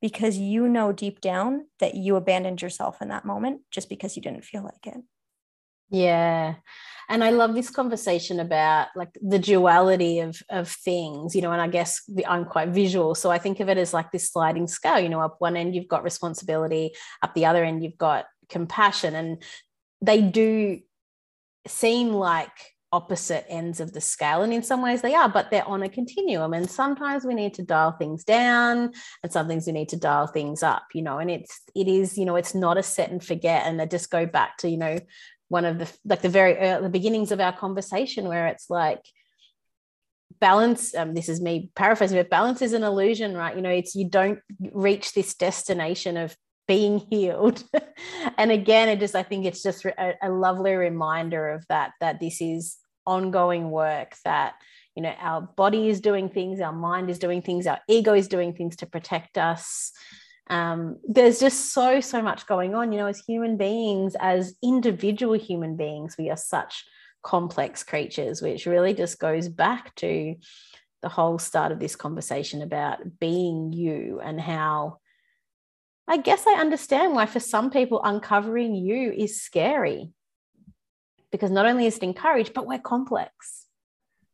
because 0.00 0.36
you 0.36 0.68
know 0.68 0.92
deep 0.92 1.20
down 1.20 1.66
that 1.80 1.94
you 1.94 2.16
abandoned 2.16 2.62
yourself 2.62 3.00
in 3.00 3.08
that 3.08 3.24
moment 3.24 3.62
just 3.70 3.88
because 3.88 4.16
you 4.16 4.22
didn't 4.22 4.44
feel 4.44 4.62
like 4.62 4.86
it. 4.86 5.02
Yeah. 5.90 6.54
And 7.08 7.24
I 7.24 7.30
love 7.30 7.54
this 7.54 7.70
conversation 7.70 8.38
about 8.38 8.88
like 8.94 9.16
the 9.22 9.38
duality 9.38 10.20
of 10.20 10.42
of 10.50 10.68
things, 10.68 11.34
you 11.34 11.40
know, 11.40 11.52
and 11.52 11.62
I 11.62 11.68
guess 11.68 12.02
I'm 12.26 12.44
quite 12.44 12.68
visual. 12.68 13.14
So 13.14 13.30
I 13.30 13.38
think 13.38 13.60
of 13.60 13.70
it 13.70 13.78
as 13.78 13.94
like 13.94 14.12
this 14.12 14.30
sliding 14.30 14.66
scale, 14.66 14.98
you 14.98 15.08
know, 15.08 15.20
up 15.20 15.36
one 15.38 15.56
end 15.56 15.74
you've 15.74 15.88
got 15.88 16.04
responsibility, 16.04 16.92
up 17.22 17.34
the 17.34 17.46
other 17.46 17.64
end 17.64 17.82
you've 17.82 17.96
got 17.96 18.26
compassion. 18.50 19.14
And 19.14 19.42
they 20.02 20.20
do 20.20 20.80
seem 21.66 22.12
like 22.12 22.50
opposite 22.92 23.44
ends 23.50 23.80
of 23.80 23.92
the 23.92 24.00
scale 24.00 24.42
and 24.42 24.52
in 24.52 24.62
some 24.62 24.80
ways 24.80 25.02
they 25.02 25.14
are 25.14 25.28
but 25.28 25.50
they're 25.50 25.68
on 25.68 25.82
a 25.82 25.90
continuum 25.90 26.54
and 26.54 26.70
sometimes 26.70 27.22
we 27.22 27.34
need 27.34 27.52
to 27.52 27.62
dial 27.62 27.92
things 27.92 28.24
down 28.24 28.90
and 29.22 29.30
some 29.30 29.46
things 29.46 29.66
we 29.66 29.74
need 29.74 29.90
to 29.90 29.96
dial 29.96 30.26
things 30.26 30.62
up 30.62 30.84
you 30.94 31.02
know 31.02 31.18
and 31.18 31.30
it's 31.30 31.60
it 31.74 31.86
is 31.86 32.16
you 32.16 32.24
know 32.24 32.36
it's 32.36 32.54
not 32.54 32.78
a 32.78 32.82
set 32.82 33.10
and 33.10 33.22
forget 33.22 33.66
and 33.66 33.82
I 33.82 33.84
just 33.84 34.10
go 34.10 34.24
back 34.24 34.56
to 34.58 34.70
you 34.70 34.78
know 34.78 34.98
one 35.48 35.64
of 35.64 35.78
the 35.78 35.90
like 36.04 36.22
the 36.22 36.28
very 36.28 36.56
early, 36.56 36.82
the 36.82 36.88
beginnings 36.88 37.32
of 37.32 37.40
our 37.40 37.52
conversation 37.52 38.28
where 38.28 38.46
it's 38.48 38.68
like 38.70 39.02
balance 40.40 40.94
um, 40.94 41.14
this 41.14 41.28
is 41.28 41.40
me 41.40 41.70
paraphrasing 41.74 42.18
but 42.18 42.30
balance 42.30 42.62
is 42.62 42.72
an 42.72 42.84
illusion 42.84 43.36
right? 43.36 43.56
You 43.56 43.62
know 43.62 43.70
it's 43.70 43.94
you 43.94 44.08
don't 44.08 44.40
reach 44.72 45.14
this 45.14 45.34
destination 45.34 46.16
of 46.16 46.36
being 46.66 46.98
healed. 47.10 47.64
And 48.36 48.52
again 48.52 48.88
it 48.88 49.00
just 49.00 49.14
i 49.14 49.22
think 49.22 49.46
it's 49.46 49.62
just 49.62 49.84
a, 49.84 50.14
a 50.22 50.30
lovely 50.30 50.74
reminder 50.74 51.50
of 51.50 51.66
that 51.68 51.92
that 52.00 52.20
this 52.20 52.40
is 52.40 52.76
ongoing 53.06 53.70
work 53.70 54.14
that 54.24 54.54
you 54.94 55.02
know 55.02 55.14
our 55.18 55.40
body 55.40 55.88
is 55.88 56.00
doing 56.00 56.28
things 56.28 56.60
our 56.60 56.72
mind 56.72 57.08
is 57.08 57.18
doing 57.18 57.40
things 57.40 57.66
our 57.66 57.80
ego 57.88 58.14
is 58.14 58.28
doing 58.28 58.52
things 58.52 58.76
to 58.76 58.86
protect 58.86 59.38
us 59.38 59.92
um, 60.50 60.98
there's 61.06 61.40
just 61.40 61.72
so 61.72 62.00
so 62.00 62.22
much 62.22 62.46
going 62.46 62.74
on 62.74 62.92
you 62.92 62.98
know 62.98 63.06
as 63.06 63.18
human 63.18 63.56
beings 63.56 64.16
as 64.20 64.54
individual 64.62 65.34
human 65.34 65.76
beings 65.76 66.16
we 66.18 66.30
are 66.30 66.36
such 66.36 66.84
complex 67.22 67.82
creatures 67.82 68.40
which 68.40 68.66
really 68.66 68.94
just 68.94 69.18
goes 69.18 69.48
back 69.48 69.94
to 69.96 70.36
the 71.02 71.08
whole 71.08 71.38
start 71.38 71.72
of 71.72 71.78
this 71.78 71.96
conversation 71.96 72.62
about 72.62 72.98
being 73.18 73.72
you 73.72 74.20
and 74.22 74.40
how 74.40 74.98
I 76.08 76.16
guess 76.16 76.46
I 76.46 76.54
understand 76.54 77.14
why 77.14 77.26
for 77.26 77.38
some 77.38 77.70
people 77.70 78.00
uncovering 78.02 78.74
you 78.74 79.12
is 79.12 79.42
scary 79.42 80.10
because 81.30 81.50
not 81.50 81.66
only 81.66 81.86
is 81.86 81.98
it 81.98 82.02
encouraged, 82.02 82.54
but 82.54 82.66
we're 82.66 82.78
complex. 82.78 83.66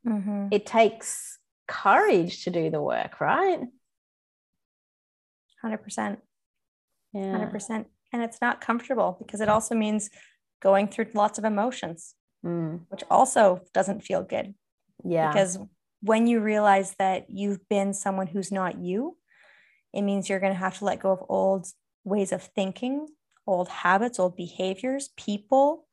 Mm-hmm. 0.07 0.49
It 0.53 0.67
takes 0.67 1.39
courage 1.67 2.45
to 2.45 2.51
do 2.51 2.71
the 2.71 2.81
work, 2.81 3.21
right? 3.21 3.61
100%. 5.65 6.19
Yeah. 7.13 7.21
100%. 7.23 7.87
And 8.13 8.23
it's 8.23 8.41
not 8.41 8.61
comfortable 8.61 9.17
because 9.19 9.41
it 9.41 9.49
also 9.49 9.75
means 9.75 10.11
going 10.63 10.89
through 10.89 11.07
lots 11.15 11.39
of 11.39 11.45
emotions, 11.45 12.15
mm. 12.45 12.81
which 12.89 13.03
also 13.11 13.63
doesn't 13.73 14.03
feel 14.03 14.23
good. 14.23 14.55
Yeah. 15.05 15.29
Because 15.29 15.59
when 16.01 16.27
you 16.27 16.41
realize 16.41 16.95
that 16.99 17.27
you've 17.29 17.69
been 17.69 17.93
someone 17.93 18.27
who's 18.27 18.53
not 18.53 18.79
you, 18.79 19.17
it 19.93 20.03
means 20.03 20.29
you're 20.29 20.41
going 20.41 20.53
to 20.53 20.59
have 20.59 20.79
to 20.79 20.85
let 20.85 21.01
go 21.01 21.13
of 21.13 21.25
old 21.29 21.67
ways 22.05 22.33
of 22.33 22.43
thinking, 22.43 23.07
old 23.47 23.69
habits, 23.69 24.19
old 24.19 24.37
behaviors, 24.37 25.11
people, 25.17 25.87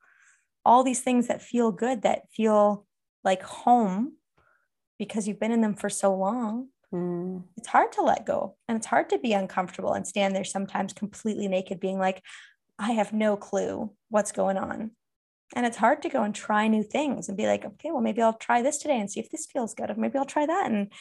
all 0.66 0.84
these 0.84 1.02
things 1.02 1.28
that 1.28 1.42
feel 1.42 1.72
good, 1.72 2.02
that 2.02 2.30
feel 2.32 2.86
like 3.24 3.44
home 3.44 4.14
because 4.98 5.28
you've 5.28 5.40
been 5.40 5.52
in 5.52 5.62
them 5.62 5.76
for 5.76 5.90
so 5.90 6.16
long. 6.16 6.68
Mm. 6.94 7.44
It's 7.58 7.68
hard 7.68 7.92
to 7.94 8.02
let 8.02 8.26
go 8.26 8.58
and 8.68 8.78
it's 8.78 8.88
hard 8.88 9.10
to 9.10 9.20
be 9.20 9.34
uncomfortable 9.34 9.94
and 9.94 10.06
stand 10.06 10.36
there 10.36 10.44
sometimes 10.44 10.94
completely 10.94 11.48
naked, 11.48 11.80
being 11.80 12.00
like, 12.00 12.22
I 12.78 12.92
have 12.92 13.14
no 13.14 13.38
clue 13.38 13.92
what's 14.10 14.32
going 14.32 14.58
on. 14.58 14.92
And 15.56 15.66
it's 15.66 15.78
hard 15.78 16.02
to 16.04 16.10
go 16.10 16.24
and 16.24 16.34
try 16.34 16.68
new 16.68 16.84
things 16.84 17.28
and 17.28 17.38
be 17.38 17.46
like, 17.46 17.66
okay, 17.66 17.92
well, 17.92 18.02
maybe 18.02 18.22
I'll 18.22 18.34
try 18.34 18.62
this 18.62 18.78
today 18.78 19.00
and 19.00 19.12
see 19.12 19.20
if 19.20 19.30
this 19.30 19.46
feels 19.46 19.74
good. 19.74 19.90
Or 19.90 19.96
maybe 19.96 20.18
I'll 20.18 20.26
try 20.26 20.46
that. 20.46 20.72
And 20.72 20.92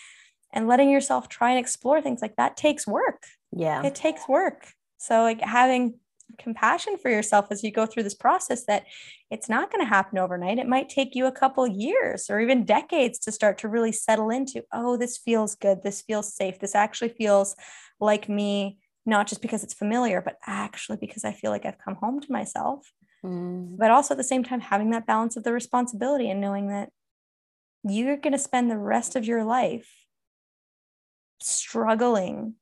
and 0.53 0.67
letting 0.67 0.91
yourself 0.91 1.29
try 1.29 1.51
and 1.51 1.59
explore 1.59 2.03
things 2.03 2.21
like 2.21 2.37
that 2.37 2.57
takes 2.57 2.87
work. 2.87 3.23
Yeah. 3.53 3.85
It 3.85 3.95
takes 3.95 4.29
work. 4.29 4.73
So 4.99 5.23
like 5.23 5.41
having 5.41 5.95
compassion 6.39 6.97
for 6.97 7.11
yourself 7.11 7.47
as 7.51 7.63
you 7.63 7.71
go 7.71 7.87
through 7.87 8.03
this 8.03 8.15
process 8.15 8.65
that 8.67 8.85
it's 9.31 9.49
not 9.49 9.71
going 9.71 9.85
to 9.85 9.89
happen 9.89 10.19
overnight. 10.19 10.59
It 10.59 10.69
might 10.69 10.89
take 10.89 11.15
you 11.15 11.27
a 11.27 11.33
couple 11.33 11.67
years 11.67 12.29
or 12.31 12.41
even 12.41 12.65
decades 12.65 13.19
to 13.21 13.33
start 13.33 13.59
to 13.59 13.69
really 13.69 13.93
settle 13.93 14.31
into, 14.31 14.63
oh, 14.73 14.97
this 14.97 15.19
feels 15.19 15.55
good. 15.55 15.83
This 15.83 16.03
feels 16.03 16.35
safe. 16.35 16.59
This 16.59 16.75
actually 16.75 17.11
feels 17.11 17.55
like 18.01 18.29
me, 18.29 18.79
not 19.07 19.27
just 19.27 19.43
because 19.43 19.63
it's 19.63 19.75
familiar, 19.75 20.21
but 20.21 20.37
actually 20.47 20.99
because 20.99 21.25
I 21.25 21.33
feel 21.33 21.51
like 21.51 21.65
I've 21.65 21.79
come 21.79 21.97
home 21.97 22.21
to 22.21 22.33
myself. 22.33 22.91
Mm. 23.25 23.77
But 23.77 23.91
also 23.91 24.15
at 24.15 24.19
the 24.19 24.25
same 24.25 24.45
time, 24.45 24.61
having 24.61 24.91
that 24.91 25.07
balance 25.07 25.37
of 25.37 25.45
the 25.45 25.53
responsibility 25.53 26.31
and 26.31 26.41
knowing 26.41 26.69
that 26.69 26.91
you're 27.83 28.17
going 28.17 28.33
to 28.33 28.39
spend 28.39 28.71
the 28.71 28.79
rest 28.79 29.17
of 29.17 29.25
your 29.25 29.45
life 29.45 29.91
struggling 31.41 32.55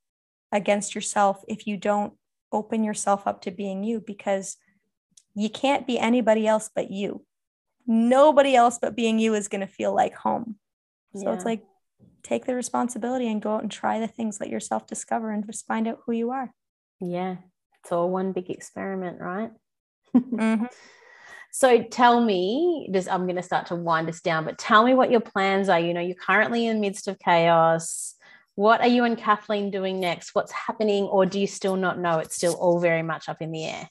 against 0.52 0.94
yourself 0.94 1.42
if 1.48 1.66
you 1.66 1.76
don't 1.76 2.14
open 2.52 2.84
yourself 2.84 3.26
up 3.26 3.42
to 3.42 3.50
being 3.50 3.84
you 3.84 4.00
because 4.00 4.56
you 5.34 5.48
can't 5.48 5.86
be 5.86 5.98
anybody 5.98 6.46
else 6.46 6.70
but 6.74 6.90
you. 6.90 7.24
Nobody 7.86 8.54
else 8.54 8.78
but 8.80 8.96
being 8.96 9.18
you 9.18 9.34
is 9.34 9.48
going 9.48 9.60
to 9.60 9.66
feel 9.66 9.94
like 9.94 10.14
home. 10.14 10.56
So 11.14 11.24
yeah. 11.24 11.34
it's 11.34 11.44
like 11.44 11.62
take 12.22 12.44
the 12.44 12.54
responsibility 12.54 13.28
and 13.28 13.40
go 13.40 13.54
out 13.54 13.62
and 13.62 13.70
try 13.70 14.00
the 14.00 14.08
things, 14.08 14.40
let 14.40 14.50
yourself 14.50 14.86
discover 14.86 15.30
and 15.30 15.46
just 15.46 15.66
find 15.66 15.88
out 15.88 16.00
who 16.04 16.12
you 16.12 16.30
are. 16.30 16.52
Yeah. 17.00 17.36
It's 17.82 17.92
all 17.92 18.10
one 18.10 18.32
big 18.32 18.50
experiment, 18.50 19.20
right? 19.20 19.50
mm-hmm. 20.16 20.66
So 21.50 21.82
tell 21.82 22.20
me, 22.20 22.90
just 22.92 23.10
I'm 23.10 23.24
going 23.24 23.36
to 23.36 23.42
start 23.42 23.66
to 23.66 23.74
wind 23.74 24.08
us 24.08 24.20
down, 24.20 24.44
but 24.44 24.58
tell 24.58 24.84
me 24.84 24.94
what 24.94 25.10
your 25.10 25.20
plans 25.20 25.68
are. 25.68 25.80
You 25.80 25.94
know, 25.94 26.00
you're 26.00 26.14
currently 26.14 26.66
in 26.66 26.76
the 26.76 26.80
midst 26.80 27.08
of 27.08 27.18
chaos 27.18 28.14
what 28.58 28.80
are 28.80 28.88
you 28.88 29.04
and 29.04 29.16
Kathleen 29.16 29.70
doing 29.70 30.00
next? 30.00 30.34
What's 30.34 30.50
happening, 30.50 31.04
or 31.04 31.24
do 31.24 31.38
you 31.38 31.46
still 31.46 31.76
not 31.76 31.96
know? 31.96 32.18
It's 32.18 32.34
still 32.34 32.54
all 32.54 32.80
very 32.80 33.04
much 33.04 33.28
up 33.28 33.40
in 33.40 33.52
the 33.52 33.64
air. 33.64 33.88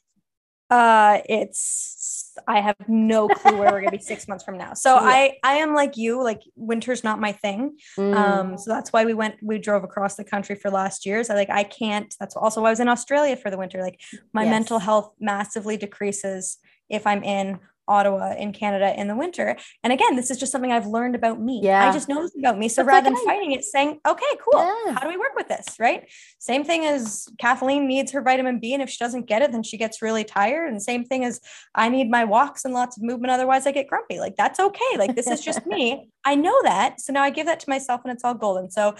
Uh, 0.68 1.20
it's 1.26 2.34
I 2.46 2.60
have 2.60 2.76
no 2.86 3.28
clue 3.28 3.56
where 3.56 3.72
we're 3.72 3.80
gonna 3.80 3.96
be 3.96 3.98
six 4.02 4.28
months 4.28 4.44
from 4.44 4.58
now. 4.58 4.74
So 4.74 4.94
yeah. 4.94 5.06
I 5.06 5.36
I 5.42 5.52
am 5.54 5.74
like 5.74 5.96
you, 5.96 6.22
like 6.22 6.42
winter's 6.54 7.02
not 7.02 7.18
my 7.18 7.32
thing. 7.32 7.78
Mm. 7.98 8.14
Um, 8.14 8.58
so 8.58 8.70
that's 8.70 8.92
why 8.92 9.06
we 9.06 9.14
went, 9.14 9.36
we 9.42 9.56
drove 9.56 9.84
across 9.84 10.16
the 10.16 10.24
country 10.24 10.54
for 10.54 10.70
last 10.70 11.06
years. 11.06 11.30
I 11.30 11.34
like 11.34 11.48
I 11.48 11.64
can't. 11.64 12.14
That's 12.20 12.36
also 12.36 12.60
why 12.60 12.68
I 12.68 12.72
was 12.72 12.80
in 12.80 12.88
Australia 12.88 13.38
for 13.38 13.50
the 13.50 13.56
winter. 13.56 13.80
Like 13.80 13.98
my 14.34 14.44
yes. 14.44 14.50
mental 14.50 14.80
health 14.80 15.14
massively 15.18 15.78
decreases 15.78 16.58
if 16.90 17.06
I'm 17.06 17.24
in 17.24 17.58
Ottawa 17.88 18.34
in 18.38 18.52
Canada 18.52 18.94
in 18.98 19.08
the 19.08 19.16
winter. 19.16 19.56
And 19.82 19.92
again, 19.92 20.14
this 20.14 20.30
is 20.30 20.38
just 20.38 20.52
something 20.52 20.70
I've 20.70 20.86
learned 20.86 21.14
about 21.14 21.40
me. 21.40 21.60
Yeah. 21.62 21.88
I 21.88 21.92
just 21.92 22.08
know 22.08 22.22
this 22.22 22.36
about 22.38 22.58
me. 22.58 22.68
So 22.68 22.82
That's 22.82 22.88
rather 22.88 23.10
than 23.10 23.24
fighting 23.24 23.52
it, 23.52 23.64
saying, 23.64 24.00
okay, 24.06 24.26
cool. 24.40 24.60
Yeah. 24.60 24.92
How 24.92 25.00
do 25.00 25.08
we 25.08 25.16
work 25.16 25.34
with 25.34 25.48
this? 25.48 25.66
Right. 25.80 26.08
Same 26.38 26.64
thing 26.64 26.84
as 26.84 27.26
Kathleen 27.38 27.88
needs 27.88 28.12
her 28.12 28.22
vitamin 28.22 28.60
B. 28.60 28.74
And 28.74 28.82
if 28.82 28.90
she 28.90 29.02
doesn't 29.02 29.26
get 29.26 29.42
it, 29.42 29.52
then 29.52 29.62
she 29.62 29.76
gets 29.76 30.02
really 30.02 30.24
tired. 30.24 30.68
And 30.70 30.82
same 30.82 31.04
thing 31.04 31.24
as 31.24 31.40
I 31.74 31.88
need 31.88 32.10
my 32.10 32.24
walks 32.24 32.64
and 32.64 32.74
lots 32.74 32.96
of 32.96 33.02
movement. 33.02 33.32
Otherwise 33.32 33.66
I 33.66 33.72
get 33.72 33.88
grumpy. 33.88 34.20
Like 34.20 34.36
that's 34.36 34.60
okay. 34.60 34.96
Like 34.96 35.16
this 35.16 35.26
is 35.26 35.40
just 35.40 35.66
me. 35.66 36.10
I 36.24 36.34
know 36.34 36.56
that. 36.62 37.00
So 37.00 37.12
now 37.12 37.22
I 37.22 37.30
give 37.30 37.46
that 37.46 37.60
to 37.60 37.70
myself 37.70 38.02
and 38.04 38.12
it's 38.12 38.24
all 38.24 38.34
golden. 38.34 38.70
So 38.70 38.94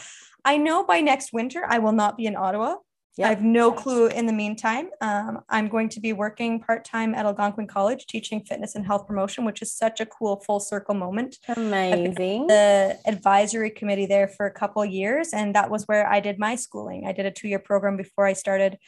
I 0.45 0.57
know 0.57 0.85
by 0.85 1.01
next 1.01 1.33
winter 1.33 1.65
I 1.69 1.79
will 1.79 1.93
not 1.93 2.17
be 2.17 2.27
in 2.27 2.37
Ottawa. 2.37 2.77
Yep. 3.19 3.27
I 3.27 3.31
have 3.31 3.43
no 3.43 3.73
clue 3.73 4.07
in 4.07 4.27
the 4.27 4.33
meantime. 4.33 4.91
Um, 5.01 5.41
I'm 5.49 5.67
going 5.67 5.89
to 5.89 6.01
be 6.01 6.13
working 6.13 6.61
part 6.61 6.85
time 6.85 7.17
at 7.17 7.27
Algonquin 7.27 7.67
College 7.67 8.07
teaching 8.07 8.41
fitness 8.43 8.77
and 8.77 8.87
health 8.87 9.09
promotion, 9.09 9.45
which 9.45 9.61
is 9.61 9.73
such 9.73 9.99
a 9.99 10.07
cool 10.07 10.37
full 10.47 10.61
circle 10.61 10.95
moment. 10.95 11.37
Amazing. 11.49 12.47
The 12.47 12.97
advisory 13.07 13.71
committee 13.71 14.07
there 14.07 14.29
for 14.29 14.47
a 14.47 14.53
couple 14.53 14.85
years, 14.85 15.31
and 15.33 15.53
that 15.57 15.69
was 15.69 15.83
where 15.87 16.09
I 16.09 16.21
did 16.21 16.39
my 16.39 16.55
schooling. 16.55 17.09
I 17.09 17.13
did 17.13 17.27
a 17.27 17.33
two 17.33 17.49
year 17.49 17.59
program 17.59 17.97
before 17.97 18.25
I 18.25 18.35
started 18.35 18.79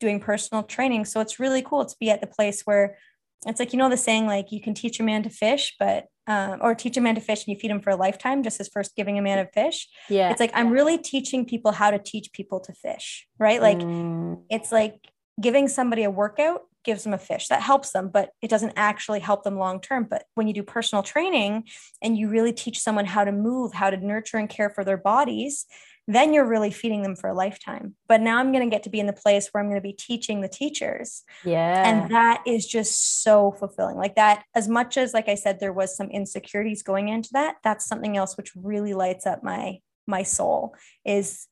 doing 0.00 0.20
personal 0.20 0.64
training. 0.64 1.06
So 1.06 1.20
it's 1.20 1.40
really 1.40 1.62
cool 1.62 1.86
to 1.86 1.96
be 1.98 2.10
at 2.10 2.20
the 2.20 2.26
place 2.26 2.62
where 2.66 2.98
it's 3.46 3.58
like 3.58 3.72
you 3.72 3.78
know 3.78 3.88
the 3.88 3.96
saying 3.96 4.26
like 4.26 4.52
you 4.52 4.60
can 4.60 4.74
teach 4.74 5.00
a 5.00 5.02
man 5.02 5.22
to 5.22 5.30
fish 5.30 5.74
but 5.78 6.06
um, 6.28 6.58
or 6.60 6.74
teach 6.74 6.96
a 6.96 7.00
man 7.00 7.16
to 7.16 7.20
fish 7.20 7.40
and 7.40 7.54
you 7.54 7.60
feed 7.60 7.70
him 7.70 7.80
for 7.80 7.90
a 7.90 7.96
lifetime 7.96 8.44
just 8.44 8.60
as 8.60 8.68
first 8.68 8.94
giving 8.94 9.18
a 9.18 9.22
man 9.22 9.40
a 9.40 9.46
fish. 9.46 9.88
Yeah. 10.08 10.30
It's 10.30 10.40
like 10.40 10.52
i'm 10.54 10.70
really 10.70 10.98
teaching 10.98 11.44
people 11.44 11.72
how 11.72 11.90
to 11.90 11.98
teach 11.98 12.32
people 12.32 12.60
to 12.60 12.72
fish 12.72 13.26
right? 13.38 13.60
Like 13.60 13.78
mm. 13.78 14.40
it's 14.48 14.70
like 14.70 14.96
giving 15.40 15.66
somebody 15.68 16.04
a 16.04 16.10
workout 16.10 16.62
gives 16.84 17.04
them 17.04 17.14
a 17.14 17.18
fish. 17.18 17.48
That 17.48 17.62
helps 17.62 17.90
them 17.90 18.10
but 18.12 18.30
it 18.40 18.50
doesn't 18.50 18.74
actually 18.76 19.20
help 19.20 19.42
them 19.42 19.56
long 19.56 19.80
term. 19.80 20.06
But 20.08 20.24
when 20.34 20.46
you 20.46 20.54
do 20.54 20.62
personal 20.62 21.02
training 21.02 21.64
and 22.00 22.16
you 22.16 22.28
really 22.28 22.52
teach 22.52 22.78
someone 22.78 23.06
how 23.06 23.24
to 23.24 23.32
move 23.32 23.72
how 23.72 23.90
to 23.90 23.96
nurture 23.96 24.36
and 24.36 24.48
care 24.48 24.70
for 24.70 24.84
their 24.84 24.96
bodies 24.96 25.66
then 26.08 26.32
you're 26.32 26.48
really 26.48 26.70
feeding 26.70 27.02
them 27.02 27.14
for 27.14 27.28
a 27.28 27.34
lifetime. 27.34 27.94
But 28.08 28.20
now 28.20 28.38
I'm 28.38 28.52
going 28.52 28.68
to 28.68 28.74
get 28.74 28.82
to 28.84 28.90
be 28.90 29.00
in 29.00 29.06
the 29.06 29.12
place 29.12 29.48
where 29.50 29.62
I'm 29.62 29.68
going 29.70 29.80
to 29.80 29.88
be 29.88 29.92
teaching 29.92 30.40
the 30.40 30.48
teachers. 30.48 31.22
Yeah. 31.44 31.88
And 31.88 32.10
that 32.10 32.42
is 32.46 32.66
just 32.66 33.22
so 33.22 33.52
fulfilling. 33.52 33.96
Like 33.96 34.16
that, 34.16 34.44
as 34.54 34.68
much 34.68 34.96
as, 34.96 35.14
like 35.14 35.28
I 35.28 35.36
said, 35.36 35.60
there 35.60 35.72
was 35.72 35.96
some 35.96 36.10
insecurities 36.10 36.82
going 36.82 37.08
into 37.08 37.30
that, 37.34 37.56
that's 37.62 37.86
something 37.86 38.16
else 38.16 38.36
which 38.36 38.52
really 38.56 38.94
lights 38.94 39.26
up 39.26 39.42
my 39.42 39.78
my 40.06 40.22
soul 40.22 40.74
is 41.04 41.46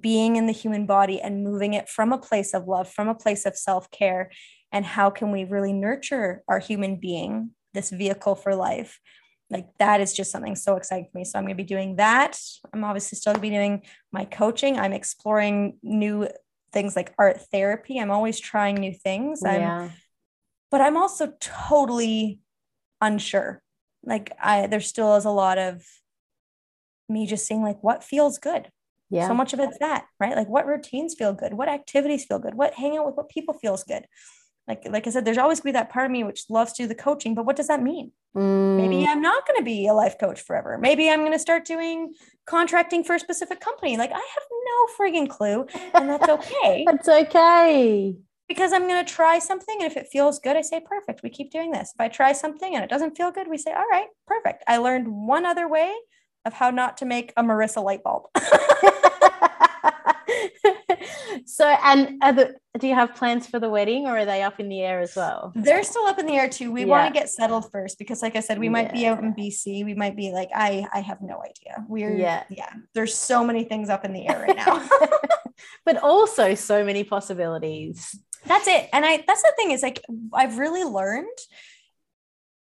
being 0.00 0.36
in 0.36 0.46
the 0.46 0.52
human 0.52 0.86
body 0.86 1.20
and 1.20 1.42
moving 1.42 1.74
it 1.74 1.88
from 1.88 2.12
a 2.12 2.18
place 2.18 2.54
of 2.54 2.68
love, 2.68 2.88
from 2.88 3.08
a 3.08 3.14
place 3.14 3.44
of 3.44 3.56
self-care. 3.56 4.30
And 4.70 4.84
how 4.84 5.10
can 5.10 5.32
we 5.32 5.44
really 5.44 5.72
nurture 5.72 6.42
our 6.46 6.60
human 6.60 6.96
being, 6.96 7.50
this 7.74 7.90
vehicle 7.90 8.36
for 8.36 8.54
life, 8.54 9.00
like 9.52 9.68
that 9.78 10.00
is 10.00 10.12
just 10.12 10.32
something 10.32 10.56
so 10.56 10.76
exciting 10.76 11.08
for 11.12 11.18
me. 11.18 11.24
So 11.24 11.38
I'm 11.38 11.44
going 11.44 11.56
to 11.56 11.62
be 11.62 11.66
doing 11.66 11.96
that. 11.96 12.40
I'm 12.72 12.82
obviously 12.82 13.16
still 13.16 13.34
going 13.34 13.42
to 13.42 13.48
be 13.48 13.54
doing 13.54 13.82
my 14.10 14.24
coaching. 14.24 14.78
I'm 14.78 14.92
exploring 14.92 15.78
new 15.82 16.26
things 16.72 16.96
like 16.96 17.14
art 17.18 17.40
therapy. 17.52 17.98
I'm 17.98 18.10
always 18.10 18.40
trying 18.40 18.76
new 18.76 18.92
things. 18.92 19.44
I'm, 19.44 19.60
yeah. 19.60 19.90
But 20.70 20.80
I'm 20.80 20.96
also 20.96 21.34
totally 21.38 22.40
unsure 23.00 23.62
like 24.04 24.32
I 24.42 24.66
there 24.66 24.80
still 24.80 25.16
is 25.16 25.24
a 25.24 25.30
lot 25.30 25.58
of 25.58 25.84
me 27.08 27.26
just 27.26 27.46
seeing 27.46 27.62
like 27.62 27.82
what 27.82 28.04
feels 28.04 28.38
good. 28.38 28.70
Yeah. 29.10 29.28
So 29.28 29.34
much 29.34 29.52
of 29.52 29.60
it's 29.60 29.78
that, 29.78 30.06
right? 30.18 30.34
Like 30.34 30.48
what 30.48 30.66
routines 30.66 31.14
feel 31.14 31.34
good, 31.34 31.52
what 31.52 31.68
activities 31.68 32.24
feel 32.24 32.38
good, 32.38 32.54
what 32.54 32.74
hang 32.74 32.96
out 32.96 33.04
with 33.04 33.14
what 33.14 33.28
people 33.28 33.54
feels 33.54 33.84
good. 33.84 34.06
Like 34.68 34.86
like 34.88 35.06
I 35.06 35.10
said, 35.10 35.24
there's 35.24 35.38
always 35.38 35.60
gonna 35.60 35.72
be 35.72 35.78
that 35.78 35.90
part 35.90 36.06
of 36.06 36.12
me 36.12 36.24
which 36.24 36.44
loves 36.48 36.72
to 36.74 36.84
do 36.84 36.88
the 36.88 36.94
coaching, 36.94 37.34
but 37.34 37.44
what 37.46 37.56
does 37.56 37.68
that 37.68 37.82
mean? 37.82 38.12
Mm, 38.36 38.76
Maybe 38.76 39.06
I'm 39.06 39.20
not 39.20 39.46
going 39.46 39.58
to 39.58 39.64
be 39.64 39.86
a 39.86 39.92
life 39.92 40.16
coach 40.18 40.40
forever. 40.40 40.78
Maybe 40.78 41.10
I'm 41.10 41.20
going 41.20 41.32
to 41.32 41.38
start 41.38 41.66
doing 41.66 42.14
contracting 42.46 43.04
for 43.04 43.14
a 43.14 43.18
specific 43.18 43.60
company. 43.60 43.98
Like 43.98 44.10
I 44.10 44.14
have 44.14 44.46
no 44.50 44.86
frigging 44.98 45.28
clue, 45.28 45.66
and 45.92 46.08
that's 46.08 46.26
okay 46.28 46.84
that's 46.86 47.08
okay. 47.08 48.16
because 48.48 48.72
I'm 48.72 48.88
going 48.88 49.04
to 49.04 49.12
try 49.12 49.38
something. 49.38 49.76
And 49.82 49.90
if 49.90 49.98
it 49.98 50.06
feels 50.10 50.38
good, 50.38 50.56
I 50.56 50.62
say, 50.62 50.80
perfect. 50.80 51.22
We 51.22 51.28
keep 51.28 51.50
doing 51.50 51.72
this. 51.72 51.92
If 51.94 52.00
I 52.00 52.08
try 52.08 52.32
something 52.32 52.74
and 52.74 52.82
it 52.82 52.88
doesn't 52.88 53.16
feel 53.18 53.30
good, 53.32 53.48
we 53.48 53.58
say, 53.58 53.72
all 53.72 53.86
right, 53.90 54.06
perfect. 54.26 54.64
I 54.66 54.78
learned 54.78 55.08
one 55.08 55.44
other 55.44 55.68
way 55.68 55.92
of 56.46 56.54
how 56.54 56.70
not 56.70 56.96
to 56.98 57.04
make 57.04 57.34
a 57.36 57.42
Marissa 57.42 57.84
light 57.84 58.02
bulb. 58.02 58.28
so, 61.46 61.66
and 61.68 62.20
the, 62.20 62.54
do 62.78 62.86
you 62.88 62.94
have 62.94 63.14
plans 63.14 63.46
for 63.46 63.58
the 63.58 63.68
wedding 63.68 64.06
or 64.06 64.18
are 64.18 64.24
they 64.24 64.42
up 64.42 64.60
in 64.60 64.68
the 64.68 64.80
air 64.80 65.00
as 65.00 65.14
well? 65.16 65.52
They're 65.54 65.82
still 65.84 66.06
up 66.06 66.18
in 66.18 66.26
the 66.26 66.34
air 66.34 66.48
too. 66.48 66.72
We 66.72 66.80
Yeah. 66.82 66.86
want 66.86 67.14
to 67.14 67.18
get 67.20 67.28
settled 67.28 67.70
first 67.70 67.98
because, 67.98 68.22
like 68.22 68.36
I 68.36 68.40
said, 68.40 68.58
we 68.58 68.68
might 68.68 68.92
be 68.92 69.06
out 69.06 69.22
in 69.22 69.34
BC. 69.34 69.84
We 69.84 69.94
might 69.94 70.16
be 70.16 70.32
like, 70.32 70.50
I, 70.54 70.86
I 70.92 71.00
have 71.00 71.20
no 71.20 71.42
idea. 71.42 71.84
We're, 71.88 72.16
Yeah. 72.16 72.44
yeah. 72.50 72.70
There's 72.94 73.14
so 73.14 73.44
many 73.44 73.64
things 73.64 73.88
up 73.90 74.04
in 74.04 74.12
the 74.12 74.26
air 74.28 74.40
right 74.46 74.56
now. 74.56 74.86
but 75.84 75.96
also 76.02 76.54
so 76.54 76.84
many 76.84 77.04
possibilities. 77.04 78.16
that's 78.46 78.66
it 78.66 78.88
and 78.92 79.04
i 79.04 79.22
that's 79.26 79.42
the 79.42 79.52
thing 79.56 79.70
is 79.70 79.82
like 79.84 80.02
i've 80.34 80.58
really 80.58 80.82
learned 80.82 81.38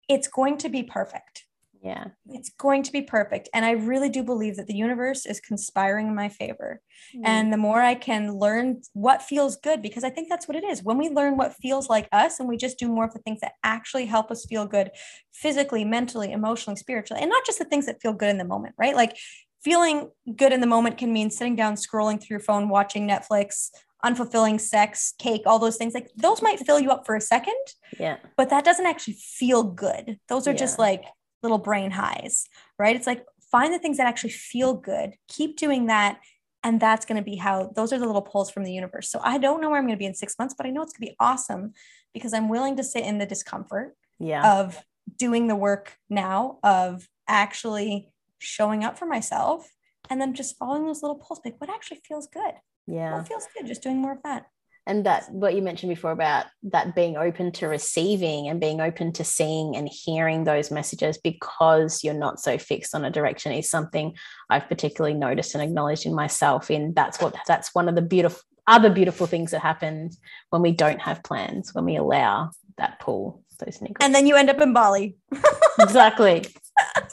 it's 0.08 0.28
going 0.28 0.58
to 0.60 0.70
be 0.70 0.84
perfect 0.84 1.46
Yeah. 1.84 2.06
it's 2.28 2.50
going 2.50 2.82
to 2.84 2.92
be 2.92 3.02
perfect 3.02 3.50
and 3.54 3.66
i 3.66 3.72
really 3.72 4.10
do 4.10 4.24
believe 4.24 4.56
that 4.56 4.68
the 4.68 4.76
universe 4.76 5.26
is 5.26 5.40
conspiring 5.42 6.08
in 6.08 6.16
my 6.16 6.30
favor 6.30 6.82
Mm. 7.16 7.22
and 7.26 7.54
the 7.54 7.58
more 7.58 7.82
i 7.82 7.96
can 7.96 8.34
learn 8.34 8.82
what 8.94 9.22
feels 9.22 9.58
good 9.58 9.82
because 9.82 10.04
i 10.06 10.10
think 10.10 10.30
that's 10.30 10.48
what 10.48 10.56
it 10.56 10.64
is 10.64 10.82
when 10.82 10.98
we 10.98 11.10
learn 11.10 11.36
what 11.36 11.56
feels 11.56 11.90
like 11.90 12.08
us 12.12 12.40
and 12.40 12.48
we 12.48 12.56
just 12.56 12.80
do 12.80 12.88
more 12.88 13.06
of 13.06 13.14
the 13.14 13.20
things 13.20 13.42
that 13.42 13.54
actually 13.64 14.06
help 14.06 14.32
us 14.32 14.46
feel 14.46 14.66
good 14.66 14.90
physically 15.34 15.84
mentally 15.84 16.32
emotionally 16.32 16.78
spiritually 16.78 17.22
and 17.22 17.30
not 17.30 17.46
just 17.46 17.60
the 17.60 17.66
things 17.66 17.86
that 17.86 18.02
feel 18.02 18.14
good 18.14 18.30
in 18.30 18.38
the 18.38 18.46
moment 18.46 18.74
right 18.78 18.96
like 18.96 19.18
feeling 19.64 20.10
good 20.36 20.54
in 20.54 20.62
the 20.62 20.68
moment 20.68 20.98
can 20.98 21.12
mean 21.12 21.30
sitting 21.30 21.56
down 21.56 21.76
scrolling 21.76 22.20
through 22.20 22.36
your 22.36 22.40
phone 22.40 22.70
watching 22.70 23.08
netflix 23.08 23.70
unfulfilling 24.06 24.60
sex 24.60 25.14
cake 25.18 25.42
all 25.46 25.60
those 25.60 25.78
things 25.78 25.94
like 25.94 26.10
those 26.16 26.42
might 26.42 26.60
fill 26.60 26.80
you 26.80 26.92
up 26.92 27.06
for 27.06 27.16
a 27.16 27.22
second 27.22 27.56
yeah. 28.00 28.18
but 28.38 28.50
that 28.50 28.66
doesn't 28.66 28.86
actually 28.86 29.14
feel 29.14 29.64
good. 29.64 30.20
Those 30.30 30.48
are 30.48 30.54
just 30.54 30.80
like 30.80 31.04
little 31.44 31.58
brain 31.60 31.92
highs, 31.92 32.48
right? 32.80 32.96
It's 32.96 33.08
like 33.08 33.26
find 33.52 33.74
the 33.74 33.80
things 33.80 33.98
that 33.98 34.08
actually 34.08 34.32
feel 34.32 34.74
good, 34.74 35.14
keep 35.28 35.58
doing 35.58 35.86
that. 35.88 36.20
And 36.66 36.80
that's 36.80 37.06
going 37.06 37.18
to 37.18 37.24
be 37.24 37.36
how 37.36 37.72
those 37.76 37.92
are 37.92 38.00
the 38.00 38.06
little 38.06 38.22
pulls 38.22 38.50
from 38.50 38.64
the 38.64 38.72
universe. 38.72 39.10
So 39.12 39.20
I 39.22 39.38
don't 39.38 39.60
know 39.62 39.70
where 39.70 39.78
I'm 39.78 39.86
going 39.86 39.98
to 39.98 40.00
be 40.00 40.06
in 40.06 40.16
six 40.16 40.36
months, 40.40 40.56
but 40.58 40.66
I 40.66 40.70
know 40.70 40.82
it's 40.82 40.94
going 40.94 41.08
to 41.08 41.12
be 41.12 41.18
awesome 41.20 41.74
because 42.14 42.34
I'm 42.34 42.48
willing 42.48 42.78
to 42.78 42.84
sit 42.84 43.04
in 43.04 43.18
the 43.18 43.26
discomfort 43.26 43.96
Yeah. 44.18 44.60
of 44.60 44.80
doing 45.18 45.48
the 45.48 45.58
work 45.58 45.98
now, 46.10 46.60
of 46.64 47.10
actually 47.28 48.10
showing 48.40 48.84
up 48.86 48.98
for 48.98 49.06
myself 49.06 49.70
and 50.10 50.22
then 50.22 50.34
just 50.34 50.58
following 50.58 50.86
those 50.86 51.02
little 51.02 51.18
pulls. 51.18 51.42
Like 51.44 51.60
what 51.60 51.70
actually 51.70 52.00
feels 52.08 52.28
good? 52.28 52.54
yeah. 52.88 53.14
What 53.18 53.28
feels 53.28 53.48
good? 53.58 53.68
Just 53.68 53.84
doing 53.84 53.98
more 53.98 54.14
of 54.14 54.24
that. 54.24 54.46
And 54.86 55.06
that 55.06 55.32
what 55.32 55.56
you 55.56 55.62
mentioned 55.62 55.90
before 55.90 56.12
about 56.12 56.46
that 56.64 56.96
being 56.96 57.16
open 57.16 57.52
to 57.54 57.68
receiving 57.68 58.48
and 58.48 58.60
being 58.60 58.82
open 58.82 59.14
to 59.14 59.24
seeing 59.24 59.76
and 59.76 59.88
hearing 59.90 60.44
those 60.44 60.72
messages 60.72 61.18
because 61.18 62.04
you're 62.04 62.14
not 62.14 62.40
so 62.40 62.58
fixed 62.58 62.94
on 62.94 63.06
a 63.06 63.12
direction 63.12 63.52
is 63.52 63.70
something 63.70 64.16
I've 64.50 64.68
particularly 64.68 65.16
noticed 65.16 65.56
and 65.56 65.64
acknowledged 65.64 66.06
in 66.06 66.14
myself 66.14 66.70
in 66.70 66.94
that's 66.94 67.20
what 67.22 67.36
that's 67.48 67.74
one 67.74 67.88
of 67.88 67.96
the 67.96 68.02
beautiful 68.02 68.42
other 68.66 68.90
beautiful 68.90 69.28
things 69.28 69.52
that 69.52 69.60
happens 69.60 70.20
when 70.50 70.62
we 70.62 70.72
don't 70.72 71.02
have 71.02 71.24
plans 71.24 71.74
when 71.74 71.86
we 71.86 71.98
allow 71.98 72.50
that 72.78 73.00
pull 73.00 73.44
those 73.60 73.80
niggles. 73.80 73.98
And 74.00 74.16
then 74.16 74.26
you 74.26 74.36
end 74.36 74.50
up 74.50 74.62
in 74.62 74.74
Bali. 74.74 75.16
exactly 75.80 76.46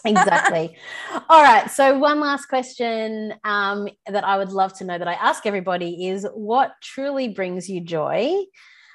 exactly. 0.04 0.76
All 1.28 1.42
right 1.42 1.70
so 1.70 1.98
one 1.98 2.20
last 2.20 2.46
question 2.46 3.34
um, 3.44 3.88
that 4.06 4.24
i 4.24 4.36
would 4.36 4.52
love 4.52 4.72
to 4.78 4.84
know 4.84 4.98
that 4.98 5.08
i 5.08 5.14
ask 5.14 5.46
everybody 5.46 6.08
is 6.08 6.26
what 6.34 6.72
truly 6.82 7.28
brings 7.28 7.68
you 7.68 7.80
joy 7.80 8.34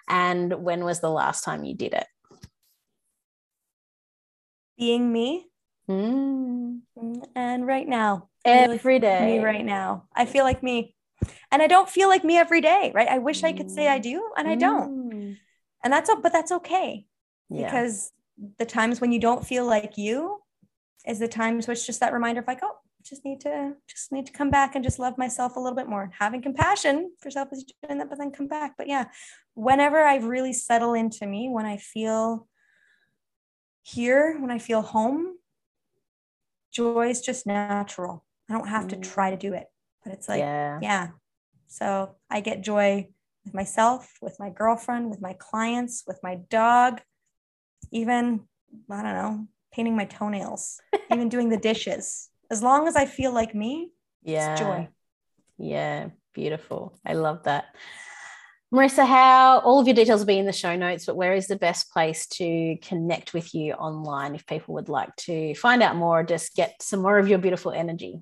and 0.07 0.53
when 0.63 0.83
was 0.83 0.99
the 0.99 1.09
last 1.09 1.43
time 1.43 1.63
you 1.63 1.75
did 1.75 1.93
it? 1.93 2.07
Being 4.77 5.11
me, 5.11 5.47
Mm, 5.89 6.81
and 7.35 7.67
right 7.67 7.87
now. 7.87 8.29
Every 8.43 8.99
day. 8.99 9.37
me 9.37 9.43
right 9.43 9.63
now. 9.65 10.05
I 10.15 10.25
feel 10.25 10.43
like 10.43 10.63
me. 10.63 10.95
And 11.51 11.61
i 11.61 11.67
don't 11.67 11.89
feel 11.89 12.09
like 12.09 12.23
me 12.23 12.37
every 12.37 12.61
day 12.61 12.91
right? 12.93 13.07
I 13.07 13.19
wish 13.19 13.43
i 13.43 13.53
could 13.53 13.71
say 13.71 13.87
i 13.87 13.99
do 13.99 14.31
and 14.37 14.47
i 14.47 14.55
don't. 14.55 15.09
Mm, 15.11 15.37
and 15.83 15.93
that's 15.93 16.09
but 16.21 16.33
that's 16.33 16.51
okay. 16.51 17.05
Yeah. 17.49 17.65
Because 17.65 18.11
the 18.57 18.65
times 18.65 18.99
when 18.99 19.11
you 19.11 19.19
don't 19.19 19.45
feel 19.45 19.65
like 19.65 19.97
you 19.97 20.39
is 21.07 21.19
the 21.19 21.27
times 21.27 21.67
which 21.67 21.85
just 21.85 21.99
that 21.99 22.13
reminder 22.13 22.41
of 22.41 22.47
like 22.47 22.59
oh 22.63 22.77
just 23.03 23.23
need 23.23 23.39
to 23.41 23.73
just 23.87 24.11
need 24.11 24.25
to 24.25 24.31
come 24.31 24.49
back 24.49 24.73
and 24.73 24.83
just 24.83 24.97
love 24.97 25.15
myself 25.17 25.55
a 25.55 25.59
little 25.59 25.75
bit 25.75 25.87
more. 25.87 26.09
Having 26.17 26.41
compassion 26.41 27.11
for 27.19 27.29
self 27.29 27.49
is 27.53 27.63
doing 27.83 27.99
that 27.99 28.09
but 28.09 28.17
then 28.17 28.31
come 28.31 28.47
back. 28.47 28.73
But 28.77 28.87
yeah 28.87 29.05
whenever 29.53 30.03
i 30.03 30.15
really 30.17 30.51
settle 30.53 30.93
into 30.93 31.25
me 31.27 31.47
when 31.49 31.65
i 31.65 31.77
feel 31.77 32.47
here 33.83 34.37
when 34.39 34.51
i 34.51 34.57
feel 34.59 34.81
home 34.81 35.37
joy 36.73 37.09
is 37.09 37.21
just 37.21 37.45
natural. 37.47 38.25
I 38.49 38.53
don't 38.53 38.67
have 38.67 38.87
to 38.89 38.97
Mm. 38.97 39.03
try 39.03 39.29
to 39.31 39.37
do 39.37 39.53
it 39.53 39.67
but 40.03 40.13
it's 40.13 40.27
like 40.27 40.39
yeah. 40.39 40.79
yeah. 40.81 41.07
So 41.67 42.15
i 42.29 42.41
get 42.41 42.61
joy 42.61 43.07
with 43.43 43.53
myself 43.53 44.13
with 44.21 44.37
my 44.39 44.49
girlfriend 44.49 45.09
with 45.11 45.21
my 45.21 45.33
clients 45.33 46.03
with 46.07 46.19
my 46.23 46.35
dog 46.49 47.01
even 47.91 48.41
i 48.89 49.01
don't 49.03 49.13
know 49.13 49.47
painting 49.75 49.95
my 49.95 50.05
toenails 50.05 50.79
even 51.11 51.29
doing 51.29 51.49
the 51.49 51.57
dishes 51.57 52.29
as 52.49 52.63
long 52.63 52.87
as 52.87 52.95
i 52.95 53.05
feel 53.05 53.33
like 53.33 53.53
me 53.53 53.91
yeah 54.23 54.51
it's 54.51 54.59
joy 54.59 54.87
Yeah, 55.57 56.09
beautiful. 56.33 56.99
I 57.05 57.13
love 57.13 57.43
that. 57.43 57.65
Marissa, 58.73 59.05
how 59.07 59.59
all 59.59 59.79
of 59.79 59.87
your 59.87 59.95
details 59.95 60.19
will 60.19 60.27
be 60.27 60.39
in 60.39 60.45
the 60.45 60.51
show 60.51 60.75
notes, 60.75 61.05
but 61.05 61.15
where 61.15 61.33
is 61.33 61.47
the 61.47 61.55
best 61.55 61.91
place 61.91 62.27
to 62.27 62.75
connect 62.81 63.33
with 63.33 63.53
you 63.55 63.73
online 63.73 64.35
if 64.35 64.45
people 64.45 64.73
would 64.73 64.89
like 64.89 65.15
to 65.17 65.55
find 65.55 65.81
out 65.81 65.95
more 65.95 66.19
or 66.19 66.23
just 66.23 66.55
get 66.55 66.75
some 66.81 67.01
more 67.01 67.17
of 67.17 67.29
your 67.29 67.39
beautiful 67.39 67.71
energy? 67.71 68.19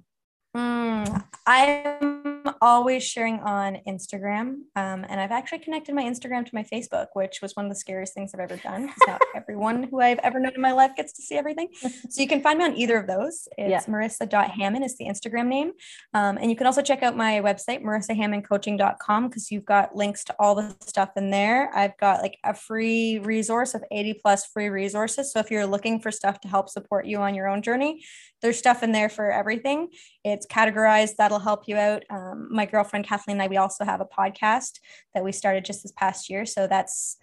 Mm, 0.56 1.24
I'm 1.48 2.33
always 2.62 3.04
sharing 3.04 3.40
on 3.40 3.78
Instagram. 3.88 4.48
Um, 4.76 5.06
and 5.10 5.20
I've 5.20 5.32
actually 5.32 5.60
connected 5.60 5.94
my 5.96 6.04
Instagram 6.04 6.46
to 6.46 6.52
my 6.54 6.64
Facebook, 6.64 7.08
which 7.14 7.40
was 7.42 7.56
one 7.56 7.66
of 7.66 7.72
the 7.72 7.76
scariest 7.76 8.14
things 8.14 8.34
I've 8.34 8.40
ever 8.40 8.58
done. 8.58 8.92
not 9.08 9.22
everyone 9.36 9.84
who 9.84 10.00
I've 10.02 10.20
ever 10.20 10.40
known 10.40 10.54
in 10.56 10.62
my 10.62 10.72
life 10.72 10.92
gets 10.96 11.14
to 11.14 11.22
see 11.22 11.36
everything. 11.36 11.70
So 12.10 12.22
you 12.22 12.28
can 12.28 12.42
find 12.42 12.60
me 12.60 12.66
on 12.66 12.76
either 12.78 12.98
of 12.98 13.08
those. 13.08 13.48
It's 13.58 13.88
Yeah. 13.88 13.94
marissa.hamon 13.94 14.84
is 14.84 14.98
the 14.98 15.06
Instagram 15.06 15.48
name. 15.48 15.72
Um, 16.14 16.38
and 16.38 16.50
you 16.50 16.56
can 16.56 16.68
also 16.68 16.82
check 16.82 17.04
out 17.04 17.16
my 17.18 17.40
website, 17.42 17.84
marissahamoncoaching.com, 17.84 19.28
because 19.28 19.52
you've 19.52 19.66
got 19.66 19.96
links 19.96 20.24
to 20.26 20.36
all 20.40 20.56
the 20.56 20.76
stuff 20.86 21.10
in 21.16 21.30
there. 21.30 21.72
I've 21.76 21.98
got 21.98 22.22
like 22.22 22.38
a 22.44 22.54
free 22.54 23.20
resource 23.20 23.74
of 23.74 23.84
80 23.92 24.16
plus 24.16 24.46
free 24.46 24.70
resources. 24.70 25.32
So 25.32 25.40
if 25.40 25.52
you're 25.52 25.66
looking 25.66 26.00
for 26.00 26.12
stuff 26.12 26.40
to 26.42 26.48
help 26.48 26.70
support 26.70 27.06
you 27.06 27.20
on 27.20 27.36
your 27.36 27.48
own 27.48 27.62
journey, 27.62 28.04
there's 28.44 28.58
stuff 28.58 28.84
in 28.84 28.92
there 28.92 29.10
for 29.10 29.32
everything. 29.32 29.88
It's 30.24 30.46
categorized. 30.46 31.16
That'll 31.16 31.40
help 31.40 31.64
you 31.68 31.78
out. 31.78 32.04
Um, 32.10 32.50
my 32.52 32.68
girlfriend 32.68 33.08
Kathleen 33.08 33.38
and 33.38 33.42
I, 33.42 33.48
we 33.48 33.58
also 33.58 33.86
have 33.86 34.02
a 34.02 34.06
podcast 34.06 34.80
that 35.16 35.24
we 35.24 35.32
started 35.32 35.66
just 35.66 35.82
this 35.82 35.94
past 35.94 36.30
year. 36.30 36.46
So 36.46 36.68
that's 36.68 37.18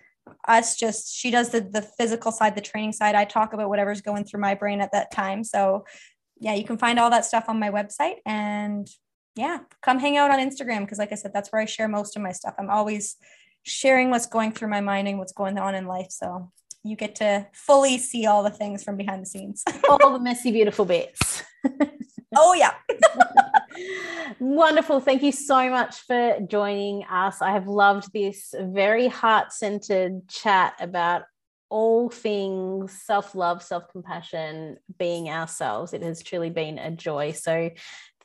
us 0.48 0.76
just 0.76 1.14
she 1.14 1.30
does 1.30 1.50
the 1.50 1.60
the 1.60 1.82
physical 1.82 2.32
side, 2.32 2.56
the 2.56 2.60
training 2.60 2.92
side. 2.92 3.14
I 3.14 3.24
talk 3.24 3.52
about 3.52 3.68
whatever's 3.68 4.00
going 4.00 4.24
through 4.24 4.40
my 4.40 4.54
brain 4.54 4.80
at 4.80 4.92
that 4.92 5.12
time. 5.12 5.44
So 5.44 5.84
yeah, 6.38 6.54
you 6.54 6.64
can 6.64 6.78
find 6.78 6.98
all 6.98 7.10
that 7.10 7.26
stuff 7.26 7.44
on 7.48 7.60
my 7.60 7.70
website 7.70 8.16
and 8.24 8.88
yeah, 9.36 9.58
come 9.82 9.98
hang 9.98 10.16
out 10.16 10.30
on 10.30 10.38
Instagram 10.38 10.80
because 10.80 10.98
like 10.98 11.12
I 11.12 11.16
said, 11.16 11.32
that's 11.32 11.50
where 11.50 11.62
I 11.62 11.66
share 11.66 11.88
most 11.88 12.16
of 12.16 12.22
my 12.22 12.32
stuff. 12.32 12.54
I'm 12.58 12.70
always 12.70 13.16
sharing 13.62 14.10
what's 14.10 14.26
going 14.26 14.52
through 14.52 14.68
my 14.68 14.80
mind 14.80 15.06
and 15.06 15.18
what's 15.18 15.32
going 15.32 15.58
on 15.58 15.74
in 15.74 15.86
life. 15.86 16.10
So 16.10 16.50
you 16.82 16.96
get 16.96 17.16
to 17.16 17.46
fully 17.52 17.98
see 17.98 18.26
all 18.26 18.42
the 18.42 18.50
things 18.50 18.82
from 18.82 18.96
behind 18.96 19.22
the 19.22 19.26
scenes. 19.26 19.62
All 19.88 20.12
the 20.12 20.18
messy, 20.18 20.50
beautiful 20.50 20.84
bits. 20.84 21.42
oh 22.36 22.54
yeah. 22.54 22.72
Wonderful. 24.40 25.00
Thank 25.00 25.22
you 25.22 25.32
so 25.32 25.68
much 25.68 26.00
for 26.00 26.38
joining 26.48 27.04
us. 27.04 27.42
I 27.42 27.52
have 27.52 27.66
loved 27.66 28.12
this 28.12 28.54
very 28.58 29.08
heart 29.08 29.52
centered 29.52 30.26
chat 30.28 30.74
about 30.80 31.22
all 31.68 32.08
things 32.10 33.00
self 33.02 33.34
love, 33.34 33.62
self 33.62 33.88
compassion, 33.92 34.78
being 34.98 35.28
ourselves. 35.28 35.92
It 35.92 36.02
has 36.02 36.22
truly 36.22 36.50
been 36.50 36.78
a 36.78 36.90
joy. 36.90 37.32
So, 37.32 37.70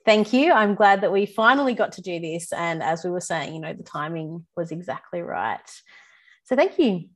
thank 0.06 0.34
you. 0.34 0.54
I'm 0.54 0.76
glad 0.76 1.02
that 1.02 1.12
we 1.12 1.26
finally 1.26 1.74
got 1.74 1.94
to 1.94 2.02
do 2.02 2.20
this. 2.20 2.54
And 2.54 2.82
as 2.82 3.04
we 3.04 3.12
were 3.12 3.22
saying, 3.22 3.54
you 3.54 3.60
know, 3.60 3.74
the 3.74 3.84
timing 3.84 4.46
was 4.56 4.72
exactly 4.72 5.22
right. 5.22 5.60
So, 6.46 6.56
thank 6.56 6.80
you. 6.80 7.10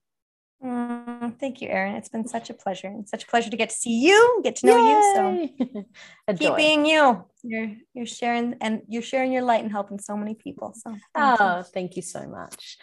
Mm, 0.63 1.39
thank 1.39 1.61
you, 1.61 1.69
Erin. 1.69 1.95
It's 1.95 2.09
been 2.09 2.27
such 2.27 2.49
a 2.49 2.53
pleasure 2.53 2.87
and 2.87 3.07
such 3.07 3.23
a 3.23 3.27
pleasure 3.27 3.49
to 3.49 3.55
get 3.55 3.69
to 3.69 3.75
see 3.75 4.01
you, 4.01 4.41
get 4.43 4.57
to 4.57 4.65
know 4.65 4.75
Yay! 4.75 5.53
you. 5.57 5.83
So 6.27 6.35
keep 6.35 6.55
being 6.57 6.85
you. 6.85 7.23
You're 7.43 7.75
you're 7.93 8.05
sharing 8.05 8.55
and 8.59 8.81
you're 8.89 9.01
sharing 9.01 9.31
your 9.31 9.43
light 9.43 9.63
and 9.63 9.71
helping 9.71 9.99
so 9.99 10.17
many 10.17 10.35
people. 10.35 10.73
So 10.75 10.91
thank 11.15 11.39
oh, 11.39 11.57
you. 11.57 11.63
thank 11.63 11.95
you 11.95 12.01
so 12.01 12.27
much. 12.27 12.77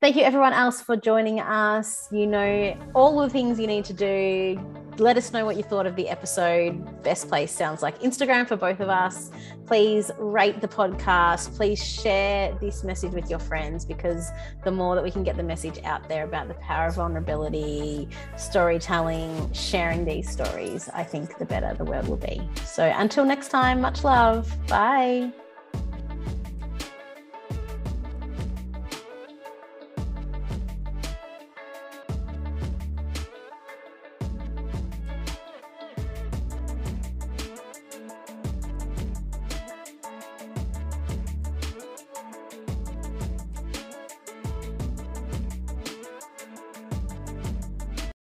Thank 0.00 0.16
you, 0.16 0.22
everyone 0.22 0.54
else, 0.54 0.80
for 0.80 0.96
joining 0.96 1.40
us. 1.40 2.08
You 2.10 2.26
know 2.26 2.74
all 2.94 3.20
the 3.20 3.28
things 3.28 3.60
you 3.60 3.66
need 3.66 3.84
to 3.84 3.92
do. 3.92 4.58
Let 4.96 5.18
us 5.18 5.30
know 5.30 5.44
what 5.44 5.58
you 5.58 5.62
thought 5.62 5.84
of 5.84 5.94
the 5.94 6.08
episode. 6.08 7.02
Best 7.02 7.28
place 7.28 7.52
sounds 7.52 7.82
like 7.82 8.00
Instagram 8.00 8.48
for 8.48 8.56
both 8.56 8.80
of 8.80 8.88
us. 8.88 9.30
Please 9.66 10.10
rate 10.18 10.62
the 10.62 10.68
podcast. 10.68 11.54
Please 11.54 11.84
share 11.84 12.56
this 12.62 12.82
message 12.82 13.12
with 13.12 13.28
your 13.28 13.38
friends 13.38 13.84
because 13.84 14.30
the 14.64 14.70
more 14.70 14.94
that 14.94 15.04
we 15.04 15.10
can 15.10 15.22
get 15.22 15.36
the 15.36 15.42
message 15.42 15.78
out 15.84 16.08
there 16.08 16.24
about 16.24 16.48
the 16.48 16.54
power 16.54 16.86
of 16.86 16.94
vulnerability, 16.94 18.08
storytelling, 18.38 19.52
sharing 19.52 20.06
these 20.06 20.30
stories, 20.30 20.88
I 20.94 21.04
think 21.04 21.36
the 21.36 21.44
better 21.44 21.74
the 21.74 21.84
world 21.84 22.08
will 22.08 22.16
be. 22.16 22.40
So 22.64 22.84
until 22.96 23.26
next 23.26 23.48
time, 23.48 23.82
much 23.82 24.02
love. 24.02 24.50
Bye. 24.66 25.30